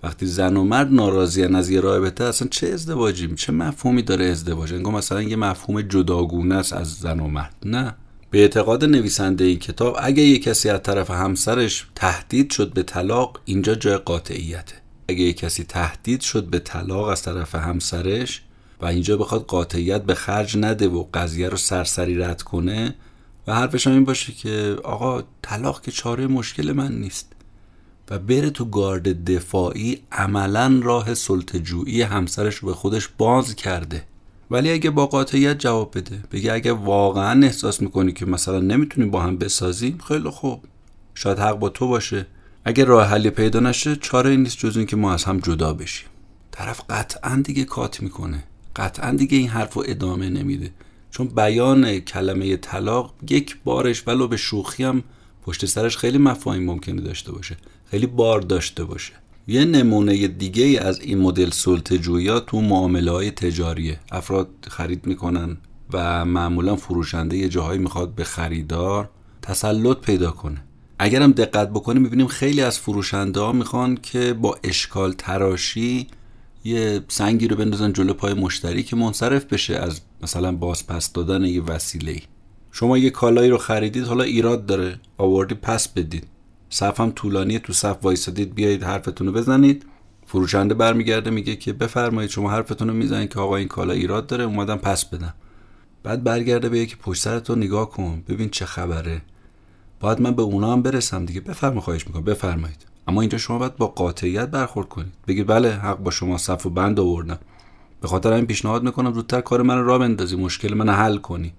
وقتی 0.03 0.25
زن 0.25 0.57
و 0.57 0.63
مرد 0.63 0.93
ناراضیان 0.93 1.55
از 1.55 1.69
یه 1.69 1.81
رابطه 1.81 2.23
اصلا 2.23 2.47
چه 2.47 2.67
ازدواجی 2.67 3.35
چه 3.35 3.51
مفهومی 3.51 4.01
داره 4.01 4.25
ازدواج؟ 4.25 4.73
انگار 4.73 4.93
مثلا 4.93 5.21
یه 5.21 5.35
مفهوم 5.35 5.81
جداگونه 5.81 6.55
است 6.55 6.73
از 6.73 6.93
زن 6.93 7.19
و 7.19 7.27
مرد. 7.27 7.55
نه. 7.65 7.95
به 8.31 8.39
اعتقاد 8.39 8.85
نویسنده 8.85 9.43
این 9.43 9.59
کتاب 9.59 9.95
اگه 9.99 10.23
یه 10.23 10.39
کسی 10.39 10.69
از 10.69 10.83
طرف 10.83 11.11
همسرش 11.11 11.87
تهدید 11.95 12.51
شد 12.51 12.73
به 12.73 12.83
طلاق 12.83 13.39
اینجا 13.45 13.75
جای 13.75 13.97
قاطعیته. 13.97 14.75
اگه 15.07 15.21
یه 15.21 15.33
کسی 15.33 15.63
تهدید 15.63 16.21
شد 16.21 16.45
به 16.45 16.59
طلاق 16.59 17.07
از 17.07 17.21
طرف 17.21 17.55
همسرش 17.55 18.41
و 18.81 18.85
اینجا 18.85 19.17
بخواد 19.17 19.45
قاطعیت 19.45 20.03
به 20.03 20.15
خرج 20.15 20.57
نده 20.57 20.87
و 20.87 21.05
قضیه 21.13 21.49
رو 21.49 21.57
سرسری 21.57 22.17
رد 22.17 22.41
کنه 22.41 22.95
و 23.47 23.55
حرفش 23.55 23.87
این 23.87 24.05
باشه 24.05 24.33
که 24.33 24.77
آقا 24.83 25.23
طلاق 25.41 25.81
که 25.81 25.91
چاره 25.91 26.27
مشکل 26.27 26.71
من 26.71 26.91
نیست. 26.91 27.35
و 28.09 28.19
بره 28.19 28.49
تو 28.49 28.65
گارد 28.65 29.31
دفاعی 29.31 30.01
عملا 30.11 30.79
راه 30.83 31.13
سلطجویی 31.13 32.01
همسرش 32.01 32.55
رو 32.55 32.67
به 32.67 32.73
خودش 32.73 33.09
باز 33.17 33.55
کرده. 33.55 34.03
ولی 34.51 34.71
اگه 34.71 34.89
با 34.89 35.05
قاطعیت 35.07 35.59
جواب 35.59 35.97
بده 35.97 36.23
بگه 36.31 36.53
اگه 36.53 36.71
واقعا 36.71 37.45
احساس 37.45 37.81
می‌کنی 37.81 38.13
که 38.13 38.25
مثلا 38.25 38.59
نمی‌تونیم 38.59 39.11
با 39.11 39.21
هم 39.21 39.37
بسازیم 39.37 39.97
خیلی 40.07 40.29
خوب. 40.29 40.63
شاید 41.13 41.39
حق 41.39 41.59
با 41.59 41.69
تو 41.69 41.87
باشه. 41.87 42.25
اگه 42.65 42.83
راه 42.83 43.07
حلی 43.07 43.29
پیدا 43.29 43.59
نشه 43.59 43.95
چاره 43.95 44.35
نیست 44.35 44.57
جز 44.57 44.77
اینکه 44.77 44.95
ما 44.95 45.13
از 45.13 45.23
هم 45.23 45.39
جدا 45.39 45.73
بشیم. 45.73 46.07
طرف 46.51 46.81
قطعا 46.89 47.41
دیگه 47.45 47.63
کات 47.63 48.01
می‌کنه. 48.01 48.43
قطعا 48.75 49.11
دیگه 49.11 49.37
این 49.37 49.47
حرف 49.47 49.73
رو 49.73 49.83
ادامه 49.87 50.29
نمیده. 50.29 50.71
چون 51.11 51.27
بیان 51.27 51.99
کلمه 51.99 52.57
طلاق 52.57 53.13
یک 53.29 53.57
بارش 53.63 54.07
ولو 54.07 54.27
به 54.27 54.37
شوخی 54.37 54.83
هم 54.83 55.03
پشت 55.43 55.65
سرش 55.65 55.97
خیلی 55.97 56.17
مفاهیم 56.17 56.65
ممکنه 56.65 57.01
داشته 57.01 57.31
باشه. 57.31 57.57
خیلی 57.91 58.07
بار 58.07 58.41
داشته 58.41 58.83
باشه. 58.83 59.13
یه 59.47 59.65
نمونه 59.65 60.27
دیگه 60.27 60.81
از 60.81 60.99
این 60.99 61.17
مدل 61.17 61.49
سلطه 61.49 61.97
تو 62.39 62.61
معامله 62.61 63.11
های 63.11 63.31
تجاریه. 63.31 63.99
افراد 64.11 64.47
خرید 64.67 65.07
می‌کنن 65.07 65.57
و 65.93 66.25
معمولا 66.25 66.75
فروشنده 66.75 67.37
یه 67.37 67.49
جاهایی 67.49 67.79
می‌خواد 67.79 68.15
به 68.15 68.23
خریدار 68.23 69.09
تسلط 69.41 69.97
پیدا 69.97 70.31
کنه. 70.31 70.63
اگرم 70.99 71.31
دقت 71.31 71.69
بکنیم 71.69 72.01
می‌بینیم 72.01 72.27
خیلی 72.27 72.61
از 72.61 72.79
فروشنده 72.79 73.39
ها 73.39 73.51
می‌خوان 73.51 73.97
که 74.03 74.33
با 74.33 74.57
اشکال 74.63 75.13
تراشی 75.13 76.07
یه 76.63 77.01
سنگی 77.07 77.47
رو 77.47 77.55
بندازن 77.55 77.93
جلو 77.93 78.13
پای 78.13 78.33
مشتری 78.33 78.83
که 78.83 78.95
منصرف 78.95 79.45
بشه 79.45 79.75
از 79.75 80.01
مثلا 80.21 80.51
بازپس 80.51 81.13
دادن 81.13 81.45
یه 81.45 81.61
وسیله 81.61 82.21
شما 82.71 82.97
یه 82.97 83.09
کالایی 83.09 83.49
رو 83.49 83.57
خریدید 83.57 84.03
حالا 84.03 84.23
ایراد 84.23 84.65
داره. 84.65 84.99
آوردی 85.17 85.55
پس 85.55 85.87
بدید. 85.87 86.27
صف 86.69 86.99
هم 86.99 87.11
طولانی 87.11 87.59
تو 87.59 87.73
صف 87.73 87.97
وایسادید 88.01 88.55
بیایید 88.55 88.83
حرفتون 88.83 89.27
رو 89.27 89.33
بزنید. 89.33 89.85
فروشنده 90.25 90.73
برمیگرده 90.73 91.29
میگه 91.29 91.55
که 91.55 91.73
بفرمایید 91.73 92.31
شما 92.31 92.51
حرفتون 92.51 92.87
رو 92.87 92.93
می‌زنید 92.93 93.33
که 93.33 93.39
آقا 93.39 93.55
این 93.55 93.67
کالا 93.67 93.93
ایراد 93.93 94.27
داره 94.27 94.43
اومدم 94.43 94.75
پس 94.75 95.05
بدم. 95.05 95.33
بعد 96.03 96.23
برگرده 96.23 96.69
به 96.69 96.85
که 96.85 96.95
پشت 96.95 97.21
سرت 97.21 97.51
نگاه 97.51 97.89
کن 97.89 98.23
ببین 98.27 98.49
چه 98.49 98.65
خبره. 98.65 99.21
باید 99.99 100.21
من 100.21 100.31
به 100.31 100.41
اونا 100.41 100.73
هم 100.73 100.81
برسم 100.81 101.25
دیگه. 101.25 101.41
بفرمایید 101.41 101.83
خواهش 101.83 102.07
می‌کنم 102.07 102.23
بفرمایید. 102.23 102.85
اما 103.07 103.21
اینجا 103.21 103.37
شما 103.37 103.57
باید 103.57 103.75
با 103.75 103.87
قاطعیت 103.87 104.47
برخورد 104.47 104.89
کنید. 104.89 105.13
بگید 105.27 105.47
بله 105.47 105.71
حق 105.71 105.97
با 105.97 106.11
شما 106.11 106.37
صف 106.37 106.65
و 106.65 106.69
بند 106.69 106.99
آوردم. 106.99 107.39
به 108.01 108.07
خاطر 108.07 108.33
این 108.33 108.45
پیشنهاد 108.45 108.83
می‌کنم 108.83 109.13
زودتر 109.13 109.41
کار 109.41 109.61
من 109.61 109.83
را 109.83 109.99
بندازی 109.99 110.35
مشکل 110.35 110.73
من 110.73 110.89
حل 110.89 111.17
کنی. 111.17 111.53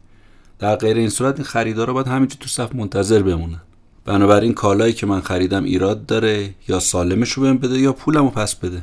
در 0.58 0.76
غیر 0.76 0.96
این 0.96 1.08
صورت 1.08 1.34
این 1.34 1.44
خریدارا 1.44 1.92
باید 1.92 2.06
همینجا 2.06 2.36
تو 2.40 2.48
صف 2.48 2.74
منتظر 2.74 3.22
بمونن. 3.22 3.60
بنابراین 4.04 4.54
کالایی 4.54 4.92
که 4.92 5.06
من 5.06 5.20
خریدم 5.20 5.64
ایراد 5.64 6.06
داره 6.06 6.54
یا 6.68 6.80
سالمش 6.80 7.32
رو 7.32 7.42
بهم 7.42 7.58
بده 7.58 7.78
یا 7.78 7.92
پولم 7.92 8.24
رو 8.24 8.30
پس 8.30 8.54
بده. 8.54 8.82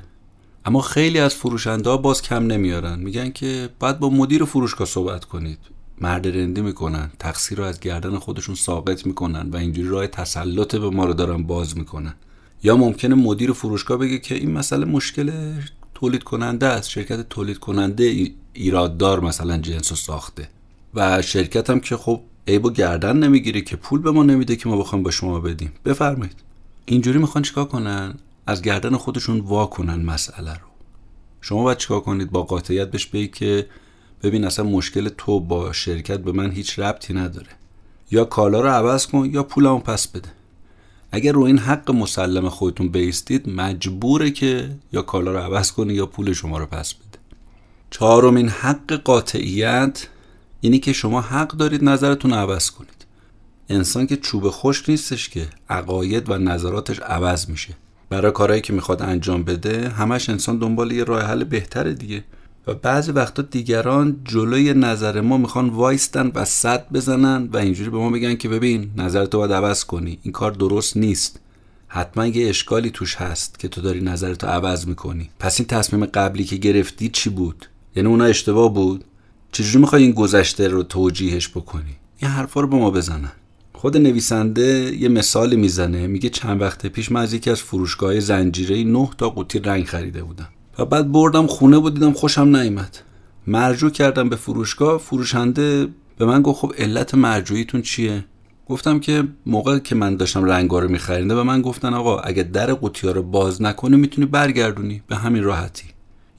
اما 0.65 0.81
خیلی 0.81 1.19
از 1.19 1.35
فروشنده 1.35 1.89
ها 1.89 1.97
باز 1.97 2.21
کم 2.21 2.47
نمیارن. 2.47 2.99
میگن 2.99 3.29
که 3.29 3.69
باید 3.79 3.99
با 3.99 4.09
مدیر 4.09 4.45
فروشگاه 4.45 4.87
صحبت 4.87 5.25
کنید. 5.25 5.59
مرد 6.01 6.27
رندی 6.27 6.61
می‌کنن 6.61 7.11
تقصیر 7.19 7.57
رو 7.57 7.63
از 7.63 7.79
گردن 7.79 8.17
خودشون 8.17 8.55
ساقط 8.55 9.05
می‌کنن 9.05 9.49
و 9.49 9.55
اینجوری 9.55 9.87
راه 9.87 10.07
تسلط 10.07 10.75
به 10.75 10.89
ما 10.89 11.05
رو 11.05 11.13
دارن 11.13 11.43
باز 11.43 11.77
می‌کنن. 11.77 12.13
یا 12.63 12.77
ممکنه 12.77 13.15
مدیر 13.15 13.53
فروشگاه 13.53 13.97
بگه 13.97 14.19
که 14.19 14.35
این 14.35 14.51
مسئله 14.51 14.85
مشکل 14.85 15.31
تولید 15.93 16.23
کننده 16.23 16.67
است. 16.67 16.89
شرکت 16.89 17.29
تولید 17.29 17.57
کننده 17.57 18.31
ایراددار 18.53 19.19
مثلا 19.19 19.57
جنس 19.57 19.93
ساخته. 19.93 20.49
و 20.93 21.21
شرکت 21.21 21.69
هم 21.69 21.79
که 21.79 21.97
خب 21.97 22.21
عیب 22.47 22.65
و 22.65 22.69
گردن 22.69 23.17
نمی‌گیره 23.17 23.61
که 23.61 23.75
پول 23.75 24.01
به 24.01 24.11
ما 24.11 24.23
نمیده 24.23 24.55
که 24.55 24.69
ما 24.69 24.77
بخوایم 24.77 25.03
با 25.03 25.11
شما 25.11 25.39
بدیم. 25.39 25.71
بفرمایید. 25.85 26.35
اینجوری 26.85 27.19
می‌خوان 27.19 27.43
چیکار 27.43 27.65
کنن؟ 27.65 28.13
از 28.47 28.61
گردن 28.61 28.95
خودشون 28.95 29.39
وا 29.39 29.65
کنن 29.65 30.05
مسئله 30.05 30.53
رو. 30.53 30.67
شما 31.41 31.63
باید 31.63 31.77
چیکار 31.77 31.99
کنید؟ 31.99 32.31
با 32.31 32.43
قاطعیت 32.43 32.91
بهش 32.91 33.05
بگید 33.05 33.35
که 33.35 33.67
ببین 34.23 34.45
اصلا 34.45 34.65
مشکل 34.65 35.09
تو 35.09 35.39
با 35.39 35.73
شرکت 35.73 36.19
به 36.19 36.31
من 36.31 36.51
هیچ 36.51 36.79
ربطی 36.79 37.13
نداره. 37.13 37.47
یا 38.11 38.25
کالا 38.25 38.61
رو 38.61 38.69
عوض 38.69 39.07
کن 39.07 39.29
یا 39.33 39.43
پولمو 39.43 39.79
پس 39.79 40.07
بده. 40.07 40.29
اگر 41.11 41.31
رو 41.31 41.41
این 41.41 41.57
حق 41.57 41.91
مسلم 41.91 42.49
خودتون 42.49 42.89
بیستید 42.89 43.49
مجبوره 43.49 44.31
که 44.31 44.69
یا 44.93 45.01
کالا 45.01 45.31
رو 45.31 45.37
عوض 45.37 45.71
کنی 45.71 45.93
یا 45.93 46.05
پول 46.05 46.33
شما 46.33 46.57
رو 46.57 46.65
پس 46.65 46.93
بده. 46.93 47.19
چهارمین 47.91 48.49
حق 48.49 48.93
قاطعیت 48.93 50.07
اینی 50.61 50.79
که 50.79 50.93
شما 50.93 51.21
حق 51.21 51.51
دارید 51.51 51.83
نظرتون 51.83 52.33
عوض 52.33 52.71
کنید. 52.71 53.05
انسان 53.69 54.07
که 54.07 54.17
چوب 54.17 54.43
خشک 54.49 54.89
نیستش 54.89 55.29
که 55.29 55.47
عقاید 55.69 56.29
و 56.29 56.37
نظراتش 56.37 56.99
عوض 56.99 57.49
میشه. 57.49 57.73
برای 58.09 58.31
کارهایی 58.31 58.61
که 58.61 58.73
می‌خواد 58.73 59.01
انجام 59.01 59.43
بده 59.43 59.89
همش 59.89 60.29
انسان 60.29 60.57
دنبال 60.57 60.91
یه 60.91 61.03
راه 61.03 61.23
حل 61.23 61.43
بهتره 61.43 61.93
دیگه. 61.93 62.23
و 62.67 62.73
بعضی 62.73 63.11
وقتا 63.11 63.41
دیگران 63.41 64.19
جلوی 64.25 64.73
نظر 64.73 65.21
ما 65.21 65.37
می‌خوان 65.37 65.69
وایستن 65.69 66.31
و 66.35 66.45
صد 66.45 66.91
بزنن 66.93 67.49
و 67.53 67.57
اینجوری 67.57 67.89
به 67.89 67.97
ما 67.97 68.09
بگن 68.09 68.35
که 68.35 68.49
ببین 68.49 68.91
نظرتو 68.97 69.37
باید 69.37 69.51
عوض 69.51 69.83
کنی. 69.83 70.19
این 70.23 70.31
کار 70.31 70.51
درست 70.51 70.97
نیست. 70.97 71.39
حتما 71.87 72.27
یه 72.27 72.49
اشکالی 72.49 72.89
توش 72.89 73.15
هست 73.15 73.59
که 73.59 73.67
تو 73.67 73.81
داری 73.81 74.01
نظرتو 74.01 74.47
عوض 74.47 74.87
می‌کنی. 74.87 75.29
پس 75.39 75.59
این 75.59 75.67
تصمیم 75.67 76.05
قبلی 76.05 76.43
که 76.43 76.55
گرفتی 76.55 77.09
چی 77.09 77.29
بود؟ 77.29 77.65
یعنی 77.95 78.09
اونا 78.09 78.23
اشتباه 78.23 78.73
بود؟ 78.73 79.03
چجوری 79.51 79.79
می‌خوای 79.79 80.03
این 80.03 80.11
گذشته 80.11 80.67
رو 80.67 80.83
توجیهش 80.83 81.49
بکنی؟ 81.49 81.95
این 82.17 82.31
حرفا 82.31 82.61
رو 82.61 82.67
به 82.67 82.75
ما 82.75 82.91
بزنن. 82.91 83.31
خود 83.73 83.97
نویسنده 83.97 84.95
یه 84.99 85.09
مثالی 85.09 85.55
می‌زنه 85.55 86.07
میگه 86.07 86.29
چند 86.29 86.61
وقت 86.61 86.85
پیش 86.87 87.11
من 87.11 87.21
از 87.21 87.33
یکی 87.33 87.49
از 87.49 87.61
فروشگاه 87.61 88.19
زنجیره 88.19 88.83
9 88.83 89.09
تا 89.17 89.29
قوطی 89.29 89.59
رنگ 89.59 89.85
خریده 89.85 90.23
بودم. 90.23 90.49
و 90.79 90.85
بعد 90.85 91.11
بردم 91.11 91.47
خونه 91.47 91.79
بود 91.79 91.93
دیدم 91.93 92.13
خوشم 92.13 92.55
نیامد 92.55 92.97
مرجوع 93.47 93.89
کردم 93.89 94.29
به 94.29 94.35
فروشگاه 94.35 94.97
فروشنده 94.97 95.87
به 96.17 96.25
من 96.25 96.41
گفت 96.41 96.59
خب 96.59 96.73
علت 96.77 97.15
مرجوعیتون 97.15 97.81
چیه؟ 97.81 98.25
گفتم 98.67 98.99
که 98.99 99.27
موقع 99.45 99.79
که 99.79 99.95
من 99.95 100.15
داشتم 100.15 100.45
رنگا 100.45 100.79
رو 100.79 100.89
میخرینده 100.89 101.35
به 101.35 101.43
من 101.43 101.61
گفتن 101.61 101.93
آقا 101.93 102.19
اگه 102.19 102.43
در 102.43 102.73
قوطی 102.73 103.07
رو 103.07 103.23
باز 103.23 103.61
نکنی 103.61 103.97
می‌تونی 103.97 104.27
برگردونی. 104.27 105.01
به 105.07 105.15
همین 105.15 105.43
راحتی. 105.43 105.85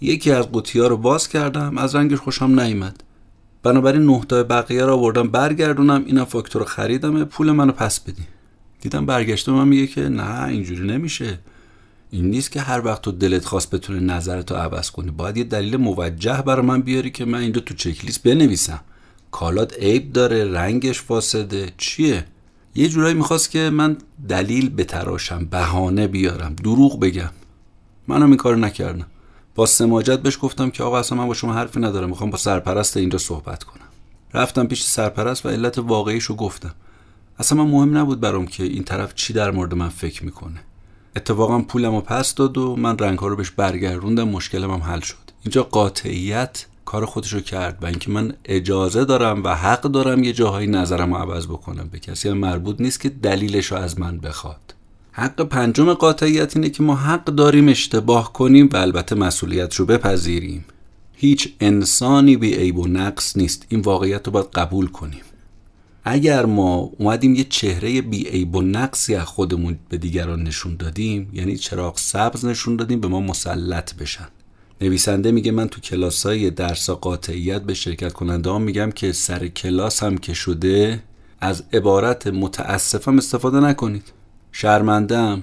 یکی 0.00 0.30
از 0.32 0.52
قوطی 0.52 0.78
رو 0.78 0.96
باز 0.96 1.28
کردم 1.28 1.78
از 1.78 1.94
رنگش 1.94 2.18
خوشم 2.18 2.60
نیامد 2.60 3.02
بنابراین 3.62 4.02
نه 4.02 4.24
تا 4.28 4.42
بقیه 4.42 4.84
رو 4.84 4.92
آوردم 4.92 5.28
برگردونم 5.28 6.02
اینا 6.06 6.24
فاکتور 6.24 6.64
خریدم 6.64 7.24
پول 7.24 7.52
منو 7.52 7.72
پس 7.72 8.00
بدی 8.00 8.22
دیدم 8.80 9.06
برگشته 9.06 9.52
من 9.52 9.68
میگه 9.68 9.86
که 9.86 10.00
نه 10.00 10.44
اینجوری 10.44 10.86
نمیشه. 10.86 11.38
این 12.10 12.30
نیست 12.30 12.52
که 12.52 12.60
هر 12.60 12.84
وقت 12.84 13.02
تو 13.02 13.12
دلت 13.12 13.44
خواست 13.44 13.70
بتونه 13.70 14.00
نظرتو 14.00 14.54
عوض 14.54 14.90
کنی. 14.90 15.10
باید 15.10 15.36
یه 15.36 15.44
دلیل 15.44 15.76
موجه 15.76 16.42
برای 16.42 16.66
من 16.66 16.82
بیاری 16.82 17.10
که 17.10 17.24
من 17.24 17.38
اینجا 17.38 17.60
تو 17.60 17.74
چکلیست 17.74 18.22
بنویسم. 18.22 18.80
کالات 19.30 19.78
عیب 19.78 20.12
داره 20.12 20.52
رنگش 20.52 21.02
فاسده. 21.02 21.72
چیه؟ 21.78 22.24
یه 22.74 22.88
جورایی 22.88 23.14
می‌خواست 23.14 23.50
که 23.50 23.70
من 23.70 23.96
دلیل 24.28 24.68
بتراشم 24.68 25.44
بهانه 25.44 26.06
بیارم 26.06 26.54
دروغ 26.54 27.00
بگم. 27.00 27.30
منم 28.08 28.26
این 28.26 28.36
کار 28.36 28.56
نکردم. 28.56 29.06
با 29.58 29.66
سماجت 29.66 30.18
بهش 30.20 30.38
گفتم 30.42 30.70
که 30.70 30.82
آقا 30.82 30.98
اصلا 30.98 31.18
من 31.18 31.26
با 31.26 31.34
شما 31.34 31.52
حرفی 31.52 31.80
ندارم 31.80 32.08
می‌خوام 32.08 32.30
با 32.30 32.38
سرپرست 32.38 32.96
اینجا 32.96 33.18
صحبت 33.18 33.64
کنم. 33.64 33.84
رفتم 34.34 34.66
پیش 34.66 34.82
سرپرست 34.82 35.46
و 35.46 35.48
علت 35.48 35.78
واقعیشو 35.78 36.36
گفتم. 36.36 36.74
اصلا 37.38 37.64
من 37.64 37.70
مهم 37.70 37.98
نبود 37.98 38.20
برام 38.20 38.46
که 38.46 38.64
این 38.64 38.84
طرف 38.84 39.14
چی 39.14 39.32
در 39.32 39.50
مورد 39.50 39.74
من 39.74 39.88
فکر 39.88 40.24
می‌کنه. 40.24 40.60
اتفاقا 41.16 41.58
پولم 41.58 41.94
رو 41.94 42.00
پس 42.00 42.34
داد 42.34 42.58
و 42.58 42.76
من 42.76 42.98
رنگ 42.98 43.18
ها 43.18 43.26
رو 43.26 43.36
بهش 43.36 43.50
برگردوندم 43.50 44.28
مشکلم 44.28 44.70
هم 44.70 44.80
حل 44.80 45.00
شد. 45.00 45.16
اینجا 45.44 45.62
قاطعیت 45.62 46.66
کار 46.84 47.06
خودشو 47.06 47.40
کرد 47.40 47.78
و 47.82 47.86
اینکه 47.86 48.10
من 48.10 48.34
اجازه 48.44 49.04
دارم 49.04 49.44
و 49.44 49.54
حق 49.54 49.82
دارم 49.82 50.24
یه 50.24 50.32
جاهایی 50.32 50.66
نظرم 50.66 51.14
رو 51.14 51.20
عوض 51.20 51.46
بکنم. 51.46 51.88
به 51.92 51.98
کسی 51.98 52.28
هم 52.28 52.38
مربوط 52.38 52.80
نیست 52.80 53.00
که 53.00 53.08
دلیلش 53.08 53.72
رو 53.72 53.78
از 53.78 54.00
من 54.00 54.18
بخواد. 54.18 54.74
حق 55.18 55.42
پنجم 55.42 55.92
قاطعیت 55.94 56.56
اینه 56.56 56.70
که 56.70 56.82
ما 56.82 56.96
حق 56.96 57.24
داریم 57.24 57.68
اشتباه 57.68 58.32
کنیم 58.32 58.68
و 58.72 58.76
البته 58.76 59.14
مسئولیت 59.14 59.74
رو 59.74 59.86
بپذیریم. 59.86 60.64
هیچ 61.12 61.54
انسانی 61.60 62.36
بی 62.36 62.54
عیب 62.54 62.78
و 62.78 62.86
نقص 62.86 63.36
نیست. 63.36 63.66
این 63.68 63.80
واقعیت 63.80 64.26
رو 64.26 64.32
باید 64.32 64.46
قبول 64.54 64.86
کنیم. 64.86 65.20
اگر 66.04 66.46
ما 66.46 66.90
اومدیم 66.98 67.34
یه 67.34 67.44
چهره 67.44 68.02
بی 68.02 68.24
عیب 68.24 68.56
و 68.56 68.62
نقصی 68.62 69.14
از 69.14 69.26
خودمون 69.26 69.78
به 69.88 69.98
دیگران 69.98 70.42
نشون 70.42 70.76
دادیم 70.76 71.30
یعنی 71.32 71.56
چراغ 71.56 71.98
سبز 71.98 72.44
نشون 72.44 72.76
دادیم 72.76 73.00
به 73.00 73.08
ما 73.08 73.20
مسلط 73.20 73.94
بشن. 73.94 74.28
نویسنده 74.80 75.32
میگه 75.32 75.52
من 75.52 75.68
تو 75.68 75.80
کلاس 75.80 76.26
های 76.26 76.50
درس 76.50 76.90
قاطعیت 76.90 77.62
به 77.62 77.74
شرکت 77.74 78.12
کننده 78.12 78.50
هم 78.50 78.62
میگم 78.62 78.90
که 78.90 79.12
سر 79.12 79.48
کلاس 79.48 80.02
هم 80.02 80.18
که 80.18 80.34
شده 80.34 81.02
از 81.40 81.62
عبارت 81.72 82.26
متاسفم 82.26 83.18
استفاده 83.18 83.60
نکنید. 83.60 84.17
شرمنده 84.60 85.18
هم 85.18 85.42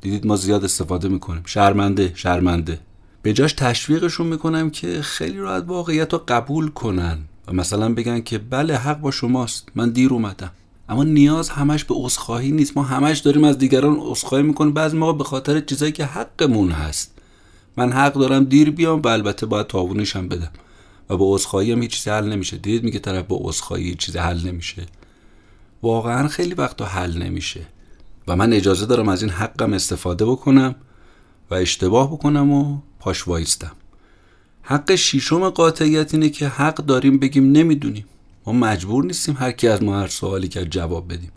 دیدید 0.00 0.26
ما 0.26 0.36
زیاد 0.36 0.64
استفاده 0.64 1.08
می‌کنیم. 1.08 1.42
شرمنده 1.46 2.12
شرمنده. 2.14 2.80
به 3.22 3.32
جاش 3.32 3.52
تشویقشون 3.52 4.26
می‌کنم 4.26 4.70
که 4.70 5.02
خیلی 5.02 5.38
راحت 5.38 5.64
واقعیت 5.66 6.12
رو 6.12 6.22
قبول 6.28 6.68
کنن 6.68 7.18
و 7.48 7.52
مثلا 7.52 7.94
بگن 7.94 8.20
که 8.20 8.38
بله 8.38 8.76
حق 8.76 9.00
با 9.00 9.10
شماست. 9.10 9.68
من 9.74 9.90
دیر 9.90 10.12
اومدم. 10.12 10.50
اما 10.88 11.04
نیاز 11.04 11.48
همش 11.48 11.84
به 11.84 11.94
عذرخواهی 11.94 12.52
نیست. 12.52 12.76
ما 12.76 12.82
همش 12.82 13.18
داریم 13.18 13.44
از 13.44 13.58
دیگران 13.58 13.96
عذرخواهی 14.00 14.44
می‌کنیم. 14.44 14.72
بعضی 14.72 14.96
موقع 14.96 15.18
به 15.18 15.24
خاطر 15.24 15.60
چیزایی 15.60 15.92
که 15.92 16.04
حقمون 16.04 16.70
هست. 16.70 17.18
من 17.76 17.92
حق 17.92 18.12
دارم 18.12 18.44
دیر 18.44 18.70
بیام 18.70 19.02
و 19.02 19.08
البته 19.08 19.46
باید 19.46 19.66
تاوونش 19.66 20.16
هم 20.16 20.28
بدم. 20.28 20.50
و 21.10 21.16
با 21.16 21.34
عذرخواهی 21.34 21.72
هم 21.72 21.82
هیچ 21.82 21.90
چیزی 21.90 22.10
حل 22.10 22.28
نمیشه. 22.28 22.56
دید 22.56 22.84
میگه 22.84 22.98
طرف 22.98 23.26
با 23.26 23.38
عذرخواهی 23.40 23.94
چیزی 23.94 24.18
حل 24.18 24.46
نمیشه. 24.46 24.86
واقعا 25.82 26.28
خیلی 26.28 26.54
وقتا 26.54 26.84
حل 26.84 27.22
نمیشه. 27.22 27.60
و 28.28 28.36
من 28.36 28.52
اجازه 28.52 28.86
دارم 28.86 29.08
از 29.08 29.22
این 29.22 29.30
حقم 29.30 29.72
استفاده 29.72 30.24
بکنم 30.24 30.74
و 31.50 31.54
اشتباه 31.54 32.12
بکنم 32.12 32.52
و 32.52 32.78
پاش 32.98 33.28
وایستم. 33.28 33.72
حق 34.62 34.94
شیشم 34.94 35.48
قاطعیت 35.50 36.14
اینه 36.14 36.30
که 36.30 36.48
حق 36.48 36.76
داریم 36.76 37.18
بگیم 37.18 37.52
نمی‌دونیم. 37.52 38.04
ما 38.46 38.52
مجبور 38.52 39.04
نیستیم 39.04 39.36
هر 39.38 39.52
کی 39.52 39.68
از 39.68 39.82
ما 39.82 40.00
هر 40.00 40.06
سوالی 40.06 40.48
که 40.48 40.64
جواب 40.64 41.12
بدیم. 41.12 41.32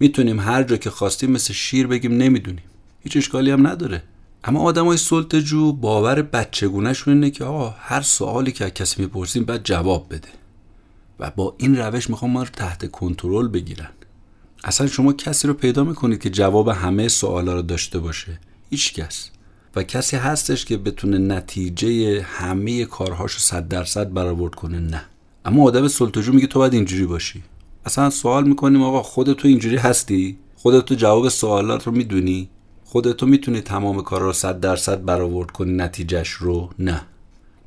می‌تونیم 0.00 0.40
هر 0.40 0.62
جا 0.62 0.76
که 0.76 0.90
خواستیم 0.90 1.30
مثل 1.30 1.52
شیر 1.54 1.86
بگیم 1.86 2.16
نمی‌دونیم. 2.16 2.64
هیچ 3.00 3.16
اشکالی 3.16 3.50
هم 3.50 3.66
نداره. 3.66 4.02
اما 4.44 4.60
آدمای 4.60 4.96
سلطجو 4.96 5.72
باور 5.72 6.22
بچگونهشون 6.22 7.14
اینه 7.14 7.30
که 7.30 7.44
آقا 7.44 7.74
هر 7.78 8.00
سوالی 8.00 8.52
که 8.52 8.64
از 8.64 8.70
کسی 8.70 9.02
می‌پرسیم 9.02 9.44
باید 9.44 9.64
جواب 9.64 10.06
بده. 10.10 10.28
و 11.18 11.30
با 11.30 11.54
این 11.58 11.76
روش 11.76 12.10
می‌خوام 12.10 12.30
ما 12.30 12.42
رو 12.42 12.48
تحت 12.48 12.90
کنترل 12.90 13.48
بگیرن. 13.48 13.88
اصلا 14.68 14.86
شما 14.86 15.12
کسی 15.12 15.48
رو 15.48 15.54
پیدا 15.54 15.84
می‌کنید 15.84 16.20
که 16.20 16.30
جواب 16.30 16.68
همه 16.68 17.08
سوالا 17.08 17.54
رو 17.54 17.62
داشته 17.62 17.98
باشه. 17.98 18.40
هیچ 18.70 18.94
کس. 18.94 19.30
و 19.76 19.82
کسی 19.82 20.16
هستش 20.16 20.64
که 20.64 20.76
بتونه 20.76 21.18
نتیجه 21.18 22.22
همه 22.22 22.84
کارهاشو 22.84 23.38
صد 23.38 23.68
درصد 23.68 24.12
برآورد 24.12 24.54
کنه؟ 24.54 24.78
نه. 24.78 25.04
اما 25.44 25.64
آدم 25.64 25.88
سلطجو 25.88 26.32
میگه 26.32 26.46
تو 26.46 26.58
باید 26.58 26.74
اینجوری 26.74 27.06
باشی. 27.06 27.42
اصلا 27.86 28.10
سوال 28.10 28.48
می‌کنیم 28.48 28.82
آقا 28.82 29.02
خودتو 29.02 29.48
اینجوری 29.48 29.76
هستی؟ 29.76 30.38
خودتو 30.56 30.94
جواب 30.94 31.28
سوالات 31.28 31.86
رو 31.86 31.92
می‌دونی؟ 31.92 32.48
خودتو 32.84 33.26
می‌تونی 33.26 33.60
تمام 33.60 34.02
کارا 34.02 34.26
رو 34.26 34.32
صد 34.32 34.60
درصد 34.60 35.04
برآورد 35.04 35.50
کنی 35.50 35.72
نتیجهش 35.72 36.28
رو؟ 36.28 36.70
نه. 36.78 37.02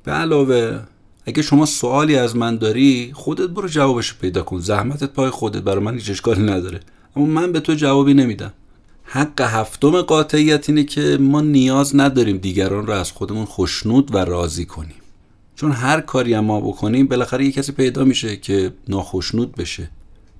به 0.03 0.11
علاوه 0.11 0.79
اگه 1.25 1.41
شما 1.41 1.65
سوالی 1.65 2.15
از 2.15 2.35
من 2.35 2.57
داری 2.57 3.11
خودت 3.13 3.49
برو 3.49 3.67
جوابش 3.67 4.13
پیدا 4.13 4.43
کن. 4.43 4.59
زحمتت 4.59 5.09
پای 5.09 5.29
خودت 5.29 5.61
برای 5.61 5.83
من 5.83 5.93
هیچ 5.93 6.09
اشکالی 6.09 6.43
نداره. 6.43 6.79
اما 7.15 7.25
من 7.25 7.51
به 7.51 7.59
تو 7.59 7.73
جوابی 7.73 8.13
نمیدم. 8.13 8.53
حق 9.03 9.41
هفتم 9.41 10.01
قاطعیت 10.01 10.69
اینه 10.69 10.83
که 10.83 11.17
ما 11.21 11.41
نیاز 11.41 11.95
نداریم 11.95 12.37
دیگران 12.37 12.87
رو 12.87 12.93
از 12.93 13.11
خودمون 13.11 13.45
خوشنود 13.45 14.15
و 14.15 14.17
راضی 14.17 14.65
کنیم. 14.65 14.95
چون 15.55 15.71
هر 15.71 16.01
کاری 16.01 16.39
ما 16.39 16.61
بکنیم 16.61 17.07
بالاخره 17.07 17.45
یه 17.45 17.51
کسی 17.51 17.71
پیدا 17.71 18.03
میشه 18.03 18.37
که 18.37 18.73
ناخشنود 18.87 19.55
بشه 19.55 19.89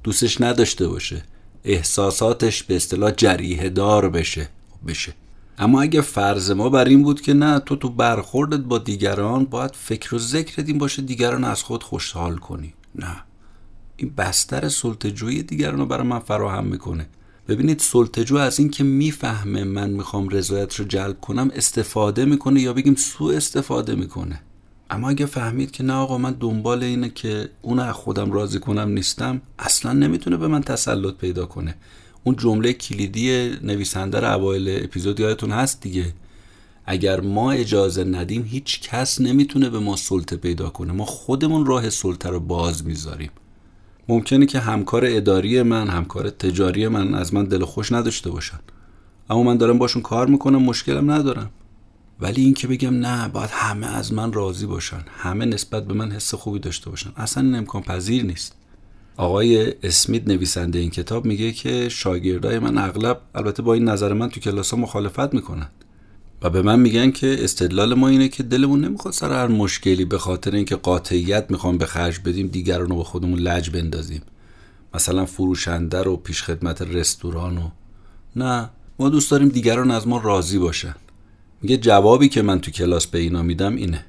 دوستش 0.04 0.42
نداشته 0.42 0.88
باشه 0.88 1.24
احساساتش 1.64 2.64
به 2.64 2.76
اصطلاح 2.76 3.12
جریه 3.12 3.70
دار 3.70 4.10
بشه 4.10 4.50
بشه. 4.88 5.14
اما 5.58 5.82
اگه 5.82 6.02
فرض 6.02 6.52
ما 6.52 6.70
بر 6.70 6.86
این 6.86 7.04
بود 7.04 7.22
که 7.22 7.34
نه 7.34 7.60
تو 7.60 7.76
تو 7.76 7.90
برخوردت 7.90 8.60
با 8.60 8.78
دیگران 8.78 9.46
باید 9.46 9.72
فکر 9.76 10.16
و 10.16 10.20
ذکرت 10.20 10.68
این 10.68 10.78
باشه 10.78 11.02
دیگران 11.02 11.44
از 11.44 11.64
خود 11.64 11.84
خوشحال 11.84 12.38
کنی. 12.38 12.74
نه. 12.96 13.24
این 13.96 14.14
بستر 14.18 14.70
سلطجوی 14.70 15.44
دیگران 15.44 15.80
رو 15.80 15.86
برای 15.86 16.08
من 16.08 16.20
فراهم 16.20 16.66
می‌کنه. 16.66 17.08
ببینید 17.48 17.80
سلطجو 17.80 18.38
از 18.38 18.60
این 18.60 18.70
که 18.70 18.84
می‌فهمه 18.84 19.64
من 19.64 19.90
می‌خوام 19.90 20.30
رضایت 20.30 20.76
رو 20.76 20.86
جلب 20.86 21.22
کنم 21.22 21.52
استفاده 21.56 22.26
می‌کنه 22.26 22.62
یا 22.62 22.74
بگیم 22.74 22.96
سوء 22.96 23.36
استفاده 23.36 23.96
می‌کنه. 23.96 24.42
اما 24.90 25.10
اگه 25.10 25.26
فهمید 25.26 25.72
که 25.72 25.84
نه 25.84 25.94
آقا 25.94 26.18
من 26.18 26.32
دنبال 26.40 26.84
اینه 26.84 27.10
که 27.10 27.50
اون 27.62 27.80
از 27.80 27.96
خودم 27.96 28.32
راضی 28.32 28.60
کنم 28.60 28.90
نیستم 28.90 29.42
اصلا 29.60 29.94
نمی‌تونه 29.94 30.38
به 30.38 30.48
من 30.48 30.62
تسلط 30.62 31.16
پیدا 31.16 31.46
کنه. 31.46 31.76
اون 32.24 32.36
جمله 32.36 32.74
کلیدی 32.74 33.50
نویسنده 33.64 34.20
رو 34.20 34.34
اوایل 34.34 34.84
اپیزود 34.84 35.20
یادتون 35.20 35.52
هست 35.52 35.82
دیگه. 35.82 36.14
اگر 36.86 37.22
ما 37.22 37.52
اجازه 37.52 38.04
ندیم 38.04 38.44
هیچ 38.44 38.82
کس 38.82 39.22
نمی‌تونه 39.22 39.70
به 39.70 39.80
ما 39.80 39.96
سلطه 39.96 40.36
پیدا 40.36 40.70
کنه. 40.70 40.94
ما 40.94 41.06
خودمون 41.06 41.66
راه 41.66 41.90
سلطه 41.90 42.30
رو 42.30 42.40
باز 42.40 42.86
می‌ذاریم. 42.86 43.30
ممکنه 44.10 44.46
که 44.46 44.60
همکار 44.60 45.04
اداری 45.06 45.62
من 45.62 45.88
همکار 45.88 46.30
تجاری 46.30 46.88
من 46.88 47.14
از 47.14 47.34
من 47.34 47.46
دل 47.46 47.66
خوش 47.66 47.92
نداشته 47.92 48.30
باشن. 48.30 48.60
اما 49.30 49.44
من 49.44 49.58
دارم 49.58 49.78
باشون 49.78 50.02
کار 50.02 50.28
می‌کنم 50.28 50.62
مشکلم 50.62 51.12
ندارم. 51.12 51.50
ولی 52.20 52.42
این 52.44 52.54
که 52.54 52.68
بگم 52.68 53.00
نه 53.00 53.28
باید 53.28 53.50
همه 53.54 53.88
از 53.88 54.14
من 54.14 54.34
راضی 54.34 54.66
باشن. 54.66 55.04
همه 55.18 55.46
نسبت 55.46 55.88
به 55.88 55.94
من 55.94 56.12
حس 56.12 56.34
خوبی 56.36 56.60
داشته 56.60 56.90
باشن. 56.90 57.10
اصلا 57.18 57.44
این 57.44 57.56
امکان 57.56 57.82
پذیر 57.82 58.24
نیست. 58.24 58.56
آقای 59.18 59.74
اسمیت 59.84 60.28
نویسنده 60.28 60.80
این 60.80 60.90
کتاب 60.90 61.26
میگه 61.26 61.52
که 61.52 61.90
شاگردای 61.90 62.60
من 62.60 62.78
اغلب 62.78 63.22
البته 63.36 63.64
با 63.64 63.74
این 63.74 63.90
نظر 63.90 64.14
من 64.14 64.30
تو 64.30 64.40
کلاس 64.40 64.72
ها 64.72 64.78
مخالفت 64.78 65.34
می‌کنن 65.34 65.68
و 66.42 66.50
به 66.50 66.62
من 66.62 66.80
میگن 66.80 67.12
که 67.12 67.44
استدلال 67.44 67.94
ما 67.94 68.08
اینه 68.08 68.30
که 68.30 68.44
دلمون 68.44 68.86
نمی‌خواد 68.86 69.14
سر 69.14 69.32
هر 69.34 69.48
مشکلی 69.48 70.06
به 70.06 70.18
خاطر 70.18 70.56
اینکه 70.56 70.76
قاطعیت 70.76 71.46
می‌خوام 71.50 71.78
به 71.78 71.86
خرج 71.86 72.20
بدیم 72.20 72.48
دیگران 72.48 72.90
رو 72.90 72.98
به 72.98 73.04
خودمون 73.04 73.40
لج 73.40 73.70
بندازیم. 73.70 74.22
مثلا 74.94 75.26
فروشنده 75.26 76.04
رو 76.04 76.18
پیش 76.18 76.44
خدمت 76.44 76.82
رستوران 76.82 77.58
و 77.58 77.70
نه 78.36 78.70
ما 79.00 79.10
دوست 79.10 79.32
داریم 79.32 79.50
دیگران 79.50 79.92
از 79.92 80.08
ما 80.08 80.18
راضی 80.18 80.60
باشن. 80.60 80.96
میگه 81.62 81.78
جوابی 81.78 82.30
که 82.30 82.42
من 82.42 82.60
تو 82.60 82.72
کلاس 82.72 83.08
به 83.08 83.20
اینا 83.20 83.42
میدم 83.42 83.76
اینه. 83.76 84.06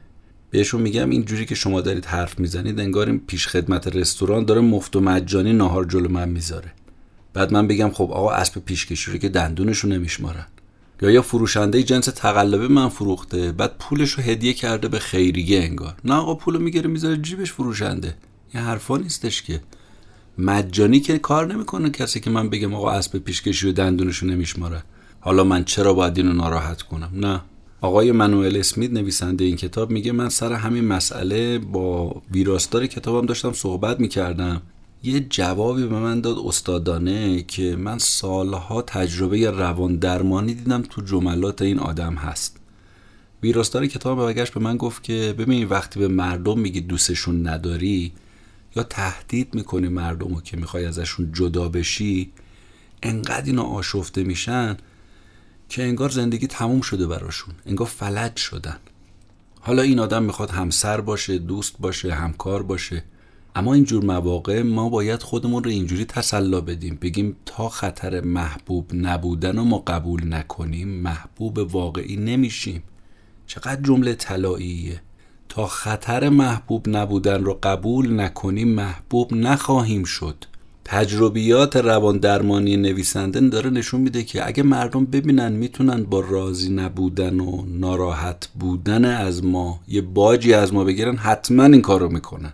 بهشون 0.52 0.82
میگم 0.82 1.10
اینجوری 1.10 1.46
که 1.46 1.54
شما 1.54 1.80
دارید 1.80 2.04
حرف 2.04 2.38
می‌زنید 2.38 2.80
انگار 2.80 3.06
این 3.06 3.18
پیش 3.26 3.48
خدمت 3.48 3.96
رستوران 3.96 4.44
داره 4.44 4.60
مفت 4.60 4.96
و 4.96 5.00
مجانی 5.00 5.52
ناهار 5.52 5.84
جلو 5.84 6.08
من 6.08 6.28
می‌ذاره. 6.28 6.72
بعد 7.34 7.52
من 7.52 7.66
بگم 7.66 7.90
خب 7.90 8.10
آقا 8.12 8.30
اسب 8.30 8.60
پیشکشی 8.64 9.10
رو 9.10 9.18
که 9.18 9.28
دندونشو 9.28 9.88
نمیشمارن 9.88 10.46
یا 11.02 11.10
یا 11.10 11.22
فروشنده 11.22 11.82
جنس 11.82 12.04
تقلبه 12.04 12.68
من 12.68 12.88
فروخته 12.88 13.52
بعد 13.52 13.78
پولش 13.78 14.10
رو 14.10 14.22
هدیه 14.22 14.52
کرده 14.52 14.88
به 14.88 14.98
خیریه 14.98 15.60
انگار. 15.60 15.94
نه 16.04 16.14
آقا 16.14 16.34
پولو 16.34 16.58
می‌گیره 16.58 16.88
می‌ذاره 16.88 17.16
جیبش 17.16 17.52
فروشنده. 17.52 18.14
این 18.54 18.62
حرفا 18.62 18.96
نیستش 18.96 19.42
که. 19.42 19.60
مجانی 20.38 21.00
که 21.00 21.18
کار 21.18 21.54
نمی‌کنه 21.54 21.90
کسی 21.90 22.20
که 22.20 22.30
من 22.30 22.50
بگم 22.50 22.74
آقا 22.74 22.90
اسب 22.90 23.18
پیشکشی 23.18 23.68
و 23.68 23.72
دندونشو 23.72 24.26
نمیشماره 24.26 24.82
حالا 25.20 25.44
من 25.44 25.64
چرا 25.64 25.94
باید 25.94 26.16
اینو 26.16 26.32
ناراحت 26.32 26.82
کنم؟ 26.82 27.10
نه. 27.14 27.40
آقای 27.82 28.12
منوئل 28.12 28.56
اسمیت 28.56 28.92
نویسنده 28.92 29.44
این 29.44 29.56
کتاب 29.56 29.90
میگه 29.90 30.12
من 30.12 30.28
سر 30.28 30.52
همین 30.52 30.84
مسئله 30.84 31.58
با 31.58 32.22
ویراستار 32.30 32.86
کتابم 32.86 33.26
داشتم 33.26 33.52
صحبت 33.52 34.00
می‌کردم. 34.00 34.62
یه 35.02 35.20
جوابی 35.20 35.86
به 35.86 35.98
من 35.98 36.20
داد 36.20 36.38
استادانه 36.38 37.42
که 37.42 37.76
من 37.76 37.98
سالها 37.98 38.82
تجربه 38.82 39.50
روان 39.50 39.96
درمانی 39.96 40.54
دیدم 40.54 40.82
تو 40.82 41.02
جملات 41.02 41.62
این 41.62 41.78
آدم 41.78 42.14
هست. 42.14 42.56
ویراستار 43.42 43.86
کتاب 43.86 44.18
برگشت 44.18 44.54
به 44.54 44.60
من 44.60 44.76
گفت 44.76 45.02
که 45.02 45.34
ببین 45.38 45.68
وقتی 45.68 46.00
به 46.00 46.08
مردم 46.08 46.58
میگی 46.58 46.80
دوستشون 46.80 47.48
نداری 47.48 48.12
یا 48.76 48.82
تهدید 48.82 49.54
می‌کنی 49.54 49.88
مردم 49.88 50.34
رو 50.34 50.40
که 50.40 50.56
می‌خوای 50.56 50.84
ازشون 50.84 51.32
جدا 51.32 51.68
بشی 51.68 52.32
انقدر 53.02 53.46
اینا 53.46 53.62
آشفته 53.62 54.24
میشن 54.24 54.76
که 55.72 55.82
انگار 55.82 56.08
زندگی 56.08 56.46
تموم 56.46 56.80
شده 56.80 57.06
براشون. 57.06 57.54
انگار 57.66 57.86
فلج 57.86 58.36
شدن. 58.36 58.76
حالا 59.60 59.82
این 59.82 59.98
آدم 59.98 60.22
می‌خواد 60.22 60.50
همسر 60.50 61.00
باشه 61.00 61.38
دوست 61.38 61.74
باشه 61.78 62.14
همکار 62.14 62.62
باشه. 62.62 63.04
اما 63.54 63.74
اینجور 63.74 64.04
مواقع 64.04 64.62
ما 64.62 64.88
باید 64.88 65.22
خودمون 65.22 65.64
رو 65.64 65.70
اینجوری 65.70 66.04
تسلا 66.04 66.60
بدیم. 66.60 66.98
بگیم 67.02 67.36
تا 67.46 67.68
خطر 67.68 68.20
محبوب 68.20 68.90
نبودن 68.94 69.56
رو 69.56 69.64
ما 69.64 69.78
قبول 69.78 70.34
نکنیم 70.34 70.88
محبوب 70.88 71.58
واقعی 71.58 72.16
نمیشیم. 72.16 72.82
چقدر 73.46 73.82
جمله 73.82 74.14
طلاییه. 74.14 75.00
تا 75.48 75.66
خطر 75.66 76.28
محبوب 76.28 76.88
نبودن 76.88 77.44
رو 77.44 77.58
قبول 77.62 78.20
نکنیم 78.20 78.68
محبوب 78.68 79.34
نخواهیم 79.34 80.04
شد. 80.04 80.44
تجربیات 80.84 81.76
روان 81.76 82.18
درمانی 82.18 82.76
نویسنده 82.76 83.40
داره 83.40 83.70
نشون 83.70 84.00
میده 84.00 84.22
که 84.22 84.46
اگه 84.46 84.62
مردم 84.62 85.04
ببینن 85.04 85.52
می‌تونن 85.52 86.02
با 86.02 86.20
راضی 86.20 86.70
نبودن 86.70 87.40
و 87.40 87.64
ناراحت 87.66 88.48
بودن 88.60 89.04
از 89.04 89.44
ما 89.44 89.80
یه 89.88 90.00
باجی 90.00 90.54
از 90.54 90.74
ما 90.74 90.84
بگیرن 90.84 91.16
حتما 91.16 91.64
این 91.64 91.82
کارو 91.82 92.08
می‌کنن. 92.08 92.52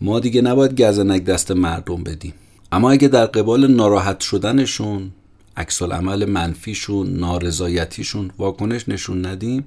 ما 0.00 0.20
دیگه 0.20 0.42
نباید 0.42 0.82
گزنک 0.82 1.24
دست 1.24 1.50
مردم 1.50 2.04
بدیم. 2.04 2.34
اما 2.72 2.90
اگه 2.90 3.08
در 3.08 3.26
قبال 3.26 3.66
ناراحت 3.66 4.20
شدنشون 4.20 5.10
عکس 5.56 5.82
عمل 5.82 6.24
منفیشون 6.24 7.10
نارضایتیشون 7.10 8.30
واکنش 8.38 8.88
نشون 8.88 9.26
ندیم 9.26 9.66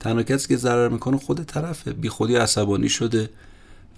تنها 0.00 0.22
کسی 0.22 0.48
که 0.48 0.56
ضرر 0.56 0.88
می‌کنه 0.88 1.16
خود 1.16 1.42
طرفه. 1.42 1.92
بی 1.92 2.08
خودی 2.08 2.36
عصبانی 2.36 2.88
شده 2.88 3.30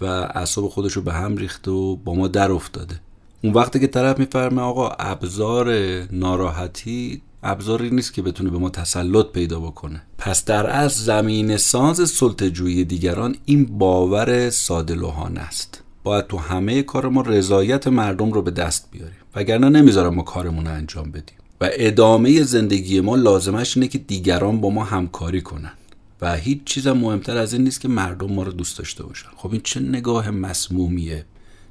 و 0.01 0.05
اعصاب 0.05 0.67
خودش 0.67 0.93
رو 0.93 1.01
به 1.01 1.13
هم 1.13 1.37
ریخته 1.37 1.71
و 1.71 1.95
با 1.95 2.13
ما 2.13 2.27
در 2.27 2.51
افتاده. 2.51 2.99
اون 3.43 3.53
وقتی 3.53 3.79
که 3.79 3.87
طرف 3.87 4.19
میفرمه 4.19 4.61
آقا 4.61 4.89
ابزار 4.89 5.73
ناراحتی 6.11 7.21
ابزاری 7.43 7.89
نیست 7.89 8.13
که 8.13 8.21
بتونه 8.21 8.49
به 8.49 8.57
ما 8.57 8.69
تسلط 8.69 9.25
پیدا 9.25 9.59
بکنه. 9.59 10.01
پس 10.17 10.45
در 10.45 10.67
اصل 10.67 11.03
زمین 11.03 11.57
ساز 11.57 12.09
سلطجویی 12.09 12.85
دیگران 12.85 13.35
این 13.45 13.65
باور 13.65 14.49
ساده 14.49 15.07
است. 15.41 15.83
باید 16.03 16.27
تو 16.27 16.37
همه 16.37 16.83
کار 16.83 17.09
ما 17.09 17.21
رضایت 17.21 17.87
مردم 17.87 18.31
رو 18.31 18.41
به 18.41 18.51
دست 18.51 18.87
بیاریم. 18.91 19.17
وگرنه 19.35 19.69
نمی‌ذارم 19.69 20.15
ما 20.15 20.21
کارمون 20.21 20.65
رو 20.65 20.71
انجام 20.71 21.11
بدیم. 21.11 21.37
و 21.61 21.69
ادامه 21.71 22.43
زندگی 22.43 23.01
ما 23.01 23.15
لازمش 23.15 23.77
اینه 23.77 23.87
که 23.87 23.97
دیگران 23.97 24.61
با 24.61 24.69
ما 24.69 24.83
همکاری 24.83 25.41
کنن. 25.41 25.71
و 26.21 26.35
هیچ 26.35 26.63
چیز 26.65 26.87
مهمتر 26.87 27.37
از 27.37 27.53
این 27.53 27.63
نیست 27.63 27.81
که 27.81 27.87
مردم 27.87 28.31
ما 28.33 28.43
رو 28.43 28.51
دوست 28.51 28.77
داشته 28.77 29.03
باشن. 29.03 29.29
خب 29.35 29.51
این 29.51 29.61
چه 29.63 29.79
نگاه 29.79 30.31
مسمومیه. 30.31 31.25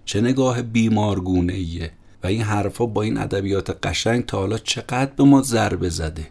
چه 0.06 0.20
نگاه 0.20 0.62
بیمارگونه 0.62 1.52
ایه؟ 1.52 1.90
و 2.22 2.26
این 2.26 2.42
حرفا 2.42 2.86
با 2.86 3.02
این 3.02 3.18
ادبیات 3.18 3.86
قشنگ 3.86 4.26
تا 4.26 4.38
حالا 4.38 4.58
چقدر 4.58 5.10
به 5.16 5.24
ما 5.24 5.42
ضربه 5.42 5.88
زده؟ 5.88 6.26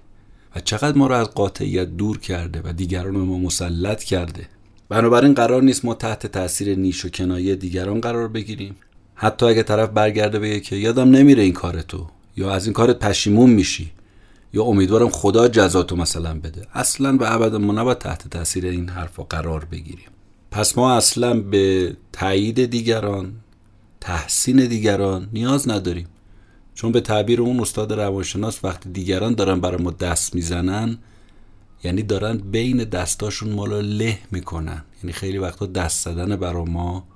و 0.55 0.59
چقدر 0.59 0.97
ما 0.97 1.07
رو 1.07 1.15
از 1.15 1.27
قاطعیت 1.27 1.87
دور 1.87 2.17
کرده 2.17 2.61
و 2.63 2.73
دیگران 2.73 3.15
رو 3.15 3.25
ما 3.25 3.37
مسلط 3.37 4.03
کرده؟ 4.03 4.47
بنابراین 4.89 5.33
قرار 5.33 5.63
نیست 5.63 5.85
ما 5.85 5.93
تحت 5.93 6.27
تاثیر 6.27 6.77
نیش 6.77 7.05
و 7.05 7.09
کنایه 7.09 7.55
دیگران 7.55 8.01
قرار 8.01 8.27
بگیریم. 8.27 8.75
حتی 9.15 9.45
اگه 9.45 9.63
طرف 9.63 9.89
برگرده 9.89 10.39
بگه 10.39 10.59
که 10.59 10.75
یادم 10.75 11.09
نمیره 11.09 11.43
این 11.43 11.53
کار 11.53 11.81
تو. 11.81 12.07
یا 12.37 12.51
از 12.51 12.65
این 12.65 12.73
کارت 12.73 12.99
پشیمون 12.99 13.49
میشی. 13.49 13.91
یا 14.53 14.63
امیدوارم 14.63 15.09
خدا 15.09 15.47
جزاتو 15.47 15.95
مثلا 15.95 16.39
بده. 16.39 16.67
اصلا 16.73 17.17
به 17.17 17.33
ابد 17.33 17.55
ما 17.55 17.73
نباید 17.73 17.97
تحت 17.97 18.27
تاثیر 18.27 18.65
این 18.65 18.89
حرفا 18.89 19.23
قرار 19.23 19.65
بگیریم. 19.65 20.09
پس 20.51 20.77
ما 20.77 20.93
اصلا 20.93 21.39
به 21.39 21.95
تایید 22.13 22.65
دیگران 22.65 23.33
تحسین 24.05 24.65
دیگران 24.65 25.29
نیاز 25.33 25.69
نداریم. 25.69 26.07
چون 26.73 26.91
به 26.91 27.01
تعبیر 27.01 27.41
اون 27.41 27.59
استاد 27.59 27.93
روانشناس 27.93 28.63
وقتی 28.63 28.89
دیگران 28.89 29.33
دارن 29.33 29.59
برای 29.59 29.83
ما 29.83 29.91
دست 29.91 30.35
می‌زنن 30.35 30.97
یعنی 31.83 32.03
دارن 32.03 32.37
بین 32.37 32.83
دستاشون 32.83 33.49
ما 33.49 33.65
رو 33.65 33.81
له 33.81 34.19
می‌کنن. 34.31 34.83
یعنی 35.03 35.13
خیلی 35.13 35.37
وقتا 35.37 35.65
دست 35.65 36.05
زدن 36.05 36.35
برای 36.35 36.65
ما 36.65 37.07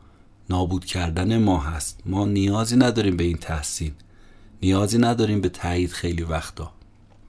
نابود 0.49 0.85
کردن 0.85 1.37
ما 1.37 1.59
هست. 1.59 2.01
ما 2.05 2.25
نیازی 2.25 2.75
نداریم 2.75 3.17
به 3.17 3.23
این 3.23 3.37
تحسین. 3.37 3.91
نیازی 4.61 4.97
نداریم 4.97 5.41
به 5.41 5.49
تایید 5.49 5.91
خیلی 5.91 6.23
وقتا. 6.23 6.71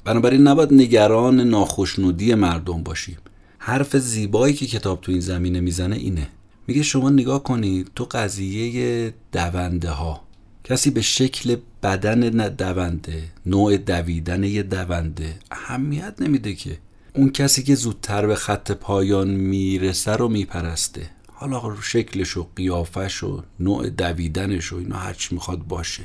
بنابراین 0.05 0.49
نباید 0.49 0.75
نگران 0.75 1.41
ناخشنودی 1.41 2.35
مردم 2.35 2.83
باشیم. 2.83 3.19
حرف 3.59 3.97
زیبایی 3.97 4.55
که 4.55 4.67
کتاب 4.67 5.01
تو 5.01 5.13
این 5.13 5.21
زمینه 5.21 5.61
می‌زنه 5.61 5.97
اینه. 5.97 6.29
میگه 6.71 6.83
شما 6.83 7.11
نگاه 7.11 7.43
کنید 7.43 7.91
تو 7.95 8.05
قضیه 8.05 9.15
دونده 9.33 9.91
ها 9.91 10.21
کسی 10.65 10.91
به 10.91 11.01
شکل 11.01 11.57
بدن 11.83 12.21
دونده 12.49 13.23
نوع 13.47 13.77
دویدن 13.77 14.45
یه 14.45 14.63
دونده 14.63 15.39
اهمیت 15.51 16.15
نمیده 16.21 16.55
که. 16.55 16.79
اون 17.15 17.31
کسی 17.31 17.63
که 17.63 17.75
زودتر 17.75 18.27
به 18.27 18.35
خط 18.35 18.73
پایان 18.73 19.31
می‌رسه 19.31 20.13
رو 20.13 20.29
میپرسته. 20.29 21.11
حالا 21.33 21.77
شکلش 21.83 22.37
و 22.37 22.47
قیافش 22.57 23.23
و 23.23 23.43
نوع 23.61 23.89
دویدنش 23.89 24.73
و 24.73 24.77
اینا 24.77 24.97
هرچی 24.97 25.35
می‌خواد 25.35 25.59
باشه. 25.59 26.05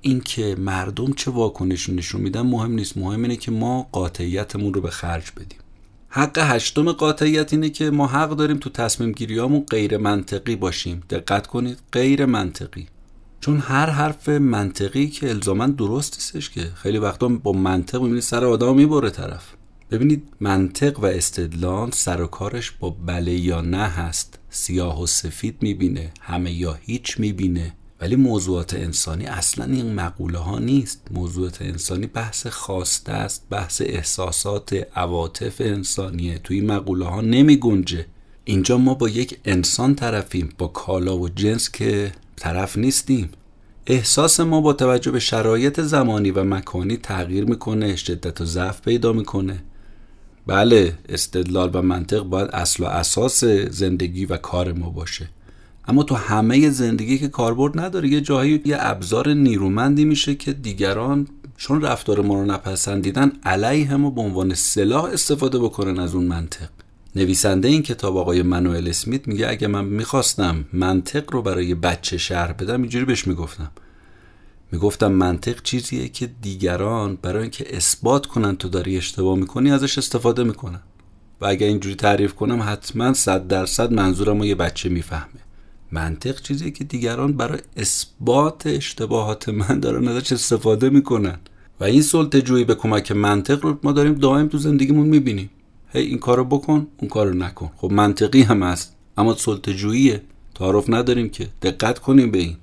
اینکه 0.00 0.56
مردم 0.58 1.12
چه 1.12 1.30
واکنشی 1.30 1.92
نشون 1.92 2.20
میدن 2.20 2.42
مهم 2.42 2.72
نیست. 2.72 2.96
مهم 2.96 3.22
اینه 3.22 3.36
که 3.36 3.50
ما 3.50 3.88
قاطعیتمون 3.92 4.74
رو 4.74 4.80
به 4.80 4.90
خرج 4.90 5.30
بدیم. 5.36 5.58
حق 6.16 6.38
هشتم 6.38 6.92
قاطعیت 6.92 7.52
اینه 7.52 7.70
که 7.70 7.90
ما 7.90 8.06
حق 8.06 8.30
داریم 8.30 8.56
تو 8.56 8.70
تصمیم 8.70 9.12
گیریامون 9.12 9.64
غیر 9.70 9.96
منطقی 9.96 10.56
باشیم. 10.56 11.02
دقت 11.10 11.46
کنید 11.46 11.78
غیر 11.92 12.26
منطقی. 12.26 12.86
چون 13.40 13.58
هر 13.58 13.90
حرف 13.90 14.28
منطقی 14.28 15.06
که 15.06 15.28
الزاما 15.28 15.66
درست 15.66 16.14
نیستش 16.14 16.50
که. 16.50 16.70
خیلی 16.74 16.98
وقتا 16.98 17.28
با 17.28 17.52
منطق 17.52 18.00
می‌بینید 18.00 18.22
سر 18.22 18.44
آدم 18.44 18.74
می‌بره 18.74 19.10
طرف. 19.10 19.44
ببینید 19.90 20.22
منطق 20.40 21.00
و 21.00 21.06
استدلال 21.06 21.90
سر 21.90 22.22
و 22.22 22.26
کارش 22.26 22.70
با 22.70 22.90
بله 22.90 23.32
یا 23.32 23.60
نه 23.60 23.86
هست. 23.86 24.38
سیاه 24.50 25.02
و 25.02 25.06
سفید 25.06 25.56
می‌بینه 25.60 26.12
همه 26.20 26.52
یا 26.52 26.78
هیچ 26.82 27.20
می‌بینه. 27.20 27.72
ولی 28.00 28.16
موضوعات 28.16 28.74
انسانی 28.74 29.26
اصلا 29.26 29.64
این 29.64 29.94
مقوله 29.94 30.38
ها 30.38 30.58
نیست. 30.58 31.00
موضوعات 31.10 31.62
انسانی 31.62 32.06
بحث 32.06 32.46
خواسته 32.46 33.12
است 33.12 33.46
بحث 33.50 33.82
احساسات 33.84 34.86
عواطف 34.96 35.60
انسانیه. 35.60 36.38
توی 36.38 36.60
مقوله 36.60 37.06
ها 37.06 37.20
نمی 37.20 37.56
گنجه. 37.56 38.06
اینجا 38.44 38.78
ما 38.78 38.94
با 38.94 39.08
یک 39.08 39.38
انسان 39.44 39.94
طرفیم 39.94 40.52
با 40.58 40.66
کالا 40.66 41.18
و 41.18 41.28
جنس 41.28 41.70
که 41.70 42.12
طرف 42.36 42.78
نیستیم. 42.78 43.30
احساس 43.86 44.40
ما 44.40 44.60
با 44.60 44.72
توجه 44.72 45.10
به 45.10 45.18
شرایط 45.18 45.80
زمانی 45.80 46.30
و 46.30 46.44
مکانی 46.44 46.96
تغییر 46.96 47.44
می‌کنه 47.44 47.96
شدت 47.96 48.40
و 48.40 48.44
ضعف 48.44 48.80
پیدا 48.80 49.12
می‌کنه. 49.12 49.62
بله 50.46 50.98
استدلال 51.08 51.70
و 51.72 51.82
منطق 51.82 52.22
باید 52.22 52.50
اصل 52.50 52.82
و 52.82 52.86
اساس 52.86 53.44
زندگی 53.70 54.26
و 54.26 54.36
کار 54.36 54.72
ما 54.72 54.90
باشه. 54.90 55.28
اما 55.88 56.02
تو 56.02 56.14
همه 56.14 56.70
زندگی 56.70 57.18
که 57.18 57.28
کاربرد 57.28 57.80
نداره 57.80 58.08
یه 58.08 58.20
جایی 58.20 58.62
یه 58.64 58.76
ابزار 58.80 59.32
نیرومندی 59.32 60.04
میشه 60.04 60.34
که 60.34 60.52
دیگران 60.52 61.28
چون 61.56 61.82
رفتار 61.82 62.20
ما 62.20 62.34
رو 62.34 62.44
نپسندیدن 62.44 63.32
علیه 63.44 63.96
ما 63.96 64.10
به 64.10 64.20
عنوان 64.20 64.54
سلاح 64.54 65.04
استفاده 65.04 65.58
بکنن 65.58 65.98
از 65.98 66.14
اون 66.14 66.24
منطق. 66.24 66.68
نویسنده 67.16 67.68
این 67.68 67.82
کتاب 67.82 68.16
آقای 68.16 68.42
منوئل 68.42 68.88
اسمیت 68.88 69.28
میگه 69.28 69.50
اگه 69.50 69.66
من 69.66 69.84
می‌خواستم 69.84 70.64
منطق 70.72 71.32
رو 71.32 71.42
برای 71.42 71.74
بچه 71.74 72.18
شهر 72.18 72.52
بدم 72.52 72.80
اینجوری 72.82 73.04
بهش 73.04 73.26
می‌گفتم. 73.26 73.70
می‌گفتم 74.72 75.12
منطق 75.12 75.62
چیزیه 75.62 76.08
که 76.08 76.30
دیگران 76.42 77.18
برای 77.22 77.42
اینکه 77.42 77.76
اثبات 77.76 78.26
کنن 78.26 78.56
تو 78.56 78.68
داری 78.68 78.96
اشتباه 78.96 79.38
می‌کنی 79.38 79.70
ازش 79.70 79.98
استفاده 79.98 80.44
می‌کنن. 80.44 80.80
و 81.40 81.46
اگر 81.46 81.66
اینجوری 81.66 81.94
تعریف 81.94 82.34
کنم 82.34 82.62
حتما 82.62 83.14
صد 83.14 83.48
درصد 83.48 83.92
منظورم 83.92 84.38
رو 84.38 84.46
یه 84.46 84.54
بچه 84.54 84.88
می‌فهمه. 84.88 85.45
منطق 85.92 86.40
چیزیه 86.40 86.70
که 86.70 86.84
دیگران 86.84 87.32
برای 87.32 87.58
اثبات 87.76 88.66
اشتباهات 88.66 89.48
من 89.48 89.80
دارن 89.80 90.08
ازش 90.08 90.32
استفاده 90.32 90.90
می‌کنن. 90.90 91.38
و 91.80 91.84
این 91.84 92.02
سلطه 92.02 92.42
جویی 92.42 92.64
به 92.64 92.74
کمک 92.74 93.12
منطق 93.12 93.64
رو 93.64 93.78
ما 93.82 93.92
داریم 93.92 94.14
دائم 94.14 94.48
تو 94.48 94.58
زندگیمون 94.58 95.06
می‌بینیم. 95.06 95.50
هی 95.92 96.02
این 96.02 96.18
کارو 96.18 96.44
بکن 96.44 96.86
اون 96.96 97.08
کارو 97.08 97.34
نکن. 97.34 97.70
خب 97.76 97.92
منطقی 97.92 98.42
هم 98.42 98.62
هست 98.62 98.96
اما 99.16 99.34
سلطه 99.34 99.74
جوییه. 99.74 100.22
تعارف 100.54 100.90
نداریم 100.90 101.28
که. 101.28 101.48
دقت 101.62 101.98
کنیم 101.98 102.30
به 102.30 102.38
این. 102.38 102.56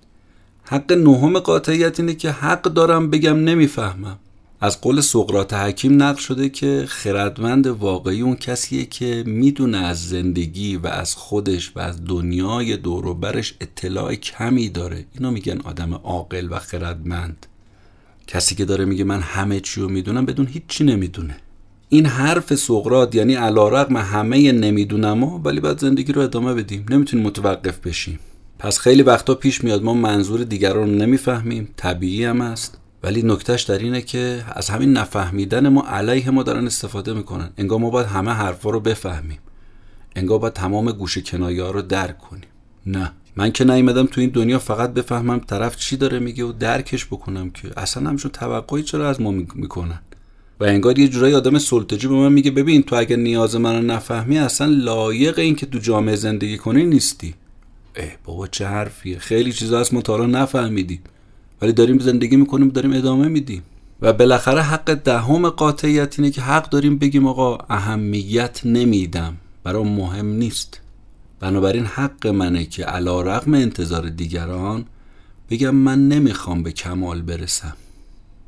حق 0.64 0.94
نهم 0.94 1.40
قاطعیت 1.40 2.00
اینه 2.00 2.14
که 2.14 2.32
حق 2.32 2.62
دارم 2.62 3.10
بگم 3.10 3.38
نمی‌فهمم. 3.38 4.20
از 4.64 4.82
قول 4.82 5.02
سقراط 5.02 5.54
حکیم 5.54 6.04
نقل 6.04 6.20
شده 6.20 6.50
که 6.50 6.86
خردمند 6.88 7.68
واقعی 7.68 8.22
اون 8.22 8.36
کسیه 8.36 8.86
که 8.86 9.24
می‌دونه 9.26 9.78
از 9.78 10.10
زندگی 10.10 10.78
و 10.78 10.88
از 10.88 11.16
خودش 11.16 11.72
و 11.76 11.80
از 11.80 12.06
دنیای 12.06 12.78
دور 12.78 13.14
برش 13.14 13.54
اطلاع 13.62 14.16
کمی 14.16 14.70
داره. 14.70 15.06
اینو 15.14 15.32
میگن 15.32 15.62
آدم 15.62 15.94
عاقل 15.94 16.48
و 16.52 16.60
خردمند. 16.60 17.46
کسی 18.28 18.56
که 18.56 18.66
داره 18.66 18.86
میگه 18.86 19.04
من 19.04 19.20
همه 19.20 19.60
چی 19.60 19.82
رو 19.82 19.90
می‌دونم 19.90 20.26
بدون 20.26 20.48
هیچی 20.48 20.84
نمی‌دونه. 20.84 21.38
این 21.90 22.06
حرف 22.06 22.56
سقراط 22.56 23.16
یعنی 23.16 23.36
علیرغم 23.36 23.98
همه 23.98 24.52
نمی‌دونم 24.52 25.24
ولی 25.24 25.60
باید 25.60 25.80
زندگی 25.80 26.14
رو 26.14 26.22
ادامه 26.22 26.54
بدیم. 26.54 26.86
نمی‌تونیم 26.90 27.26
متوقف 27.26 27.80
بشیم. 27.80 28.20
پس 28.60 28.80
خیلی 28.80 29.02
وقتا 29.02 29.36
پیش 29.36 29.64
میاد 29.64 29.84
ما 29.84 29.94
منظور 29.94 30.44
دیگران 30.44 30.90
رو 30.90 30.96
نمی‌فهمیم. 30.96 31.70
طبیعی 31.76 32.26
هم 32.26 32.42
است 32.42 32.78
ولی 33.04 33.22
نکتهش 33.26 33.64
در 33.64 33.78
اینه 33.78 34.02
که 34.02 34.46
از 34.48 34.70
همین 34.70 34.94
نفهمیدن 34.94 35.70
ما 35.70 35.82
علیه 35.88 36.30
ما 36.30 36.44
دارن 36.44 36.66
استفاده 36.66 37.14
می‌کنن. 37.14 37.50
انگار 37.58 37.80
ما 37.80 37.90
باید 37.90 38.08
همه 38.08 38.32
حرفا 38.32 38.70
رو 38.70 38.80
بفهمیم. 38.80 39.40
انگار 40.16 40.40
باید 40.40 40.54
تمام 40.54 40.92
گوشه 40.92 41.22
کنایه 41.22 41.64
ها 41.64 41.72
رو 41.72 41.82
درک 41.82 42.18
کنیم. 42.18 42.50
نه. 42.86 43.12
من 43.36 43.52
که 43.52 43.64
نیومدم 43.64 44.06
تو 44.06 44.22
این 44.22 44.30
دنیا 44.30 44.60
فقط 44.60 44.94
بفهمم 44.94 45.40
طرف 45.40 45.76
چی 45.76 45.98
داره 45.98 46.20
میگه 46.20 46.44
و 46.44 46.52
درکش 46.52 47.06
بکنم 47.06 47.50
که. 47.50 47.72
اصلا 47.78 48.10
همشون 48.10 48.32
توقعی 48.32 48.84
چرا 48.84 49.10
از 49.10 49.22
ما 49.22 49.32
می‌کنن؟ 49.32 50.00
و 50.60 50.64
انگار 50.64 51.00
یه 51.00 51.08
جورایی 51.08 51.34
آدم 51.34 51.60
سلطجی 51.60 52.08
به 52.08 52.14
من 52.14 52.34
میگه 52.34 52.52
ببین 52.52 52.84
تو 52.84 52.96
اگر 52.96 53.16
نیاز 53.16 53.56
منو 53.56 53.82
نفهمی 53.82 54.38
اصلا 54.38 54.68
لایق 54.68 55.40
این 55.40 55.56
که 55.56 55.66
تو 55.66 55.80
جامعه 55.80 56.16
زندگی 56.16 56.58
کنی 56.58 56.84
نیستی. 56.84 57.36
اه 57.96 58.10
بابا 58.24 58.48
چه 58.48 58.68
حرفیه. 58.68 59.20
خیلی 59.20 59.54
چیزا 59.54 59.80
هست 59.80 59.94
ما 59.94 60.02
تا 60.02 60.26
نفهمیدیم. 60.26 61.00
ولی 61.62 61.74
داریم 61.74 62.00
زندگی 62.00 62.36
می‌کنیم 62.36 62.70
داریم 62.70 62.94
ادامه 62.94 63.28
میدیم. 63.28 63.64
و 64.02 64.14
بالاخره 64.14 64.62
حق 64.62 64.94
دهم 64.94 65.50
قاطعیت 65.50 66.20
اینه 66.20 66.32
که 66.32 66.42
حق 66.42 66.70
داریم 66.70 66.98
بگیم 66.98 67.28
آقا 67.28 67.58
اهمیت 67.70 68.66
نمیدم. 68.66 69.38
برای 69.64 69.84
مهم 69.84 70.26
نیست. 70.26 70.80
بنابراین 71.40 71.86
حق 71.86 72.28
منه 72.28 72.66
که 72.66 72.86
علا 72.86 73.22
رقم 73.22 73.54
انتظار 73.54 74.10
دیگران 74.10 74.86
بگم 75.50 75.76
من 75.76 76.08
نمی‌خوام 76.08 76.64
به 76.64 76.72
کمال 76.72 77.22
برسم. 77.22 77.74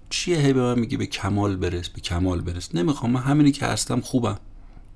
چیه 0.09 0.37
هی 0.37 0.53
به 0.53 0.61
من 0.61 0.79
میگی 0.79 0.97
به 0.97 1.05
کمال 1.05 1.55
برس 1.55 1.89
به 1.89 2.01
کمال 2.01 2.41
برس؟ 2.41 2.75
نمی‌خوام 2.75 3.11
من 3.11 3.21
همینی 3.21 3.51
که 3.51 3.65
هستم 3.65 3.99
خوبم. 4.01 4.37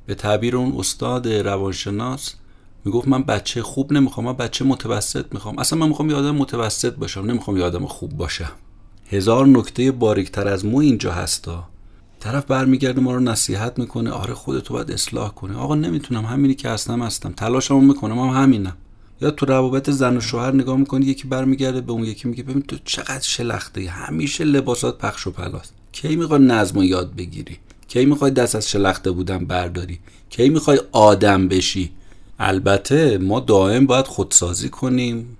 به 0.05 0.15
تعبیر 0.15 0.57
اون 0.57 0.75
استاد 0.77 1.27
روانشناس 1.27 2.35
می‌گفت 2.85 3.07
من 3.07 3.23
بچه 3.23 3.63
خوب 3.63 3.93
نمی‌خوام 3.93 4.25
من 4.25 4.33
بچه 4.33 4.65
متوسط 4.65 5.25
می‌خوام. 5.31 5.59
اصلا 5.59 5.79
من 5.79 5.87
می‌خوام 5.87 6.09
یه 6.09 6.15
آدم 6.15 6.35
متوسط 6.35 6.95
باشم 6.95 7.21
نمی‌خوام 7.21 7.57
یه 7.57 7.63
آدم 7.63 7.85
خوب 7.85 8.17
باشم. 8.17 8.51
هزار 9.09 9.47
نکته 9.47 9.91
باریکتر 9.91 10.47
از 10.47 10.65
مو 10.65 10.77
اینجا 10.77 11.11
هستا 11.11 11.63
طرف 12.19 12.45
برمیگرده 12.45 13.01
ما 13.01 13.13
رو 13.13 13.19
نصیحت 13.19 13.79
می‌کنه 13.79 14.11
آره 14.11 14.33
خودتو 14.33 14.73
باید 14.73 14.91
اصلاح 14.91 15.29
کنه 15.33 15.57
آقا 15.57 15.75
نمی‌تونم 15.75 16.25
همینی 16.25 16.55
که 16.55 16.69
هستم 16.69 17.01
هستم. 17.01 17.31
تلاشمو 17.31 17.81
می‌کنم 17.81 18.19
هم 18.19 18.43
همینم. 18.43 18.77
یا 19.21 19.31
تو 19.31 19.45
روابط 19.45 19.89
زن 19.89 20.17
و 20.17 20.21
شوهر 20.21 20.51
نگاه 20.51 20.77
می‌کنی 20.77 21.05
یکی 21.05 21.27
برمیگرده 21.27 21.81
به 21.81 21.91
اون 21.91 22.03
یکی 22.03 22.27
میگه 22.27 22.43
ببین 22.43 22.61
تو 22.61 22.77
چقدر 22.85 23.21
شلخته 23.21 23.89
همیشه 23.89 24.43
لباسات 24.43 24.97
پخش 24.97 25.27
و 25.27 25.31
پلاس 25.31 25.71
کی 25.91 26.15
می‌خوای 26.15 26.41
نظم 26.41 26.77
و 26.77 26.83
یاد 26.83 27.15
بگیری؟ 27.15 27.57
کی 27.87 28.05
می‌خوای 28.05 28.31
دست 28.31 28.55
از 28.55 28.69
شلخته 28.69 29.11
بودن 29.11 29.45
برداری؟ 29.45 29.99
کی 30.29 30.49
می‌خوای 30.49 30.79
آدم 30.91 31.47
بشی؟ 31.47 31.91
البته 32.39 33.17
ما 33.17 33.39
دائم 33.39 33.85
باید 33.85 34.07
خودسازی 34.07 34.69
کنیم 34.69 35.37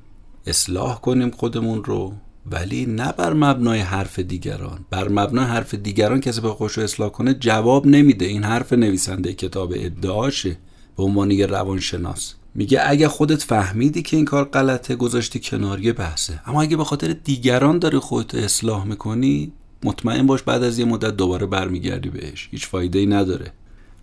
اصلاح 0.47 1.02
کنیم 1.02 1.32
خودمون 1.32 1.84
رو 1.84 2.14
ولی 2.52 2.86
نه 2.86 3.12
بر 3.12 3.34
مبنای 3.34 3.80
حرف 3.80 4.20
دیگران. 4.20 4.86
بر 4.89 5.08
مبنای 5.10 5.45
حرف 5.45 5.74
دیگران 5.74 6.22
کسی 6.22 6.41
به 6.41 6.50
خوش 6.50 6.78
اصلاح 6.78 7.10
کنه 7.10 7.34
جواب 7.34 7.88
نمیده. 7.88 8.26
این 8.26 8.43
حرف 8.43 8.74
نویسنده 8.74 9.34
کتاب 9.34 9.74
ادعاشه 9.76 10.58
به 10.97 11.04
عنوان 11.04 11.32
یه 11.32 11.45
روانشناس. 11.45 12.34
میگه 12.56 12.82
اگه 12.86 13.08
خودت 13.08 13.43
فهمیدی 13.43 14.02
که 14.02 14.18
این 14.18 14.26
کار 14.26 14.45
غلطه 14.45 14.95
گذاشتی 14.95 15.39
کنار 15.39 15.80
یه 15.80 15.93
بحثه. 15.93 16.41
اما 16.45 16.62
اگه 16.62 16.78
به 16.78 16.84
خاطر 16.84 17.16
دیگران 17.24 17.80
داری 17.80 17.97
خودت 17.97 18.36
اصلاح 18.36 18.86
می‌کنی 18.86 19.52
مطمئن 19.84 20.26
باش 20.26 20.43
بعد 20.43 20.64
از 20.64 20.80
یه 20.80 20.86
مدت 20.86 21.16
دوباره 21.18 21.45
برمیگردی 21.45 22.10
بهش. 22.10 22.50
هیچ 22.52 22.68
فایده 22.68 23.00
ای 23.00 23.06
نداره. 23.06 23.54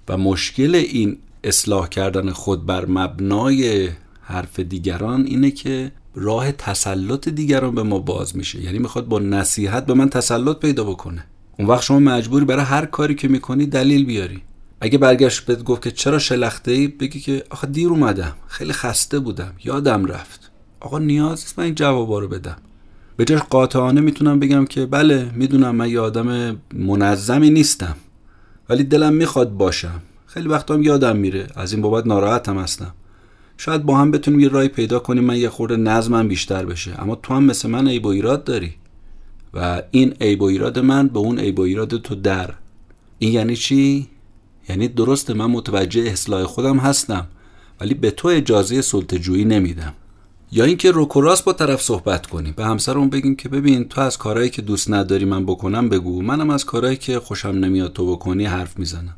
و 0.08 0.16
مشکل 0.16 0.74
این 0.74 1.18
اصلاح 1.46 1.88
کردن 1.88 2.30
خود 2.30 2.66
بر 2.66 2.86
مبنای 2.86 3.88
حرف 4.20 4.60
دیگران 4.60 5.26
اینه 5.26 5.50
که 5.50 5.92
راه 6.14 6.52
تسلط 6.52 7.28
دیگران 7.28 7.74
به 7.74 7.82
ما 7.82 7.98
باز 7.98 8.36
میشه. 8.36 8.62
یعنی 8.62 8.78
می‌خواد 8.78 9.08
با 9.08 9.18
نصیحت 9.18 9.86
به 9.86 9.94
من 9.94 10.08
تسلط 10.08 10.58
پیدا 10.58 10.84
بکنه. 10.84 11.24
اون 11.58 11.68
وقت 11.68 11.82
شما 11.82 11.98
مجبوری 11.98 12.44
برای 12.44 12.64
هر 12.64 12.86
کاری 12.86 13.14
که 13.14 13.28
می‌کنی 13.28 13.66
دلیل 13.66 14.04
بیاری. 14.04 14.42
اگه 14.80 14.98
برگشت 14.98 15.46
بهت 15.46 15.64
گفت 15.64 15.82
که 15.82 15.90
چرا 15.90 16.18
شلخته 16.18 16.70
ای 16.70 16.88
بگی 16.88 17.20
که 17.20 17.44
آخه 17.50 17.66
دیر 17.66 17.88
اومدم. 17.88 18.32
خیلی 18.46 18.72
خسته 18.72 19.18
بودم. 19.18 19.52
یادم 19.64 20.06
رفت. 20.06 20.50
آقا 20.80 20.98
نیاز 20.98 21.40
نیست 21.40 21.58
من 21.58 21.64
این 21.64 21.74
جوابا 21.74 22.18
رو 22.18 22.28
بدم. 22.28 22.56
به 23.16 23.24
جاش 23.24 23.40
قاطعانه 23.40 24.00
می‌تونم 24.00 24.40
بگم 24.40 24.64
که 24.64 24.86
بله 24.86 25.30
می‌دونم 25.34 25.76
من 25.76 25.90
یه 25.90 26.00
آدم 26.00 26.56
منظمی 26.74 27.50
نیستم. 27.50 27.96
ولی 28.68 28.84
دلم 28.84 29.12
می‌خواد 29.12 29.50
باشم. 29.56 30.02
خیلی 30.36 30.48
وقتا 30.48 30.78
یادم 30.78 31.16
میره. 31.16 31.46
از 31.54 31.72
این 31.72 31.82
بابت 31.82 32.06
ناراحتم 32.06 32.58
هستم 32.58 32.94
شاید 33.56 33.82
با 33.82 33.96
هم 33.96 34.10
بتونیم 34.10 34.40
یه 34.40 34.48
رای 34.48 34.68
پیدا 34.68 34.98
کنیم 34.98 35.24
من 35.24 35.36
یه 35.36 35.48
خورده 35.48 35.76
نظمم 35.76 36.28
بیشتر 36.28 36.64
بشه. 36.64 37.02
اما 37.02 37.14
تو 37.14 37.34
هم 37.34 37.44
مثل 37.44 37.70
من 37.70 37.88
عیب 37.88 38.06
و 38.06 38.08
ایراد 38.08 38.44
داری. 38.44 38.74
و 39.54 39.82
این 39.90 40.14
عیب 40.20 40.42
و 40.42 40.44
ایراد 40.44 40.78
من 40.78 41.08
به 41.08 41.18
اون 41.18 41.38
عیب 41.38 41.58
و 41.58 41.62
ایراد 41.62 41.96
تو 41.96 42.14
در. 42.14 42.54
این 43.18 43.32
یعنی 43.32 43.56
چی؟ 43.56 44.08
یعنی 44.68 44.88
درسته 44.88 45.34
من 45.34 45.46
متوجه 45.46 46.02
اصلاح 46.02 46.44
خودم 46.44 46.76
هستم 46.76 47.26
ولی 47.80 47.94
به 47.94 48.10
تو 48.10 48.28
اجازه 48.28 48.82
سلطجویی 48.82 49.44
نمیدم. 49.44 49.94
یا 50.52 50.64
اینکه 50.64 50.90
روکوراس 50.90 51.42
با 51.42 51.52
طرف 51.52 51.82
صحبت 51.82 52.26
کنیم. 52.26 52.54
به 52.56 52.64
همسرمون 52.64 53.10
بگیم 53.10 53.36
که 53.36 53.48
ببین 53.48 53.84
تو 53.84 54.00
از 54.00 54.18
کارهایی 54.18 54.50
که 54.50 54.62
دوست 54.62 54.90
نداری 54.90 55.24
من 55.24 55.46
بکنم 55.46 55.88
بگو. 55.88 56.22
منم 56.22 56.50
از 56.50 56.64
کارهایی 56.64 56.96
که 56.96 57.20
خوشم 57.20 57.48
نمیاد 57.48 57.92
تو 57.92 58.12
بکنی 58.12 58.44
حرف 58.44 58.78
می‌زنم. 58.78 59.16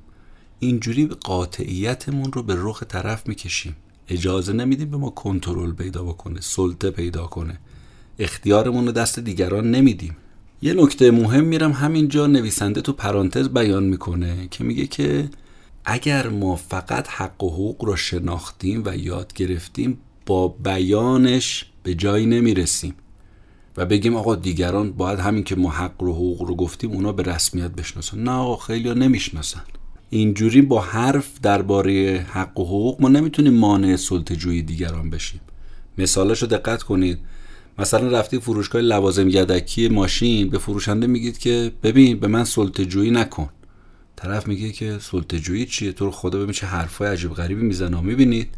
اینجوری 0.61 1.07
قاطعیتمون 1.07 2.33
رو 2.33 2.43
به 2.43 2.55
رخ 2.59 2.83
طرف 2.83 3.29
می‌کشیم. 3.29 3.77
اجازه 4.09 4.53
نمیدیم 4.53 4.91
به 4.91 4.97
ما 4.97 5.11
کنترل 5.11 5.73
پیدا 5.73 6.03
بکنه 6.03 6.41
سلطه 6.41 6.91
پیدا 6.91 7.27
کنه. 7.27 7.59
اختیارمون 8.19 8.87
رو 8.87 8.93
دست 8.93 9.19
دیگران 9.19 9.71
نمیدیم. 9.71 10.17
یه 10.63 10.75
نکته 10.75 11.11
مهم 11.11 11.45
میرم 11.45 11.73
همینجا 11.73 12.27
نویسنده 12.27 12.81
تو 12.81 12.93
پرانتز 12.93 13.49
بیان 13.49 13.85
می‌کنه 13.85 14.49
که 14.51 14.65
میگه 14.65 14.87
که 14.87 15.29
اگر 15.85 16.29
ما 16.29 16.57
فقط 16.57 17.09
حق 17.09 17.45
و 17.45 17.51
حقوق 17.51 17.85
رو 17.85 17.97
شناختیم 17.97 18.83
و 18.85 18.97
یاد 18.97 19.33
گرفتیم 19.33 19.99
با 20.27 20.49
بیانش 20.49 21.67
به 21.83 21.95
جایی 21.95 22.27
نمی‌رسیم. 22.27 22.95
و 23.77 23.87
بگیم 23.87 24.17
آقا 24.17 24.35
دیگران 24.35 24.93
باید 24.93 25.19
همین 25.19 25.45
که 25.45 25.57
ما 25.57 25.71
حق 25.71 26.03
و 26.03 26.13
حقوق 26.13 26.43
رو 26.43 26.55
گفتیم 26.55 26.91
اونا 26.91 27.13
به 27.13 27.23
رسمیت 27.23 27.71
بشناسن. 27.71 28.19
نه 28.19 28.31
آقا 28.31 28.57
خیلی 28.57 28.95
نمی‌شناسن. 28.95 29.63
اینجوری 30.11 30.63
با 30.63 30.81
حرف 30.81 31.41
درباره 31.43 32.27
حق 32.33 32.59
و 32.61 32.65
حقوق 32.65 33.01
ما 33.01 33.09
نمی‌تونیم 33.09 33.55
مانع 33.55 33.97
سلطه‌جویی 33.97 34.63
دیگران 34.63 35.11
بشیم. 35.11 35.41
مثالش 35.99 36.43
رو 36.43 36.49
دقت 36.49 36.83
کنید. 36.83 37.19
مثلا 37.79 38.09
رفتی 38.09 38.39
فروشگاه 38.39 38.83
لوازم 38.83 39.29
یدکی 39.29 39.89
ماشین 39.89 40.49
به 40.49 40.59
فروشنده 40.59 41.07
میگید 41.07 41.39
که 41.39 41.73
ببین 41.83 42.21
به 42.21 42.27
من 42.27 42.45
سلطه‌جویی 42.45 43.11
نکن. 43.11 43.49
طرف 44.17 44.47
میگه 44.47 44.73
که 44.73 44.99
سلطه‌جویی 45.01 45.67
چیه؟ 45.67 45.93
تو 45.93 46.05
رو 46.05 46.11
خدا 46.11 46.39
ببین 46.39 46.53
چه 46.53 46.67
حرفای 46.67 47.09
عجیب 47.09 47.35
غریبی 47.35 47.63
می‌زنه. 47.63 48.01
می‌بینید؟ 48.01 48.49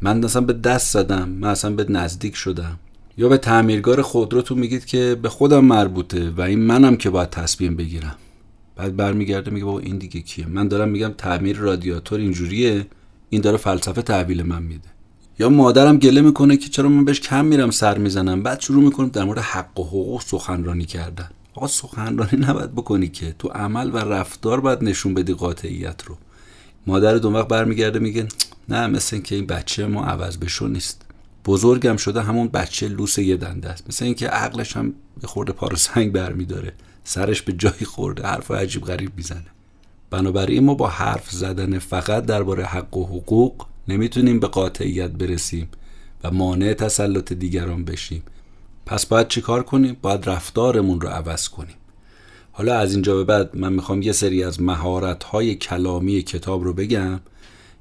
من 0.00 0.24
اصلا 0.24 0.42
به 0.42 0.52
دست 0.52 0.92
زدم. 0.92 1.28
من 1.28 1.48
اصلا 1.48 1.70
به 1.70 1.86
نزدیک 1.88 2.36
شدم. 2.36 2.78
یا 3.18 3.28
به 3.28 3.38
تعمیرگار 3.38 4.02
خودروتون 4.02 4.58
میگید 4.58 4.84
که 4.84 5.18
به 5.22 5.28
خودم 5.28 5.64
مربوطه 5.64 6.30
و 6.30 6.40
این 6.40 6.58
منم 6.58 6.96
که 6.96 7.10
باید 7.10 7.30
تصمیم 7.30 7.76
بگیرم. 7.76 8.16
بعد 8.76 8.96
برمیگرده 8.96 9.50
میگه 9.50 9.64
بابا 9.64 9.78
این 9.78 9.98
دیگه 9.98 10.20
کیه؟ 10.20 10.46
من 10.46 10.68
دارم 10.68 10.88
میگم 10.88 11.14
تعمیر 11.18 11.56
رادیاتور 11.56 12.20
اینجوریه. 12.20 12.86
این 13.30 13.40
داره 13.40 13.56
فلسفه 13.56 14.02
تحویل 14.02 14.42
من 14.42 14.62
میده. 14.62 14.88
یا 15.38 15.48
مادرم 15.48 15.98
گله 15.98 16.20
می‌کنه 16.20 16.56
که 16.56 16.68
چرا 16.68 16.88
من 16.88 17.04
بهش 17.04 17.20
کم 17.20 17.44
میرم 17.44 17.70
سر 17.70 17.98
می‌زنم؟ 17.98 18.42
بعد 18.42 18.60
شروع 18.60 18.84
می‌کنم 18.84 19.08
در 19.08 19.24
مورد 19.24 19.38
حق 19.38 19.80
و 19.80 19.84
حقوق 19.84 20.22
سخنرانی 20.22 20.84
کردن. 20.84 21.30
آقا 21.54 21.66
سخنرانی 21.66 22.38
نباید 22.38 22.72
بکنی 22.72 23.08
که. 23.08 23.34
تو 23.38 23.48
عمل 23.48 23.90
و 23.90 23.96
رفتار 23.96 24.60
باید 24.60 24.84
نشون 24.84 25.14
بدی 25.14 25.34
قاطعیت 25.34 26.02
رو. 26.04 26.16
مادر 26.86 27.18
دو 27.18 27.30
وقت 27.30 27.48
برمیگرده 27.48 27.98
میگه 27.98 28.26
نه 28.68 28.86
مثل 28.86 29.16
اینکه 29.16 29.34
این 29.34 29.46
بچه 29.46 29.86
ما 29.86 30.04
عوض 30.04 30.36
بشو 30.36 30.66
نیست. 30.66 31.02
بزرگم 31.44 31.96
شده 31.96 32.22
همون 32.22 32.48
بچه 32.48 32.88
لوس 32.88 33.18
یه 33.18 33.36
دنده 33.36 33.68
است. 33.68 33.84
مثل 33.88 34.04
اینکه 34.04 34.28
عقلش 34.28 34.76
هم 34.76 34.94
به 35.20 35.26
خورده 35.26 35.52
پارو 35.52 35.76
سنگ 35.76 36.12
برمیداره. 36.12 36.72
سرش 37.04 37.42
به 37.42 37.52
جایی 37.52 37.84
خورده 37.84 38.22
حرف 38.22 38.50
عجیب 38.50 38.84
غریب 38.84 39.12
می‌زنه. 39.16 39.46
بنابراین 40.10 40.64
ما 40.64 40.74
با 40.74 40.86
حرف 40.86 41.30
زدن 41.30 41.78
فقط 41.78 42.26
درباره 42.26 42.64
حق 42.64 42.96
و 42.96 43.04
حقوق 43.04 43.66
نمی‌تونیم 43.88 44.40
به 44.40 44.46
قاطعیت 44.46 45.10
برسیم 45.10 45.68
و 46.24 46.30
مانع 46.30 46.74
تسلط 46.74 47.32
دیگران 47.32 47.84
بشیم. 47.84 48.22
پس 48.86 49.06
باید 49.06 49.28
چیکار 49.28 49.62
کنیم؟ 49.62 49.96
باید 50.02 50.28
رفتارمون 50.28 51.00
رو 51.00 51.08
عوض 51.08 51.48
کنیم. 51.48 51.76
حالا 52.52 52.78
از 52.78 52.92
اینجا 52.92 53.14
به 53.14 53.24
بعد 53.24 53.56
من 53.56 53.72
می‌خوام 53.72 54.02
یه 54.02 54.12
سری 54.12 54.44
از 54.44 54.62
مهارت 54.62 55.24
های 55.24 55.54
کلامی 55.54 56.22
کتاب 56.22 56.64
رو 56.64 56.72
بگم 56.72 57.20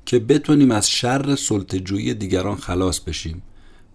که 0.05 0.19
بتونیم 0.19 0.71
از 0.71 0.89
شر 0.89 1.35
سلطجویی 1.35 2.13
دیگران 2.13 2.55
خلاص 2.55 2.99
بشیم. 2.99 3.41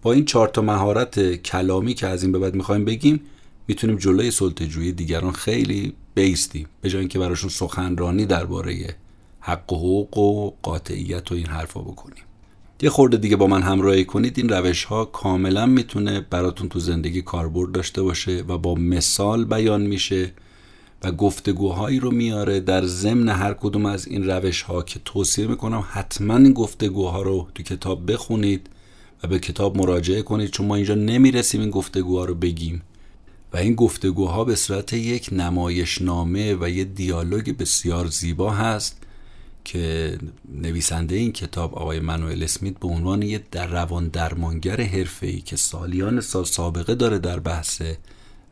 با 0.01 0.13
این 0.13 0.25
چهار 0.25 0.47
تا 0.47 0.61
مهارت 0.61 1.35
کلامی 1.35 1.93
که 1.93 2.07
از 2.07 2.23
این 2.23 2.31
به 2.31 2.39
بعد 2.39 2.55
می‌خوایم 2.55 2.85
بگیم 2.85 3.21
می‌تونیم 3.67 3.95
جلوی 3.95 4.31
سلطجویی 4.31 4.91
دیگران 4.91 5.31
خیلی 5.31 5.93
بیستیم 6.15 6.67
به 6.81 6.89
جای 6.89 6.99
اینکه 6.99 7.19
براشون 7.19 7.49
سخنرانی 7.49 8.25
درباره 8.25 8.95
حق 9.39 9.73
و 9.73 9.75
حقوق 9.75 10.17
و 10.17 10.51
قاطعیت 10.61 11.31
و 11.31 11.35
این 11.35 11.45
حرفا 11.45 11.81
بکنیم. 11.81 12.23
یه 12.81 12.89
خورده 12.89 13.17
دیگه 13.17 13.35
با 13.35 13.47
من 13.47 13.61
همراهی 13.61 14.05
کنید 14.05 14.39
این 14.39 14.49
روش 14.49 14.83
ها 14.83 15.05
کاملا 15.05 15.65
می‌تونه 15.65 16.25
براتون 16.29 16.69
تو 16.69 16.79
زندگی 16.79 17.21
کاربرد 17.21 17.71
داشته 17.71 18.01
باشه 18.01 18.43
و 18.47 18.57
با 18.57 18.75
مثال 18.75 19.45
بیان 19.45 19.81
میشه 19.81 20.33
و 21.03 21.11
گفتگوهایی 21.11 21.99
رو 21.99 22.11
میاره. 22.11 22.59
در 22.59 22.85
ضمن 22.85 23.29
هر 23.29 23.53
کدوم 23.53 23.85
از 23.85 24.07
این 24.07 24.29
روش 24.29 24.61
ها 24.61 24.83
که 24.83 24.99
توصیه 25.05 25.47
می‌کنم 25.47 25.85
حتما 25.89 26.37
این 26.37 26.53
گفتگوها 26.53 27.21
رو 27.21 27.47
تو 27.55 27.63
کتاب 27.63 28.11
بخونید 28.11 28.69
و 29.23 29.27
به 29.27 29.39
کتاب 29.39 29.77
مراجعه 29.77 30.21
کنید 30.21 30.49
چون 30.49 30.65
ما 30.67 30.75
اینجا 30.75 30.95
نمی‌رسیم 30.95 31.61
این 31.61 31.69
گفتگوها 31.69 32.25
رو 32.25 32.35
بگیم. 32.35 32.81
و 33.53 33.57
این 33.57 33.75
گفتگوها 33.75 34.43
به 34.43 34.55
صورت 34.55 34.93
یک 34.93 35.29
نمایشنامه 35.31 36.55
و 36.55 36.69
یه 36.69 36.83
دیالوگ 36.83 37.57
بسیار 37.57 38.07
زیبا 38.07 38.51
هست 38.51 38.97
که 39.63 40.17
نویسنده 40.53 41.15
این 41.15 41.31
کتاب 41.31 41.75
آقای 41.75 41.99
منوئل 41.99 42.43
اسمیت 42.43 42.79
به 42.79 42.87
عنوان 42.87 43.21
یه 43.21 43.43
در 43.51 43.67
روان 43.67 44.07
درمانگر 44.07 44.81
حرفه‌ای 44.81 45.41
که 45.41 45.55
سالیان 45.55 46.21
سال 46.21 46.43
سابقه 46.43 46.95
داره 46.95 47.19
در 47.19 47.39
بحث 47.39 47.81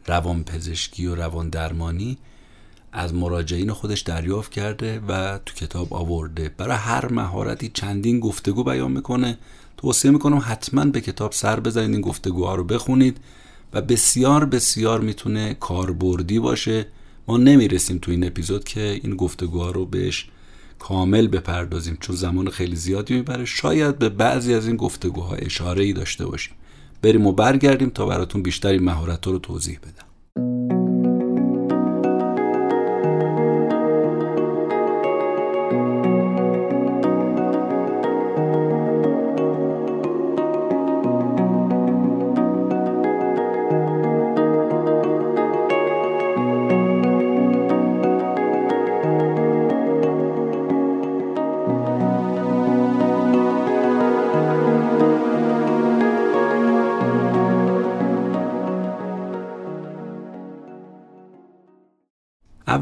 روان 0.07 0.43
پزشکی 0.43 1.05
و 1.05 1.15
روان 1.15 1.49
درمانی 1.49 2.17
از 2.91 3.13
مراجعین 3.13 3.71
خودش 3.71 4.01
دریافت 4.01 4.51
کرده 4.51 4.99
و 5.07 5.39
تو 5.45 5.53
کتاب 5.53 5.93
آورده. 5.93 6.49
برای 6.57 6.77
هر 6.77 7.11
مهارتی 7.11 7.71
چندین 7.73 8.19
گفتگو 8.19 8.63
بیان 8.63 8.91
می‌کنه. 8.91 9.37
توصیه 9.77 10.11
می‌کنم 10.11 10.41
حتما 10.45 10.85
به 10.85 11.01
کتاب 11.01 11.31
سر 11.31 11.59
بزنید 11.59 11.91
این 11.91 12.01
گفتگوها 12.01 12.55
رو 12.55 12.63
بخونید. 12.63 13.17
و 13.73 13.81
بسیار 13.81 14.45
بسیار 14.45 15.01
می‌تونه 15.01 15.53
کاربردی 15.53 16.39
باشه. 16.39 16.87
ما 17.27 17.37
نمی‌رسیم 17.37 17.97
تو 17.97 18.11
این 18.11 18.27
اپیزود 18.27 18.63
که 18.63 18.99
این 19.03 19.15
گفتگوها 19.15 19.71
رو 19.71 19.85
بهش 19.85 20.29
کامل 20.79 21.27
بپردازیم 21.27 21.97
چون 21.99 22.15
زمان 22.15 22.49
خیلی 22.49 22.75
زیادی 22.75 23.13
می‌بره. 23.13 23.45
شاید 23.45 23.99
به 23.99 24.09
بعضی 24.09 24.53
از 24.53 24.67
این 24.67 24.75
گفتگوها 24.75 25.35
اشاره 25.35 25.83
ای 25.83 25.93
داشته 25.93 26.25
باشیم. 26.25 26.53
بریم 27.01 27.27
و 27.27 27.31
برگردیم 27.31 27.89
تا 27.89 28.05
براتون 28.05 28.43
بیشتری 28.43 28.79
مهارت 28.79 29.27
رو 29.27 29.39
توضیح 29.39 29.79
بدم. 29.79 30.05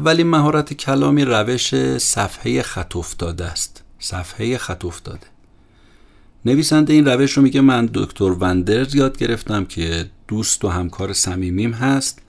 اولین 0.04 0.26
مهارت 0.26 0.72
کلامی 0.72 1.24
روش 1.24 1.74
صفحه 1.98 2.62
خط 2.62 2.96
افتاده 2.96 3.44
است. 3.44 3.82
صفحه 3.98 4.58
خط 4.58 4.84
افتاده. 4.84 5.26
نویسنده 6.44 6.92
این 6.92 7.04
روش 7.04 7.32
رو 7.32 7.42
میگه 7.42 7.60
من 7.60 7.88
دکتر 7.94 8.24
وندرز 8.24 8.94
یاد 8.94 9.18
گرفتم 9.18 9.64
که 9.64 10.10
دوست 10.28 10.64
و 10.64 10.68
همکار 10.68 11.12
صمیمیم 11.12 11.72
هست 11.72 12.22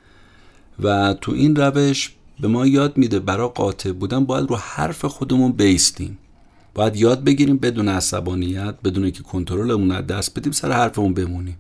و 0.84 1.13
تو 1.21 1.32
این 1.32 1.55
روش 1.55 2.13
به 2.39 2.47
ما 2.47 2.65
یاد 2.67 2.97
میده 2.97 3.19
برای 3.19 3.49
قاطع 3.55 3.91
بودن 3.91 4.26
باید 4.26 4.49
رو 4.49 4.55
حرف 4.55 5.05
خودمون 5.05 5.51
بیستیم. 5.51 6.17
باید 6.73 6.95
یاد 6.95 7.23
بگیریم 7.23 7.57
بدون 7.57 7.88
عصبانیت 7.88 8.76
بدون 8.84 9.11
که 9.11 9.23
کنترلمون 9.23 9.91
از 9.91 10.07
دست 10.07 10.39
بدیم 10.39 10.51
سر 10.51 10.71
حرفمون 10.71 11.13
بمونیم. 11.13 11.57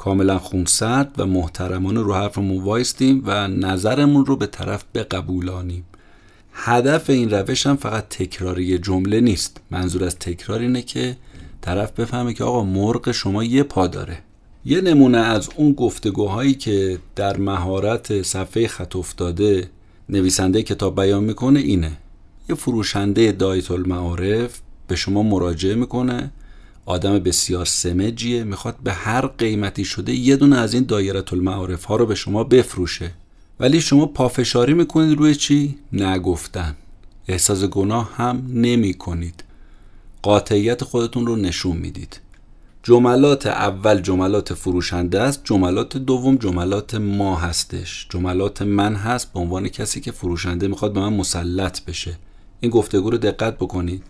کاملا 0.00 0.38
خونسرد 0.38 1.14
و 1.18 1.26
محترمانه 1.26 2.00
رو 2.00 2.14
حرفمون 2.14 2.64
وایستیم 2.64 3.22
و 3.26 3.48
نظرمون 3.48 4.26
رو 4.26 4.36
به 4.36 4.46
طرف 4.46 4.84
بقبولانیم. 4.94 5.84
هدف 6.52 7.10
این 7.10 7.30
روش 7.30 7.66
هم 7.66 7.76
فقط 7.76 8.08
تکراری 8.08 8.78
جمله 8.78 9.20
نیست. 9.20 9.60
منظور 9.70 10.04
از 10.04 10.18
تکرار 10.18 10.60
اینه 10.60 10.82
که 10.82 11.16
طرف 11.60 12.00
بفهمه 12.00 12.34
که 12.34 12.44
آقا 12.44 12.64
مرغ 12.64 13.12
شما 13.12 13.44
یه 13.44 13.62
پا 13.62 13.86
داره. 13.86 14.18
یه 14.64 14.80
نمونه 14.80 15.18
از 15.18 15.48
اون 15.56 15.72
گفتگوهایی 15.72 16.54
که 16.54 16.98
در 17.16 17.36
مهارت 17.36 18.22
صفحه 18.22 18.66
خط 18.66 18.96
افتاده 18.96 19.70
نویسنده 20.08 20.62
کتاب 20.62 21.00
بیان 21.00 21.24
می‌کنه 21.24 21.60
اینه. 21.60 21.92
یه 22.48 22.54
فروشنده 22.54 23.32
دایت 23.32 23.70
المعارف 23.70 24.60
به 24.88 24.96
شما 24.96 25.22
مراجعه 25.22 25.74
می‌کنه. 25.74 26.30
آدم 26.90 27.18
بسیار 27.18 27.64
سمجیه 27.64 28.44
می‌خواد 28.44 28.76
به 28.84 28.92
هر 28.92 29.26
قیمتی 29.26 29.84
شده 29.84 30.12
یه 30.12 30.36
دونه 30.36 30.58
از 30.58 30.74
این 30.74 30.84
دایره 30.84 31.24
المعارف 31.32 31.84
ها 31.84 31.96
رو 31.96 32.06
به 32.06 32.14
شما 32.14 32.44
بفروشه. 32.44 33.10
ولی 33.60 33.80
شما 33.80 34.06
پافشاری 34.06 34.74
می‌کنید 34.74 35.18
روی 35.18 35.34
چی؟ 35.34 35.78
نگفتن. 35.92 36.76
احساس 37.28 37.64
گناه 37.64 38.10
هم 38.16 38.46
نمی 38.48 38.94
کنید 38.94 39.44
قاطعیت 40.22 40.84
خودتون 40.84 41.26
رو 41.26 41.36
نشون 41.36 41.76
می‌دید. 41.76 42.20
جملات 42.82 43.46
اول 43.46 44.00
جملات 44.00 44.54
فروشنده 44.54 45.20
است 45.20 45.40
جملات 45.44 45.96
دوم 45.96 46.36
جملات 46.36 46.94
ما 46.94 47.36
هستش. 47.36 48.06
جملات 48.10 48.62
من 48.62 48.94
هست 48.94 49.32
به 49.32 49.40
عنوان 49.40 49.68
کسی 49.68 50.00
که 50.00 50.12
فروشنده 50.12 50.68
می‌خواد 50.68 50.92
به 50.92 51.00
من 51.00 51.12
مسلط 51.12 51.84
بشه. 51.84 52.16
این 52.60 52.70
گفتگو 52.70 53.10
رو 53.10 53.18
دقت 53.18 53.56
بکنید. 53.56 54.02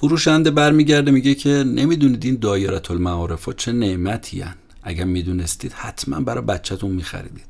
فروشنده 0.00 0.50
برمیگرده 0.50 1.10
میگه 1.10 1.34
که 1.34 1.48
نمی‌دونید 1.50 2.24
این 2.24 2.36
دایره 2.40 2.80
المعارف 2.90 3.44
ها 3.44 3.52
چه 3.52 3.72
نعمتی 3.72 4.40
هن. 4.40 4.54
اگر 4.82 5.04
می‌دونستید 5.04 5.72
حتما 5.72 6.20
برای 6.20 6.44
بچهتون 6.44 6.90
میخریدید. 6.90 7.44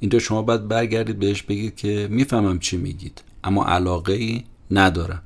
اینجا 0.00 0.18
شما 0.18 0.42
باید 0.42 0.68
برگردید 0.68 1.18
بهش 1.18 1.42
بگید 1.42 1.76
که 1.76 2.08
می‌فهمم 2.10 2.58
چی 2.58 2.76
میگید. 2.76 3.22
اما 3.44 3.64
علاقه 3.64 4.12
ای 4.12 4.44
ندارم 4.70 5.22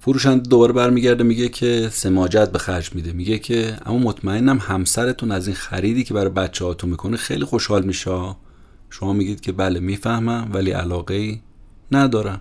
فروشنده 0.00 0.48
دوباره 0.48 0.72
برمیگرده 0.72 1.24
میگه 1.24 1.48
که 1.48 1.88
سماجت 1.92 2.52
به 2.52 2.58
خرج 2.58 2.94
میده. 2.94 3.12
میگه 3.12 3.38
که 3.38 3.76
اما 3.86 3.98
مطمئنم 3.98 4.58
همسرتون 4.58 5.32
از 5.32 5.46
این 5.46 5.56
خریدی 5.56 6.04
که 6.04 6.14
برای 6.14 6.30
بچه 6.30 6.64
هاتون 6.64 6.90
می‌کنه 6.90 7.16
خیلی 7.16 7.44
خوشحال 7.44 7.84
میشه. 7.84 8.36
شما 8.90 9.12
میگید 9.12 9.40
که 9.40 9.52
بله 9.52 9.80
می‌فهمم 9.80 10.50
ولی 10.52 10.70
علاقه 10.70 11.14
ای 11.14 11.40
ندارم. 11.92 12.40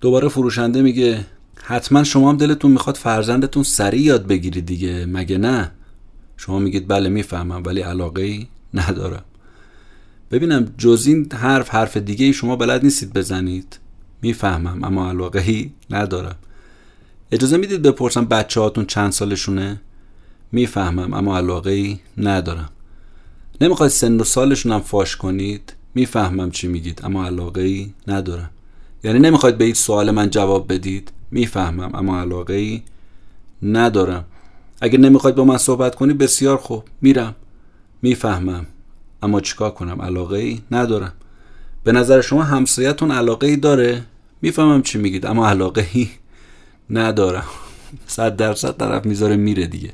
دوباره 0.00 0.28
فروشنده 0.28 0.82
میگه 0.82 1.26
حتما 1.62 2.04
شما 2.04 2.30
هم 2.30 2.36
دلتون 2.36 2.70
می‌خواد 2.70 2.96
فرزندتون 2.96 3.62
سریع 3.62 4.00
یاد 4.00 4.26
بگیرید 4.26 4.66
دیگه. 4.66 5.06
مگه 5.06 5.38
نه؟ 5.38 5.70
شما 6.36 6.58
میگید 6.58 6.88
بله 6.88 7.08
می‌فهمم 7.08 7.62
ولی 7.66 7.80
علاقه 7.80 8.22
ای 8.22 8.46
ندارم. 8.74 9.24
ببینم 10.30 10.74
جز 10.78 11.04
این 11.06 11.32
حرف 11.32 11.70
حرف 11.70 11.96
دیگه 11.96 12.32
شما 12.32 12.56
بلد 12.56 12.84
نیستید 12.84 13.12
بزنید. 13.12 13.78
می‌فهمم 14.22 14.84
اما 14.84 15.08
علاقه 15.10 15.40
ای 15.40 15.70
ندارم. 15.90 16.36
اجازه 17.32 17.56
می‌دید 17.56 17.82
بپرسم 17.82 18.24
بچه 18.24 18.60
هاتون 18.60 18.86
چند 18.86 19.12
سالشونه؟ 19.12 19.80
می‌فهمم 20.52 21.14
اما 21.14 21.36
علاقه 21.36 21.70
ای 21.70 21.98
ندارم. 22.18 22.70
نمی‌خواید 23.60 23.92
سن 23.92 24.20
و 24.20 24.24
سالشون 24.24 24.72
هم 24.72 24.80
فاش 24.80 25.16
کنید؟ 25.16 25.72
می‌فهمم 25.94 26.50
چی 26.50 26.68
میگید 26.68 27.00
اما 27.04 27.26
علاقه 27.26 27.60
ای 27.60 27.92
ندارم. 28.08 28.50
یعنی 29.04 29.18
نمی‌خواید 29.18 29.58
به 29.58 29.64
این 29.64 29.74
سوال 29.74 30.10
من 30.10 30.30
جواب 30.30 30.72
بدید؟ 30.72 31.12
می‌فهمم 31.34 31.90
اما 31.94 32.20
علاقه 32.20 32.54
ای 32.54 32.82
ندارم. 33.62 34.24
اگه 34.80 34.98
نمی‌خواید 34.98 35.36
با 35.36 35.44
من 35.44 35.56
صحبت 35.56 35.94
کنید 35.94 36.18
بسیار 36.18 36.56
خوب 36.56 36.84
میرم. 37.00 37.34
می‌فهمم 38.02 38.66
اما 39.22 39.40
چیکار 39.40 39.70
کنم؟ 39.70 40.02
علاقه 40.02 40.38
ای 40.38 40.60
ندارم. 40.70 41.12
به 41.84 41.92
نظر 41.92 42.20
شما 42.20 42.42
همسایتون 42.42 43.10
علاقه 43.10 43.46
ای 43.46 43.56
داره؟ 43.56 44.02
می‌فهمم 44.42 44.82
چی 44.82 44.98
میگید 44.98 45.26
اما 45.26 45.48
علاقه 45.48 45.88
ای 45.92 46.08
ندارم. 46.90 47.46
صد 48.06 48.36
درصد 48.36 48.76
طرف 48.76 49.06
می‌ذاره 49.06 49.36
میره 49.36 49.66
دیگه. 49.66 49.92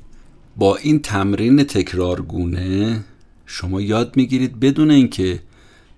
با 0.56 0.76
این 0.76 1.02
تمرین 1.02 1.64
تکرارگونه 1.64 3.04
شما 3.46 3.80
یاد 3.80 4.16
می‌گیرید 4.16 4.60
بدون 4.60 4.90
اینکه 4.90 5.40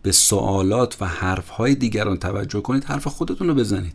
به 0.03 0.13
سوالات 0.13 0.97
و 1.01 1.07
حرفهای 1.07 1.75
دیگران 1.75 2.17
توجه 2.17 2.61
کنید 2.61 2.85
حرف 2.85 3.07
خودتون 3.07 3.49
رو 3.49 3.55
بزنید. 3.55 3.95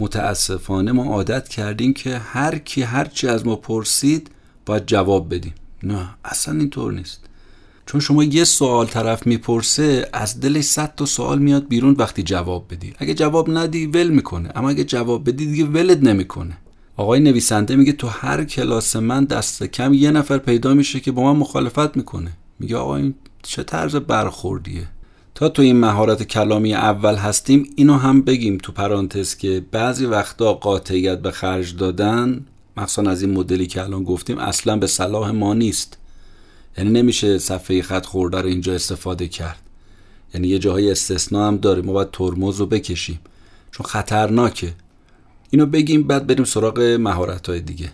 متاسفانه 0.00 0.92
ما 0.92 1.04
عادت 1.04 1.48
کردیم 1.48 1.94
که 1.94 2.18
هر 2.18 2.58
کی 2.58 2.82
هر 2.82 3.04
چی 3.04 3.28
از 3.28 3.46
ما 3.46 3.56
پرسید 3.56 4.30
باید 4.66 4.86
جواب 4.86 5.34
بدیم. 5.34 5.54
نه 5.82 6.08
اصلا 6.24 6.58
اینطور 6.58 6.92
نیست. 6.92 7.20
چون 7.86 8.00
شما 8.00 8.24
یه 8.24 8.44
سوال 8.44 8.86
طرف 8.86 9.26
می‌پرسه 9.26 10.08
از 10.12 10.40
دلش 10.40 10.64
صد 10.64 10.94
تا 10.96 11.06
سوال 11.06 11.38
میاد 11.38 11.68
بیرون 11.68 11.94
وقتی 11.98 12.22
جواب 12.22 12.66
بدی. 12.70 12.94
اگه 12.98 13.14
جواب 13.14 13.58
ندی 13.58 13.86
ول 13.86 14.08
می‌کنه. 14.08 14.50
اما 14.54 14.70
اگه 14.70 14.84
جواب 14.84 15.28
بدی 15.28 15.46
دیگه 15.46 15.64
ولد 15.64 16.08
نمی‌کنه. 16.08 16.56
آقای 16.96 17.20
نویسنده 17.20 17.76
میگه 17.76 17.92
تو 17.92 18.06
هر 18.06 18.44
کلاس 18.44 18.96
من 18.96 19.24
دست 19.24 19.62
کم 19.62 19.94
یه 19.94 20.10
نفر 20.10 20.38
پیدا 20.38 20.74
میشه 20.74 21.00
که 21.00 21.12
با 21.12 21.32
من 21.32 21.38
مخالفت 21.40 21.96
می‌کنه. 21.96 22.32
میگه 22.58 22.76
آقا 22.76 22.96
این 22.96 23.14
چه 23.42 23.62
طرز 23.62 23.96
برخوردیه؟ 23.96 24.88
تا 25.34 25.48
تو 25.48 25.62
این 25.62 25.76
مهارت 25.76 26.22
کلامی 26.22 26.74
اول 26.74 27.14
هستیم 27.14 27.70
اینو 27.76 27.94
هم 27.94 28.22
بگیم 28.22 28.58
تو 28.58 28.72
پرانتز 28.72 29.36
که 29.36 29.64
بعضی 29.70 30.06
وقتا 30.06 30.52
قاطعیت 30.52 31.18
به 31.18 31.30
خرج 31.30 31.76
دادن 31.76 32.46
مخصوصا 32.76 33.10
از 33.10 33.22
این 33.22 33.32
مدلی 33.32 33.66
که 33.66 33.82
الان 33.82 34.04
گفتیم 34.04 34.38
اصلا 34.38 34.76
به 34.76 34.86
صلاح 34.86 35.30
ما 35.30 35.54
نیست. 35.54 35.98
یعنی 36.78 36.90
نمیشه 36.90 37.38
صفحه 37.38 37.82
خط 37.82 38.06
خورده 38.06 38.40
رو 38.40 38.48
اینجا 38.48 38.74
استفاده 38.74 39.28
کرد. 39.28 39.58
یعنی 40.34 40.48
یه 40.48 40.58
جاهای 40.58 40.90
استثنا 40.90 41.46
هم 41.48 41.56
داره 41.56 41.82
ما 41.82 41.92
باید 41.92 42.10
ترمز 42.10 42.56
رو 42.56 42.66
بکشیم. 42.66 43.20
چون 43.70 43.86
خطرناکه. 43.86 44.74
اینو 45.50 45.66
بگیم 45.66 46.02
بعد 46.02 46.26
بریم 46.26 46.44
سراغ 46.44 46.80
مهارت 46.80 47.48
های 47.48 47.60
دیگه. 47.60 47.92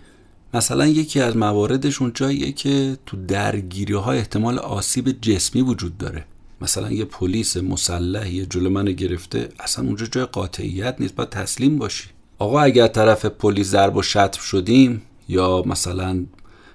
مثلا 0.54 0.86
یکی 0.86 1.20
از 1.20 1.36
مواردش 1.36 2.02
اون 2.02 2.12
جاییه 2.14 2.52
که 2.52 2.96
تو 3.06 3.16
درگیری 3.26 3.94
ها 3.94 4.12
احتمال 4.12 4.58
آسیب 4.58 5.20
جسمی 5.20 5.62
وجود 5.62 5.98
داره. 5.98 6.24
مثلا 6.60 6.92
یه 6.92 7.04
پلیس 7.04 7.56
مسلح 7.56 8.34
یه 8.34 8.46
جلو 8.46 8.70
من 8.70 8.84
گرفته 8.84 9.48
اصلا 9.60 9.84
اونجا 9.84 10.06
جای 10.06 10.24
قاطعیت 10.24 10.96
نیست 10.98 11.14
باید 11.14 11.30
تسلیم 11.30 11.78
باشی. 11.78 12.08
آقا 12.38 12.60
اگر 12.60 12.86
طرف 12.86 13.24
پلیس 13.26 13.66
ضرب 13.66 13.96
و 13.96 14.02
شتم 14.02 14.40
شدیم 14.40 15.02
یا 15.28 15.62
مثلا 15.66 16.24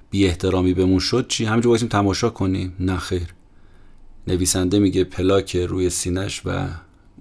بی 0.09 0.25
احترامی 0.25 0.73
بهمون 0.73 0.99
شد 0.99 1.27
چی؟ 1.27 1.45
همینجا 1.45 1.69
بایستیم 1.69 1.89
تماشا 1.89 2.29
کنیم. 2.29 2.75
نه 2.79 2.97
خیر. 2.97 3.27
نویسنده 4.27 4.79
میگه 4.79 5.03
پلاک 5.03 5.55
روی 5.55 5.89
سینش 5.89 6.41
و 6.45 6.67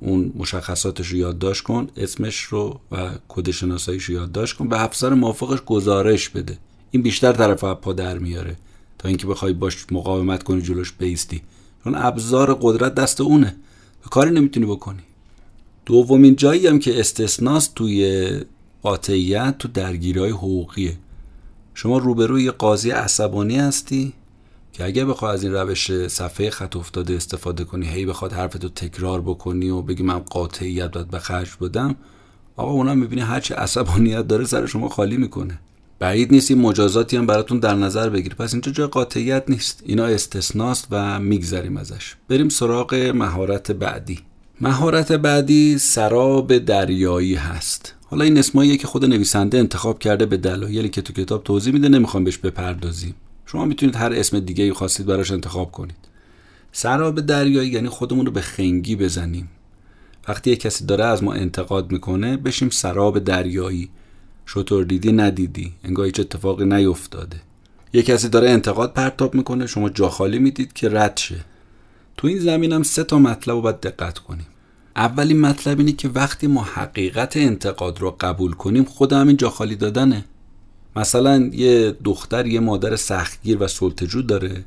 اون 0.01 0.33
مشخصاتش 0.37 1.09
رو 1.09 1.19
یادداشت 1.19 1.63
کن 1.63 1.89
اسمش 1.97 2.41
رو 2.43 2.81
و 2.93 3.11
کد 3.29 3.51
شناساییش 3.51 4.05
رو 4.05 4.15
یادداشت 4.15 4.57
کن 4.57 4.69
به 4.69 4.83
افسر 4.83 5.15
موافقش 5.15 5.59
گزارش 5.67 6.29
بده. 6.29 6.59
این 6.91 7.03
بیشتر 7.03 7.33
طرف 7.33 7.65
پا 7.65 7.93
در 7.93 8.19
میاره. 8.19 8.57
تا 8.99 9.09
اینکه 9.09 9.27
بخوای 9.27 9.53
باش 9.53 9.87
مقاومت 9.91 10.43
کنی 10.43 10.63
جلوش 10.63 10.93
بیستی. 10.93 11.43
چون 11.85 11.95
ابزار 11.95 12.59
قدرت 12.61 12.95
دست 12.95 13.21
اونه. 13.21 13.57
به 14.03 14.11
کاری 14.11 14.31
نمی‌تونی 14.31 14.67
بکنی. 14.67 15.03
دومین 15.87 16.37
جایی 16.37 16.67
هم 16.67 16.79
که 16.79 17.01
استثناست 17.01 17.75
توی 17.75 18.31
قاطعیت 18.83 19.59
تو 19.59 19.69
درگیری 19.69 20.29
حقوقیه. 20.29 20.97
شما 21.75 21.99
روبروی 21.99 22.51
قاضی 22.51 22.91
عصبانی 22.91 23.57
هستی 23.57 24.13
که 24.73 24.85
اگه 24.85 25.05
بخوای 25.05 25.33
از 25.33 25.43
این 25.43 25.53
روش 25.53 26.07
صفحه 26.07 26.51
خط 26.51 26.77
افتاده 26.77 27.15
استفاده 27.15 27.65
کنی 27.65 27.87
هی 27.89 28.07
بخواد 28.07 28.33
حرفتو 28.33 28.69
تکرار 28.69 29.21
بکنی 29.21 29.71
و 29.71 29.83
بگی 29.83 30.03
من 30.03 30.19
قاطعیت 30.19 30.91
باید 30.91 31.09
به 31.09 31.19
خرج 31.19 31.49
بدم 31.61 31.97
آقا 32.57 32.71
اونا 32.71 32.95
می‌بینی 32.95 33.23
هرچی 33.23 33.55
عصبانیت 33.55 34.27
داره 34.27 34.45
سر 34.45 34.67
شما 34.67 34.89
خالی 34.89 35.17
می‌کنه. 35.17 35.61
بعید 35.99 36.33
نیست 36.33 36.51
این 36.51 36.61
مجازاتی 36.61 37.17
هم 37.17 37.27
براتون 37.27 37.59
در 37.59 37.75
نظر 37.75 38.09
بگیر 38.09 38.35
پس 38.35 38.53
اینجا 38.55 38.73
جای 38.73 38.87
قاطعیت 38.87 39.45
نیست. 39.49 39.83
اینا 39.87 40.05
استثناست 40.05 40.87
و 40.91 41.21
میگذریم 41.21 41.77
ازش. 41.77 42.15
بریم 42.29 42.49
سراغ 42.49 42.95
مهارت 42.95 43.73
بعدی. 43.73 44.19
مهارت 44.61 45.13
بعدی 45.13 45.79
سراب 45.79 46.59
دریایی 46.59 47.35
هست. 47.35 47.95
حالا 48.07 48.25
این 48.25 48.39
اسماییه 48.39 48.77
که 48.77 48.87
خود 48.87 49.05
نویسنده 49.05 49.59
انتخاب 49.59 49.99
کرده 49.99 50.27
به 50.27 50.37
دلایلی 50.37 50.89
که 50.89 51.03
تو 51.03 51.13
کتاب 51.13 51.45
توضیح 51.45 51.73
میده 51.73 51.89
نمی‌خوام 51.89 52.25
بهش 52.25 52.39
بپردازیم. 52.39 53.15
شما 53.47 53.65
می‌تونید 53.65 53.97
هر 53.97 54.13
اسم 54.13 54.41
دیگه 54.41 54.75
خواستید 54.75 55.07
براش 55.07 55.31
انتخاب 55.31 55.73
کنید. 55.73 55.97
سراب 56.73 57.21
دریایی 57.21 57.71
یعنی 57.71 57.89
خودمون 57.89 58.27
رو 58.27 58.33
به 58.33 58.41
خنگی 58.41 58.97
بزنیم. 58.97 59.49
وقتی 60.29 60.51
یه 60.51 60.57
کسی 60.57 60.87
داره 60.87 61.05
از 61.05 61.23
ما 61.23 61.33
انتقاد 61.33 61.93
می‌کنه 61.93 62.37
بشیم 62.37 62.71
سراب 62.71 63.19
دریایی. 63.19 63.89
شطور 64.47 64.85
دیدی 64.85 65.13
ندیدی. 65.13 65.73
انگار 65.85 66.07
هیچ 66.07 66.21
اتفاقی 66.21 66.65
نیفتاده 66.65 67.41
یه 67.93 68.03
کسی 68.03 68.29
داره 68.29 68.51
انتقاد 68.51 68.93
پرتاب 68.93 69.35
می‌کنه 69.35 69.67
شما 69.67 69.89
جا 69.89 70.09
خالی 70.09 70.39
می‌دید 70.39 70.73
که 70.73 70.89
رد 70.89 71.17
شه. 71.17 71.41
تو 72.17 72.27
این 72.27 72.39
زمینم 72.39 72.83
سه 72.83 73.05
تا 73.05 73.19
مطلب 73.19 73.55
رو 73.55 73.61
باید 73.61 73.81
دقت 73.81 74.19
کنیم. 74.19 74.47
اولین 74.97 75.41
مطلب 75.41 75.79
اینه 75.79 75.93
که 75.93 76.09
وقتی 76.09 76.47
ما 76.47 76.63
حقیقت 76.63 77.37
انتقاد 77.37 78.01
رو 78.01 78.17
قبول 78.21 78.53
کنیم 78.53 78.85
خود 78.85 79.13
همین 79.13 79.37
جا 79.37 79.51
خالی 79.51 79.77
دادنه. 79.77 80.25
مثلا 80.97 81.51
یه 81.53 81.97
دختر 82.05 82.47
یه 82.47 82.61
مادر 82.61 82.97
سختگیر 82.97 83.63
و 83.63 83.69
سلطجو 83.69 84.23
داره 84.23 84.65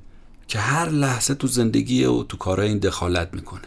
که 0.47 0.59
هر 0.59 0.89
لحظه 0.89 1.33
تو 1.33 1.47
زندگی 1.47 2.05
و 2.05 2.23
تو 2.23 2.37
کارهای 2.37 2.69
این 2.69 2.77
دخالت 2.77 3.29
می‌کنه. 3.33 3.61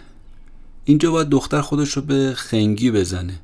اینجا 0.85 1.11
باید 1.11 1.29
دختر 1.29 1.61
خودش 1.61 1.91
رو 1.91 2.03
به 2.03 2.33
خنگی 2.37 2.91
بزنه. 2.91 3.41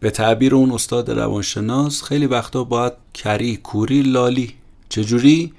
به 0.00 0.10
تعبیر 0.10 0.54
اون 0.54 0.70
استاد 0.70 1.10
روانشناس 1.10 2.02
خیلی 2.02 2.26
وقتا 2.26 2.64
باید 2.64 2.92
کری 3.14 3.56
کوری 3.56 4.02
لالی. 4.02 4.54
چجوری؟ 4.88 5.52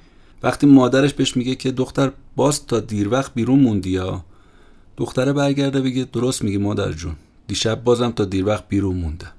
وقتی 0.44 0.68
مادرش 0.68 1.14
بهش 1.14 1.38
میگه 1.38 1.56
که 1.56 1.72
دختر 1.72 2.12
باز 2.36 2.66
تا 2.66 2.80
دیر 2.80 3.10
وقت 3.10 3.34
بیرون 3.34 3.60
موندی 3.60 3.90
یا؟ 3.90 4.24
دختره 4.98 5.34
برگرده 5.34 5.82
بگه 5.82 6.08
درست 6.14 6.44
میگه 6.44 6.58
مادر 6.58 6.92
جون. 6.92 7.16
دیشب 7.48 7.84
بازم 7.84 8.12
تا 8.12 8.26
دیر 8.26 8.46
وقت 8.46 8.68
بیرون 8.68 8.98
موندم 8.98 9.32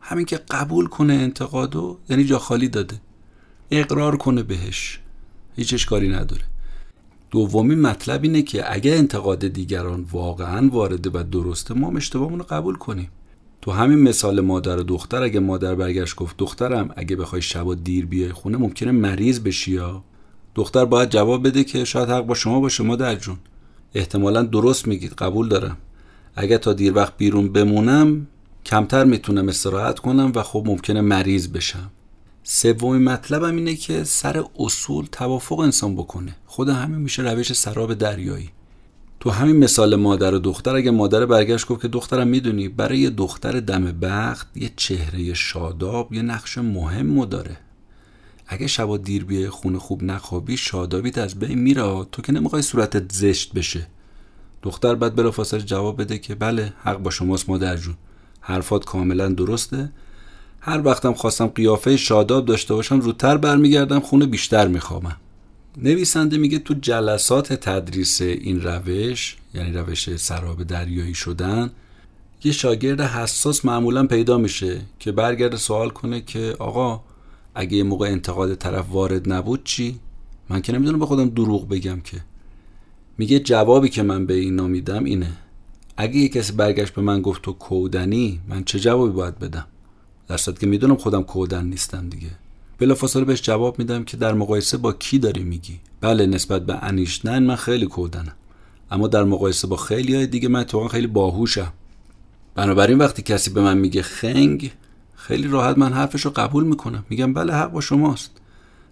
همین 0.00 0.26
که 0.26 0.36
قبول 0.50 0.86
کنه 0.86 1.14
انتقادو 1.14 1.98
یعنی 2.08 2.24
جا 2.24 2.38
خالی 2.38 2.68
داده. 2.68 3.00
اقرار 3.70 4.16
کنه 4.16 4.42
بهش. 4.42 5.00
هیچ 5.56 5.74
اشکالی 5.74 6.08
نداره. 6.08 6.42
دومی 7.30 7.74
مطلب 7.74 8.22
اینه 8.22 8.42
که 8.42 8.74
اگه 8.74 8.94
انتقاد 8.94 9.48
دیگران 9.48 10.06
واقعا 10.12 10.68
وارده 10.68 11.10
و 11.14 11.22
درسته 11.22 11.74
ما 11.74 11.88
هم 11.88 11.96
اشتباهمون 11.96 12.38
رو 12.38 12.44
قبول 12.44 12.76
کنیم. 12.76 13.08
تو 13.64 13.70
همین 13.70 13.98
مثال 13.98 14.40
مادر 14.40 14.76
و 14.78 14.82
دختر 14.82 15.22
اگه 15.22 15.40
مادر 15.40 15.74
برگشت 15.74 16.16
گفت 16.16 16.36
دخترم 16.36 16.90
اگه 16.96 17.16
بخوای 17.16 17.42
شبا 17.42 17.74
دیر 17.74 18.06
بیای 18.06 18.32
خونه 18.32 18.58
ممکنه 18.58 18.92
مریض 18.92 19.40
بشی 19.40 19.72
یا؟ 19.72 20.04
دختر 20.54 20.84
باید 20.84 21.10
جواب 21.10 21.46
بده 21.46 21.64
که 21.64 21.84
شاید 21.84 22.08
حق 22.08 22.26
با 22.26 22.34
شما 22.34 22.60
باشه 22.60 22.84
مادر 22.84 23.14
جون. 23.14 23.36
احتمالا 23.94 24.42
درست 24.42 24.86
میگید 24.86 25.12
قبول 25.12 25.48
دارم. 25.48 25.76
اگه 26.36 26.58
تا 26.58 26.72
دیر 26.72 26.94
وقت 26.94 27.16
بیرون 27.16 27.52
بمونم 27.52 28.26
کمتر 28.66 29.04
می‌تونم 29.04 29.48
استراحت 29.48 29.98
کنم 29.98 30.32
و 30.34 30.42
خب 30.42 30.62
ممکنه 30.66 31.00
مریض 31.00 31.48
بشم. 31.48 31.90
سومین 32.42 33.04
مطلبم 33.04 33.56
اینه 33.56 33.74
که 33.74 34.04
سر 34.04 34.44
اصول 34.58 35.06
توافق 35.12 35.58
انسان 35.58 35.94
بکنه. 35.94 36.36
خود 36.46 36.68
همین 36.68 36.98
میشه 36.98 37.22
روش 37.22 37.52
سراب 37.52 37.94
دریایی. 37.94 38.50
تو 39.20 39.30
همین 39.30 39.56
مثال 39.56 39.96
مادر 39.96 40.34
و 40.34 40.38
دختر 40.38 40.76
اگه 40.76 40.90
مادر 40.90 41.26
برگشت 41.26 41.66
گفت 41.66 41.82
که 41.82 41.88
دخترم 41.88 42.28
می‌دونی 42.28 42.68
برای 42.68 42.98
یه 42.98 43.10
دختر 43.10 43.60
دم 43.60 43.84
بخت 43.84 44.56
یه 44.56 44.70
چهره 44.76 45.34
شاداب 45.34 46.12
یه 46.12 46.22
نقش 46.22 46.58
مهم 46.58 47.24
داره. 47.24 47.56
اگه 48.46 48.66
شبا 48.66 48.96
دیر 48.96 49.24
بیای 49.24 49.50
خونه 49.50 49.78
خوب 49.78 50.02
نخوابی 50.02 50.56
شادابیت 50.56 51.18
از 51.18 51.38
بین 51.38 51.58
میره. 51.58 52.04
تو 52.12 52.22
که 52.22 52.32
نمی‌خوای 52.32 52.62
صورتت 52.62 53.12
زشت 53.12 53.52
بشه. 53.52 53.86
دختر 54.62 54.94
بعد 54.94 55.16
بلافاصله 55.16 55.62
جواب 55.62 56.00
بده 56.00 56.18
که 56.18 56.34
بله 56.34 56.72
حق 56.82 56.98
با 56.98 57.10
شماست 57.10 57.48
مادر 57.48 57.76
جون. 57.76 57.94
حرفات 58.40 58.84
کاملا 58.84 59.28
درسته. 59.28 59.92
هر 60.60 60.82
وقتم 60.84 61.12
خواستم 61.12 61.46
قیافه 61.46 61.96
شاداب 61.96 62.44
داشته 62.44 62.74
باشم 62.74 63.00
زودتر 63.00 63.36
برمیگردم 63.36 64.00
خونه 64.00 64.26
بیشتر 64.26 64.68
میخوابم. 64.68 65.16
نویسنده 65.76 66.38
میگه 66.38 66.58
تو 66.58 66.74
جلسات 66.74 67.52
تدریس 67.52 68.20
این 68.20 68.62
روش 68.62 69.36
یعنی 69.54 69.72
روش 69.72 70.16
سراب 70.16 70.62
دریایی 70.62 71.14
شدن 71.14 71.70
یه 72.44 72.52
شاگرد 72.52 73.00
حساس 73.00 73.64
معمولا 73.64 74.06
پیدا 74.06 74.38
میشه 74.38 74.80
که 74.98 75.12
برگرده 75.12 75.56
سوال 75.56 75.90
کنه 75.90 76.20
که 76.20 76.56
آقا 76.58 77.00
اگه 77.54 77.76
یه 77.76 77.82
موقع 77.82 78.06
انتقاد 78.06 78.54
طرف 78.54 78.90
وارد 78.90 79.32
نبود 79.32 79.64
چی؟ 79.64 79.98
من 80.48 80.62
که 80.62 80.72
نمی‌دونم 80.72 80.98
به 80.98 81.06
خودم 81.06 81.28
دروغ 81.28 81.68
بگم 81.68 82.00
که. 82.00 82.20
میگه 83.18 83.38
جوابی 83.38 83.88
که 83.88 84.02
من 84.02 84.26
به 84.26 84.34
اینا 84.34 84.66
میدم 84.66 85.04
اینه 85.04 85.32
اگه 85.96 86.16
یه 86.16 86.28
کسی 86.28 86.52
برگشت 86.52 86.94
به 86.94 87.02
من 87.02 87.22
گفت 87.22 87.42
تو 87.42 87.52
کودنی 87.52 88.40
من 88.48 88.64
چه 88.64 88.80
جوابی 88.80 89.12
باید 89.12 89.38
بدم؟ 89.38 89.66
در 90.28 90.36
که 90.36 90.66
می‌دونم 90.66 90.96
خودم 90.96 91.22
کودن 91.22 91.64
نیستم 91.64 92.08
دیگه. 92.08 92.30
بلافاصله 92.78 93.24
بهش 93.24 93.42
جواب 93.42 93.78
میدم 93.78 94.04
که 94.04 94.16
در 94.16 94.34
مقایسه 94.34 94.76
با 94.76 94.92
کی 94.92 95.18
داری 95.18 95.44
میگی. 95.44 95.80
بله 96.00 96.26
نسبت 96.26 96.66
به 96.66 96.84
انیشتن 96.84 97.42
من 97.42 97.56
خیلی 97.56 97.86
کودنم. 97.86 98.34
اما 98.90 99.08
در 99.08 99.24
مقایسه 99.24 99.66
با 99.66 99.76
خیلی 99.76 100.14
های 100.14 100.26
دیگه 100.26 100.48
من 100.48 100.64
تو 100.64 100.88
خیلی 100.88 101.06
باهوشم. 101.06 101.72
بنابراین 102.54 102.98
وقتی 102.98 103.22
کسی 103.22 103.50
به 103.50 103.60
من 103.60 103.78
میگه 103.78 104.02
خنگ 104.02 104.72
خیلی 105.14 105.48
راحت 105.48 105.78
من 105.78 105.92
حرفش 105.92 106.20
رو 106.20 106.30
قبول 106.30 106.64
می‌کنم. 106.64 107.04
میگم 107.10 107.34
بله 107.34 107.52
حق 107.52 107.70
با 107.70 107.80
شماست. 107.80 108.30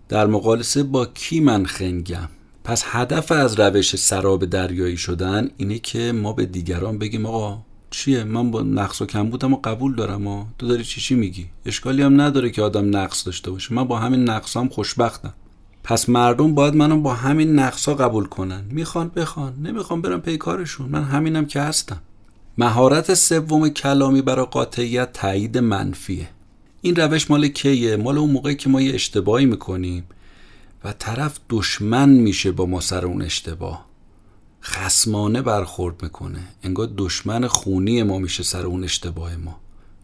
در 0.09 0.27
مقایسه 0.27 0.83
با 0.83 1.07
کی 1.07 1.41
من 1.41 1.67
خنگم؟ 1.67 2.29
پس 2.65 2.85
هدف 2.87 3.33
از 3.33 3.61
روش 3.61 3.97
سراب 3.97 4.45
دریایی 4.45 4.97
شدن 4.97 5.51
اینه 5.57 5.79
که 5.79 6.13
ما 6.13 6.33
به 6.33 6.47
دیگران 6.47 6.99
بگیم 6.99 7.27
آقا 7.27 7.59
چیه؟ 7.93 8.25
من 8.25 8.51
با 8.51 8.63
نقص 8.63 9.03
و 9.03 9.07
کم 9.07 9.31
بودم 9.31 9.53
و 9.53 9.57
قبول 9.65 9.95
دارم 9.95 10.27
و 10.27 10.45
تو 10.59 10.69
داری 10.69 10.85
چی 10.85 11.01
چی 11.01 11.15
میگی؟ 11.15 11.47
اشکالی 11.67 12.03
هم 12.03 12.21
نداره 12.21 12.51
که 12.51 12.63
آدم 12.63 12.97
نقص 12.97 13.27
داشته 13.27 13.51
باشه. 13.51 13.75
من 13.75 13.85
با 13.85 13.99
همین 13.99 14.31
نقصام 14.31 14.69
خوشبختم. 14.69 15.35
پس 15.85 16.09
مردم 16.09 16.55
باید 16.55 16.75
منو 16.75 17.01
با 17.01 17.15
همین 17.15 17.59
نقصا 17.59 17.95
قبول 17.95 18.25
کنن. 18.25 18.65
می‌خوان 18.71 19.09
بخوان. 19.09 19.55
نمی‌خوان 19.63 20.03
برم 20.03 20.21
پی 20.21 20.37
کارشون. 20.37 20.89
من 20.89 21.03
همینم 21.03 21.47
که 21.47 21.61
هستم. 21.61 22.01
مهارت 22.59 23.15
سوم 23.15 23.69
کلامی 23.69 24.23
برای 24.23 24.47
قاطعیت 24.47 25.13
تایید 25.13 25.59
منفیه. 25.59 26.29
این 26.83 26.97
روش 26.97 27.31
مال 27.31 27.49
کیه؟ 27.49 27.97
مال 27.97 28.19
اون 28.19 28.31
موقعی 28.31 28.55
که 28.55 28.69
ما 28.69 28.81
یه 28.81 28.95
اشتباهی 28.95 29.47
می‌کنیم 29.47 30.05
و 30.85 30.93
طرف 30.93 31.39
دشمن 31.51 32.09
میشه 32.09 32.53
با 32.53 32.67
ما 32.67 32.81
سر 32.81 33.07
اون 33.07 33.23
اشتباه. 33.23 33.87
خسمانه 34.63 35.43
برخورد 35.43 36.03
می‌کنه. 36.03 36.41
انگار 36.63 36.89
دشمن 36.97 37.47
خونی 37.47 38.03
ما 38.03 38.19
میشه 38.19 38.43
سر 38.43 38.67
اون 38.67 38.85
اشتباه 38.85 39.37
ما. 39.37 39.57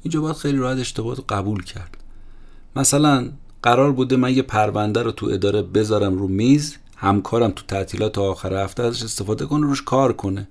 اینجا 0.03 0.21
باید 0.21 0.37
خیلی 0.37 0.59
راحت 0.59 0.79
اشتباه 0.79 1.17
قبول 1.29 1.63
کرد. 1.63 1.97
مثلا 2.77 3.29
قرار 3.63 3.93
بوده 3.93 4.17
من 4.17 4.35
یه 4.35 4.43
پرونده 4.43 5.03
رو 5.03 5.13
تو 5.13 5.27
اداره 5.27 5.63
بذارم 5.63 6.19
رو 6.19 6.29
میز 6.29 6.77
همکارم 6.97 7.51
تو 7.51 7.65
تعطیلات 7.69 8.19
آخر 8.19 8.65
هفته 8.65 8.83
ازش 8.83 9.03
استفاده 9.03 9.47
کنه 9.47 9.67
روش 9.67 9.83
کار 9.83 10.13
کنه. 10.13 10.49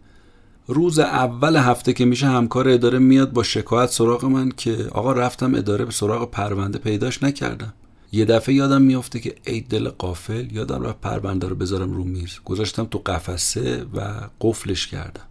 روز 0.67 0.99
اول 0.99 1.55
هفته 1.55 1.93
که 1.93 2.05
میشه 2.05 2.27
همکار 2.27 2.69
اداره 2.69 2.99
میاد 2.99 3.33
با 3.33 3.43
شکایت 3.43 3.89
سراغ 3.89 4.25
من 4.25 4.49
که 4.49 4.87
آقا 4.91 5.11
رفتم 5.11 5.55
اداره 5.55 5.85
به 5.85 5.91
سراغ 5.91 6.31
پرونده 6.31 6.79
پیداش 6.79 7.23
نکردم. 7.23 7.73
یه 8.11 8.25
دفعه 8.25 8.55
یادم 8.55 8.81
میافته 8.81 9.19
که 9.19 9.35
ای 9.45 9.61
دل 9.61 9.89
قافل 9.89 10.51
یادم 10.51 10.83
رفت 10.83 11.01
پرونده 11.01 11.47
رو 11.47 11.55
بذارم 11.55 11.93
رو 11.93 12.03
میز. 12.03 12.39
گذاشتم 12.45 12.85
تو 12.85 13.01
قفسه 13.05 13.85
و 13.93 14.29
قفلش 14.41 14.87
کردم. 14.87 15.23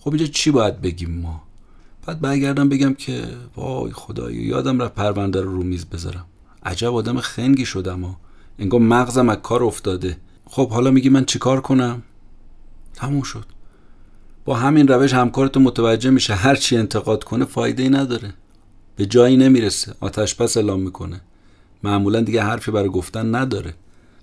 خب 0.00 0.10
اینجا 0.10 0.26
چی 0.26 0.50
باید 0.50 0.80
بگیم 0.80 1.20
ما؟ 1.20 1.42
بعد 2.06 2.20
برگردم 2.20 2.68
بگم 2.68 2.94
که 2.94 3.24
وای 3.56 3.92
خدایی 3.92 4.42
یادم 4.42 4.82
رفت 4.82 4.94
پرونده 4.94 5.40
رو 5.40 5.52
رو 5.52 5.62
میز 5.62 5.84
بذارم. 5.84 6.26
عجب 6.62 6.94
آدم 6.94 7.20
خنگی 7.20 7.66
شدم 7.66 8.04
و 8.04 8.14
انگار 8.58 8.80
مغزم 8.80 9.28
از 9.28 9.38
کار 9.42 9.64
افتاده. 9.64 10.16
خب 10.44 10.70
حالا 10.70 10.90
میگی 10.90 11.08
من 11.08 11.24
چیکار 11.24 11.60
کنم؟ 11.60 12.02
تموم 12.94 13.22
شد. 13.22 13.44
با 14.44 14.56
همین 14.56 14.88
روش 14.88 15.12
همکارت 15.12 15.56
متوجه 15.56 16.10
میشه 16.10 16.34
هر 16.34 16.54
چی 16.54 16.76
انتقاد 16.76 17.24
کنه 17.24 17.44
فایده 17.44 17.82
ای 17.82 17.88
نداره. 17.88 18.34
به 18.96 19.06
جایی 19.06 19.36
نمی‌رسه. 19.36 19.94
آتش 20.00 20.36
پس 20.36 20.56
اعلام 20.56 20.80
می‌کنه. 20.80 21.20
معمولا 21.82 22.20
دیگه 22.20 22.42
حرفی 22.42 22.70
برای 22.70 22.88
گفتن 22.88 23.34
نداره. 23.34 23.74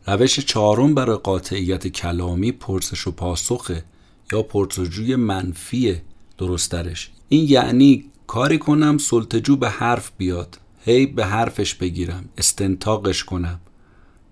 روش 0.08 0.39
چهارم 0.39 0.95
برای 0.95 1.18
قاطعیت 1.18 1.88
کلامی 1.88 2.51
پرسش 2.51 3.08
و 3.08 3.12
پاسخه 3.12 3.84
یا 4.32 4.41
پرسجوی 4.41 5.16
منفی 5.16 6.01
درسترش 6.38 7.12
این 7.30 7.45
یعنی 7.49 8.05
کاری 8.28 8.58
کنم 8.58 8.97
سلطجو 8.97 9.55
به 9.55 9.70
حرف 9.70 10.12
بیاد. 10.18 10.58
هی 10.86 11.05
به 11.05 11.26
حرفش 11.26 11.74
بگیرم. 11.74 12.30
استنتاقش 12.38 13.24
کنم. 13.24 13.60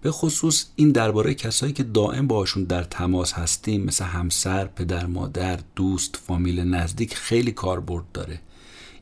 به 0.01 0.11
خصوص 0.11 0.65
این 0.75 0.91
درباره 0.91 1.33
کسایی 1.33 1.73
که 1.73 1.83
دائم 1.83 2.27
باشون 2.27 2.63
در 2.63 2.83
تماس 2.83 3.33
هستیم 3.33 3.83
مثل 3.83 4.05
همسر، 4.05 4.65
پدر، 4.65 5.05
مادر، 5.05 5.59
دوست، 5.75 6.15
فامیل 6.27 6.59
نزدیک 6.59 7.15
خیلی 7.15 7.51
کاربرد 7.51 8.03
داره. 8.13 8.39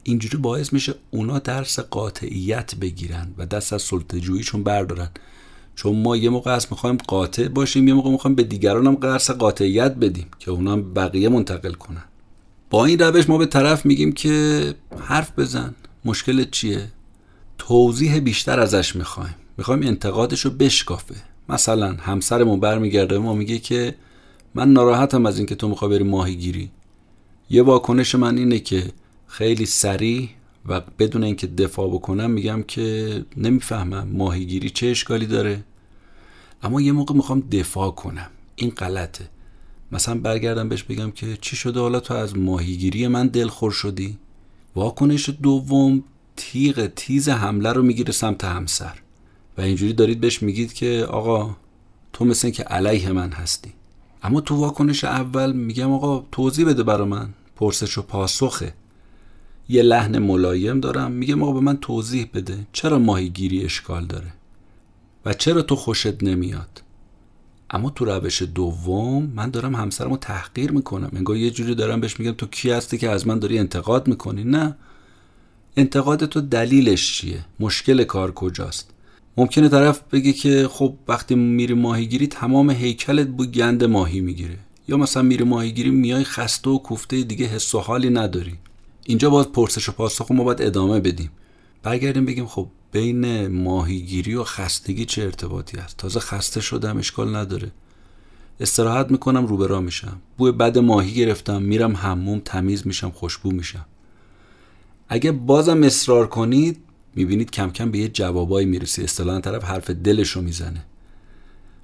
اینجوری 0.04 0.38
باعث 0.38 0.74
میشه 0.74 0.96
اونا 1.12 1.40
درس 1.40 1.80
قاطعیت 1.80 2.76
بگیرن 2.76 3.34
و 3.38 3.46
دست 3.46 3.74
از 3.74 3.82
سلطجوییشون 3.82 4.64
بردارن. 4.64 5.10
چون 5.76 6.02
ما 6.02 6.18
یه 6.18 6.30
موقع 6.30 6.52
از 6.52 6.68
می‌خوایم 6.72 6.98
قاطع 7.08 7.48
باشیم 7.48 7.88
یه 7.88 7.94
موقع 7.94 8.12
می‌خوایم 8.12 8.36
به 8.36 8.44
دیگران 8.44 8.88
هم 8.88 8.96
درس 8.96 9.32
قاطعیت 9.32 9.96
بدیم 9.96 10.28
که 10.40 10.52
اونا 10.52 10.72
هم 10.72 10.94
بقیه 10.94 11.30
منتقل 11.30 11.74
کنن. 11.74 12.04
با 12.70 12.86
این 12.86 13.00
روش 13.00 13.30
ما 13.30 13.38
به 13.38 13.46
طرف 13.46 13.86
میگیم 13.86 14.12
که 14.12 14.76
حرف 15.00 15.40
بزن. 15.40 15.76
مشکل 16.06 16.46
چیه؟ 16.52 16.88
توضیح 17.58 18.20
بیشتر 18.20 18.60
ازش 18.60 18.96
می‌خوایم. 18.96 19.36
می‌خوایم 19.58 19.84
انتقادش 19.84 20.46
رو 20.46 20.52
بشکافه. 20.52 21.16
مثلا 21.50 21.92
همسرمون 21.94 22.60
برمیگرده 22.60 23.18
ما 23.18 23.34
میگه 23.34 23.60
که 23.60 23.96
من 24.56 24.74
ناراحتم 24.74 25.26
از 25.26 25.38
اینکه 25.38 25.56
تو 25.56 25.68
می‌خوای 25.68 25.92
بری 25.92 26.04
ماهیگیری. 26.04 26.72
یه 27.50 27.64
واکنش 27.64 28.16
من 28.16 28.38
اینه 28.38 28.60
که 28.60 28.84
خیلی 29.34 29.66
سریع 29.66 30.30
و 30.66 30.82
بدون 31.00 31.24
اینکه 31.24 31.48
دفاع 31.48 31.88
بکنم 31.88 32.32
میگم 32.32 32.64
که 32.64 33.26
نمی‌فهمم 33.38 34.08
ماهیگیری 34.08 34.70
چه 34.70 34.88
اشکالی 34.88 35.26
داره. 35.26 35.64
اما 36.64 36.82
یه 36.82 36.92
موقع 36.92 37.16
می‌خوام 37.16 37.40
دفاع 37.40 37.92
کنم. 37.92 38.30
این 38.56 38.70
غلطه. 38.70 39.30
مثلا 39.92 40.16
برگردم 40.16 40.70
بهش 40.70 40.84
بگم 40.84 41.12
که 41.12 41.38
چی 41.42 41.56
شده؟ 41.56 41.80
حالا 41.80 42.00
تو 42.00 42.14
از 42.14 42.38
ماهیگیری 42.38 43.08
من 43.08 43.28
دلخور 43.28 43.72
شدی. 43.72 44.18
واکنش 44.76 45.30
دوم 45.42 46.04
تیغ 46.36 46.88
تیز 46.96 47.30
حمله 47.30 47.74
رو 47.74 47.82
می‌گیره 47.82 48.12
سمت 48.12 48.44
همسر. 48.44 49.00
و 49.58 49.62
اینجوری 49.62 49.94
دارید 49.94 50.22
بهش 50.22 50.44
میگید 50.44 50.74
که 50.74 51.06
آقا 51.10 51.56
تو 52.14 52.26
مثل 52.26 52.50
که 52.50 52.64
علیه 52.64 53.12
من 53.12 53.32
هستی. 53.32 53.74
اما 54.24 54.42
تو 54.42 54.56
واکنش 54.56 55.04
اول 55.04 55.54
میگم 55.54 55.92
آقا 55.92 56.26
توضیح 56.32 56.66
بده 56.66 56.84
برا 56.84 57.06
من. 57.06 57.30
پرسش 57.56 57.98
و 57.98 58.02
پاسخه. 58.02 58.74
یه 59.70 59.82
لحن 59.82 60.20
ملایم 60.20 60.80
دارم. 60.80 61.12
میگم 61.12 61.44
آقا 61.44 61.52
به 61.52 61.60
من 61.60 61.78
توضیح 61.78 62.30
بده 62.34 62.58
چرا 62.74 63.00
ماهیگیری 63.00 63.66
اشکال 63.66 64.06
داره 64.06 64.34
و 65.26 65.34
چرا 65.34 65.62
تو 65.62 65.76
خوشت 65.76 66.24
نمیاد. 66.24 66.84
اما 67.70 67.90
تو 67.90 68.06
روش 68.06 68.42
دوم 68.42 69.32
من 69.36 69.50
دارم 69.50 69.76
همسرم 69.76 70.10
رو 70.10 70.18
تحقیر 70.18 70.72
می‌کنم. 70.72 71.10
انگار 71.16 71.38
یه 71.38 71.52
جوری 71.52 71.76
دارم 71.76 72.02
بهش 72.02 72.20
میگم 72.20 72.32
تو 72.32 72.48
کی 72.48 72.72
هستی 72.72 72.98
که 72.98 73.10
از 73.10 73.28
من 73.28 73.40
داری 73.40 73.60
انتقاد 73.60 74.08
می‌کنی؟ 74.08 74.44
نه. 74.44 74.76
انتقاد 75.78 76.26
تو 76.26 76.42
دلیلش 76.42 77.18
چیه؟ 77.18 77.46
مشکل 77.60 78.04
کار 78.04 78.32
کجاست؟ 78.32 78.90
ممکنه 79.38 79.70
طرف 79.70 80.02
بگه 80.12 80.34
که 80.34 80.68
خب 80.72 80.94
وقتی 81.08 81.36
میری 81.36 81.74
ماهیگیری 81.74 82.28
تمام 82.28 82.70
هیکلت 82.70 83.28
بو 83.28 83.46
گند 83.46 83.84
ماهی 83.84 84.22
می‌گیره. 84.22 84.58
یا 84.88 84.98
مثلا 84.98 85.24
میری 85.24 85.44
ماهیگیری 85.44 85.90
میای 85.90 86.24
خسته 86.24 86.70
و 86.70 86.78
کوفته 86.78 87.22
دیگه 87.22 87.46
حس 87.46 87.76
و 87.76 87.80
حالی 87.80 88.10
نداری. 88.10 88.58
اینجا 89.06 89.30
باز 89.30 89.52
پرسش 89.52 89.90
و 89.90 89.92
پاسخ 89.92 90.32
ما 90.32 90.44
باید 90.44 90.62
ادامه 90.62 91.00
بدیم. 91.00 91.32
برگردیم 91.84 92.26
بگیم 92.26 92.46
خب 92.46 92.68
بین 92.92 93.48
ماهیگیری 93.48 94.36
و 94.36 94.44
خستگی 94.44 95.06
چه 95.06 95.24
ارتباطی 95.24 95.78
هست؟ 95.78 95.98
تازه 95.98 96.20
خسته 96.20 96.62
شدم 96.62 96.98
اشکال 96.98 97.36
نداره. 97.36 97.72
استراحت 98.60 99.12
می‌کنم 99.12 99.46
روبرا 99.46 99.82
میشم. 99.82 100.22
بوی 100.38 100.52
بد 100.52 100.78
ماهی 100.78 101.14
گرفتم 101.14 101.62
میرم 101.62 101.96
حموم 101.96 102.42
تمیز 102.46 102.88
میشم 102.88 103.10
خوشبو 103.10 103.52
میشم. 103.52 103.86
اگه 105.10 105.32
بازم 105.32 105.84
اصرار 105.84 106.28
کنید 106.28 106.78
می‌بینید 107.16 107.52
کم 107.52 107.70
کم 107.70 107.92
به 107.92 107.98
یه 107.98 108.08
جوابایی 108.08 108.68
می‌رسی. 108.68 109.04
اصطلاحا 109.04 109.40
طرف 109.40 109.64
حرف 109.64 109.90
دلشو 109.90 110.42
می‌زنه. 110.42 110.86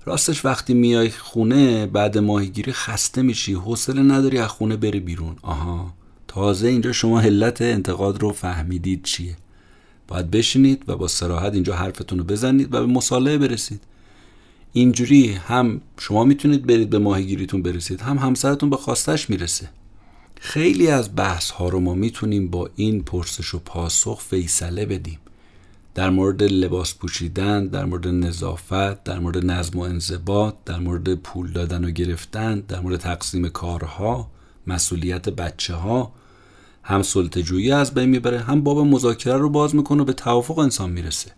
راستش 0.05 0.45
وقتی 0.45 0.73
میای 0.73 1.09
خونه 1.09 1.85
بعد 1.85 2.17
ماهیگیری 2.17 2.71
خسته 2.71 3.21
میشی 3.21 3.53
حوصله 3.53 4.01
نداری 4.01 4.37
از 4.37 4.49
خونه 4.49 4.77
بری 4.77 4.99
بیرون. 4.99 5.35
آها. 5.41 5.93
تازه 6.29 6.67
اینجا 6.67 6.91
شما 6.91 7.21
علت 7.21 7.61
انتقاد 7.61 8.21
رو 8.21 8.31
فهمیدید 8.31 9.03
چیه. 9.03 9.35
باید 10.07 10.31
بشینید 10.31 10.83
و 10.87 10.95
با 10.95 11.07
سراحت 11.07 11.53
اینجا 11.53 11.75
حرفتون 11.75 12.19
رو 12.19 12.23
بزنید 12.23 12.73
و 12.73 12.79
به 12.79 12.93
مصالحه 12.93 13.37
برسید. 13.37 13.81
اینجوری 14.73 15.31
هم 15.31 15.81
شما 15.99 16.23
می‌تونید 16.23 16.65
برید 16.65 16.89
به 16.89 16.99
ماهیگیریتون 16.99 17.61
برسید 17.61 18.01
هم 18.01 18.17
همسرتون 18.17 18.69
به 18.69 18.77
خواستش 18.77 19.29
می‌رسه. 19.29 19.69
خیلی 20.39 20.87
از 20.87 21.15
بحث 21.15 21.51
ها 21.51 21.69
رو 21.69 21.79
ما 21.79 21.93
می‌تونیم 21.93 22.47
با 22.47 22.69
این 22.75 23.03
پرسش 23.03 23.53
و 23.55 23.59
پاسخ 23.59 24.21
فیصله 24.21 24.85
بدیم. 24.85 25.19
در 25.95 26.09
مورد 26.09 26.43
لباس 26.43 26.95
پوشیدن 26.95 27.67
در 27.67 27.85
مورد 27.85 28.07
نظافت 28.07 29.03
در 29.03 29.19
مورد 29.19 29.45
نظم 29.45 29.79
و 29.79 29.81
انضباط 29.81 30.55
در 30.65 30.79
مورد 30.79 31.15
پول 31.15 31.51
دادن 31.51 31.85
و 31.85 31.91
گرفتن 31.91 32.59
در 32.59 32.79
مورد 32.79 32.99
تقسیم 32.99 33.49
کارها. 33.49 34.29
مسئولیت 34.69 35.29
بچه 35.29 35.75
ها 35.75 36.11
هم 36.83 37.01
سلطجویی 37.01 37.71
از 37.71 37.93
بین 37.93 38.09
می‌بره 38.09 38.39
هم 38.39 38.63
باب 38.63 38.79
مذاکره 38.79 39.37
رو 39.37 39.49
باز 39.49 39.75
می‌کنه 39.75 40.01
و 40.01 40.05
به 40.05 40.13
توافق 40.13 40.59
انسان 40.59 40.89
می‌رسه. 40.89 41.31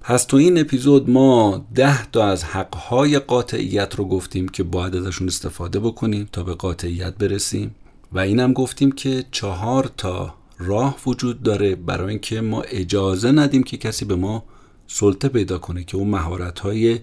پس 0.00 0.24
تو 0.24 0.36
این 0.36 0.58
اپیزود 0.58 1.10
ما 1.10 1.66
ده 1.74 2.06
تا 2.06 2.24
از 2.24 2.44
حقهای 2.44 3.18
قاطعیت 3.18 3.94
رو 3.94 4.04
گفتیم 4.04 4.48
که 4.48 4.62
باید 4.62 4.96
ازشون 4.96 5.28
استفاده 5.28 5.80
بکنیم 5.80 6.28
تا 6.32 6.42
به 6.42 6.54
قاطعیت 6.54 7.14
برسیم 7.14 7.74
و 8.12 8.18
اینم 8.18 8.52
گفتیم 8.52 8.92
که 8.92 9.24
چهار 9.30 9.90
تا 9.96 10.34
راه 10.58 10.98
وجود 11.06 11.42
داره 11.42 11.74
برای 11.74 12.10
اینکه 12.10 12.40
ما 12.40 12.62
اجازه 12.62 13.32
ندیم 13.32 13.62
که 13.62 13.76
کسی 13.76 14.04
به 14.04 14.16
ما 14.16 14.44
سلطه 14.86 15.28
پیدا 15.28 15.58
کنه 15.58 15.84
که 15.84 15.96
اون 15.96 16.08
مهارت 16.08 16.58
های 16.58 16.98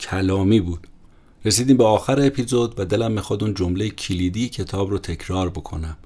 کلامی 0.00 0.60
بود. 0.60 0.88
رسیدیم 1.44 1.76
به 1.76 1.84
آخر 1.84 2.26
اپیزود 2.26 2.80
و 2.80 2.84
دلم 2.84 3.12
می‌خواد 3.12 3.42
اون 3.42 3.54
جمله 3.54 3.88
کلیدی 3.88 4.48
کتاب 4.48 4.90
رو 4.90 4.98
تکرار 4.98 5.50
بکنم. 5.50 5.96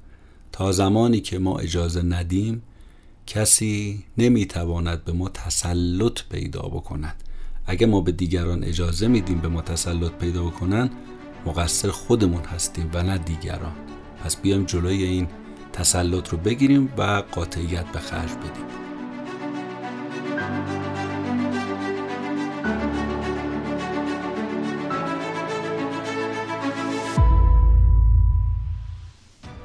تا 0.53 0.73
زمانی 0.73 1.21
که 1.21 1.39
ما 1.39 1.59
اجازه 1.59 2.03
ندیم 2.03 2.63
کسی 3.27 4.05
نمی‌تواند 4.19 5.05
به 5.05 5.13
ما 5.13 5.29
تسلط 5.29 6.21
پیدا 6.31 6.63
بکند. 6.63 7.23
اگه 7.67 7.87
ما 7.87 8.01
به 8.01 8.13
دیگران 8.13 8.65
اجازه 8.65 9.09
میدیم 9.09 9.39
به 9.39 9.49
ما 9.49 9.63
تسلط 9.63 10.13
پیدا 10.13 10.45
بکنن 10.45 10.91
مقصر 11.47 11.91
خودمون 11.91 12.43
هستیم 12.43 12.91
و 12.95 13.03
نه 13.03 13.19
دیگران. 13.19 13.75
پس 14.25 14.37
بیایم 14.37 14.65
جلوی 14.65 15.03
این 15.03 15.29
تسلط 15.73 16.29
رو 16.29 16.39
بگیریم 16.39 16.93
و 16.99 17.23
قاطعیت 17.33 17.87
به 17.93 17.99
خرج 17.99 18.31
بدیم. 18.31 18.67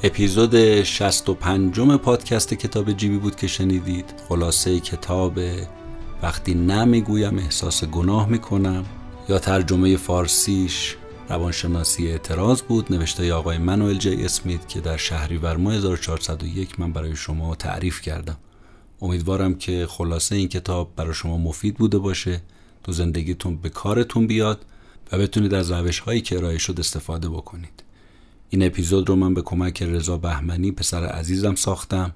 اپیزود 0.04 0.84
65 0.84 1.80
پادکست 1.80 2.54
کتاب 2.54 2.92
جیبی 2.92 3.18
بود 3.18 3.36
که 3.36 3.48
شنیدید. 3.48 4.14
خلاصه 4.30 4.80
کتاب 4.80 5.40
وقتی 6.22 6.54
نمی‌گویم 6.54 7.38
احساس 7.38 7.84
گناه 7.84 8.30
می‌کنم 8.30 8.86
یا 9.30 9.40
ترجمه 9.40 9.98
فارسیش 9.98 10.96
روانشناسی 11.30 12.08
اعتراض 12.08 12.62
بود 12.62 12.94
نوشته 12.94 13.34
آقای 13.34 13.58
منوئل 13.58 13.98
جی 13.98 14.26
اسمیت 14.26 14.68
که 14.68 14.80
در 14.82 14.98
شهریور 14.98 15.58
ماه 15.58 15.74
1401 15.74 16.80
من 16.80 16.94
برای 16.94 17.16
شما 17.16 17.56
تعریف 17.56 18.02
کردم. 18.02 18.38
امیدوارم 19.02 19.56
که 19.56 19.88
خلاصه 19.90 20.36
این 20.36 20.48
کتاب 20.48 20.96
برای 20.96 21.14
شما 21.14 21.38
مفید 21.38 21.76
بوده 21.76 21.98
باشه 21.98 22.42
تو 22.84 22.92
زندگیتون 22.92 23.58
به 23.58 23.70
کارتون 23.70 24.28
بیاد 24.28 24.66
و 25.12 25.18
بتونید 25.18 25.54
از 25.54 25.72
روش 25.72 26.00
هایی 26.00 26.22
که 26.22 26.38
ارائه 26.38 26.58
شد 26.58 26.80
استفاده 26.80 27.30
بکنید. 27.30 27.91
این 28.54 28.64
اپیزود 28.64 29.10
رو 29.10 29.16
من 29.16 29.34
به 29.34 29.42
کمک 29.42 29.84
رضا 29.84 30.18
بهمنی 30.18 30.72
پسر 30.72 31.06
عزیزم 31.06 31.56
ساختم. 31.56 32.14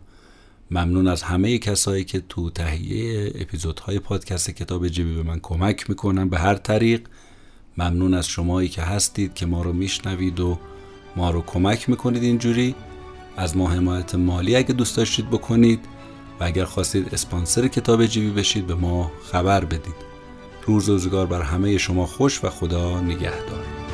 ممنون 0.72 1.08
از 1.08 1.24
همه 1.24 1.58
کسایی 1.58 2.04
که 2.04 2.24
تو 2.30 2.50
تهیه 2.50 3.32
اپیزودهای 3.36 4.00
پادکست 4.00 4.52
کتاب 4.52 4.88
جیبی 4.88 5.16
به 5.16 5.24
من 5.24 5.40
کمک 5.40 5.90
می‌کنن 5.90 6.30
به 6.30 6.38
هر 6.40 6.56
طریق. 6.56 7.08
ممنون 7.78 8.14
از 8.14 8.28
شمایی 8.28 8.70
که 8.70 8.82
هستید 8.82 9.34
که 9.34 9.46
ما 9.46 9.62
رو 9.62 9.74
میشنوید 9.74 10.40
و 10.40 10.60
ما 11.16 11.30
رو 11.30 11.42
کمک 11.42 11.90
می‌کنید 11.90 12.24
اینجوری. 12.24 12.76
از 13.38 13.58
ما 13.58 13.70
حمایت 13.70 14.16
مالی 14.16 14.56
اگه 14.56 14.74
دوست 14.74 14.98
داشتید 14.98 15.30
بکنید 15.30 15.80
و 16.40 16.44
اگر 16.44 16.66
خواستید 16.66 17.14
اسپانسر 17.14 17.68
کتاب 17.68 18.06
جیبی 18.06 18.30
بشید 18.30 18.68
به 18.68 18.76
ما 18.76 19.12
خبر 19.32 19.66
بدید. 19.66 19.96
روز 20.66 20.90
روزگار 20.90 21.26
بر 21.26 21.42
همه 21.42 21.78
شما 21.78 22.06
خوش 22.06 22.44
و 22.44 22.50
خدا 22.50 23.02
نگهدار. 23.02 23.85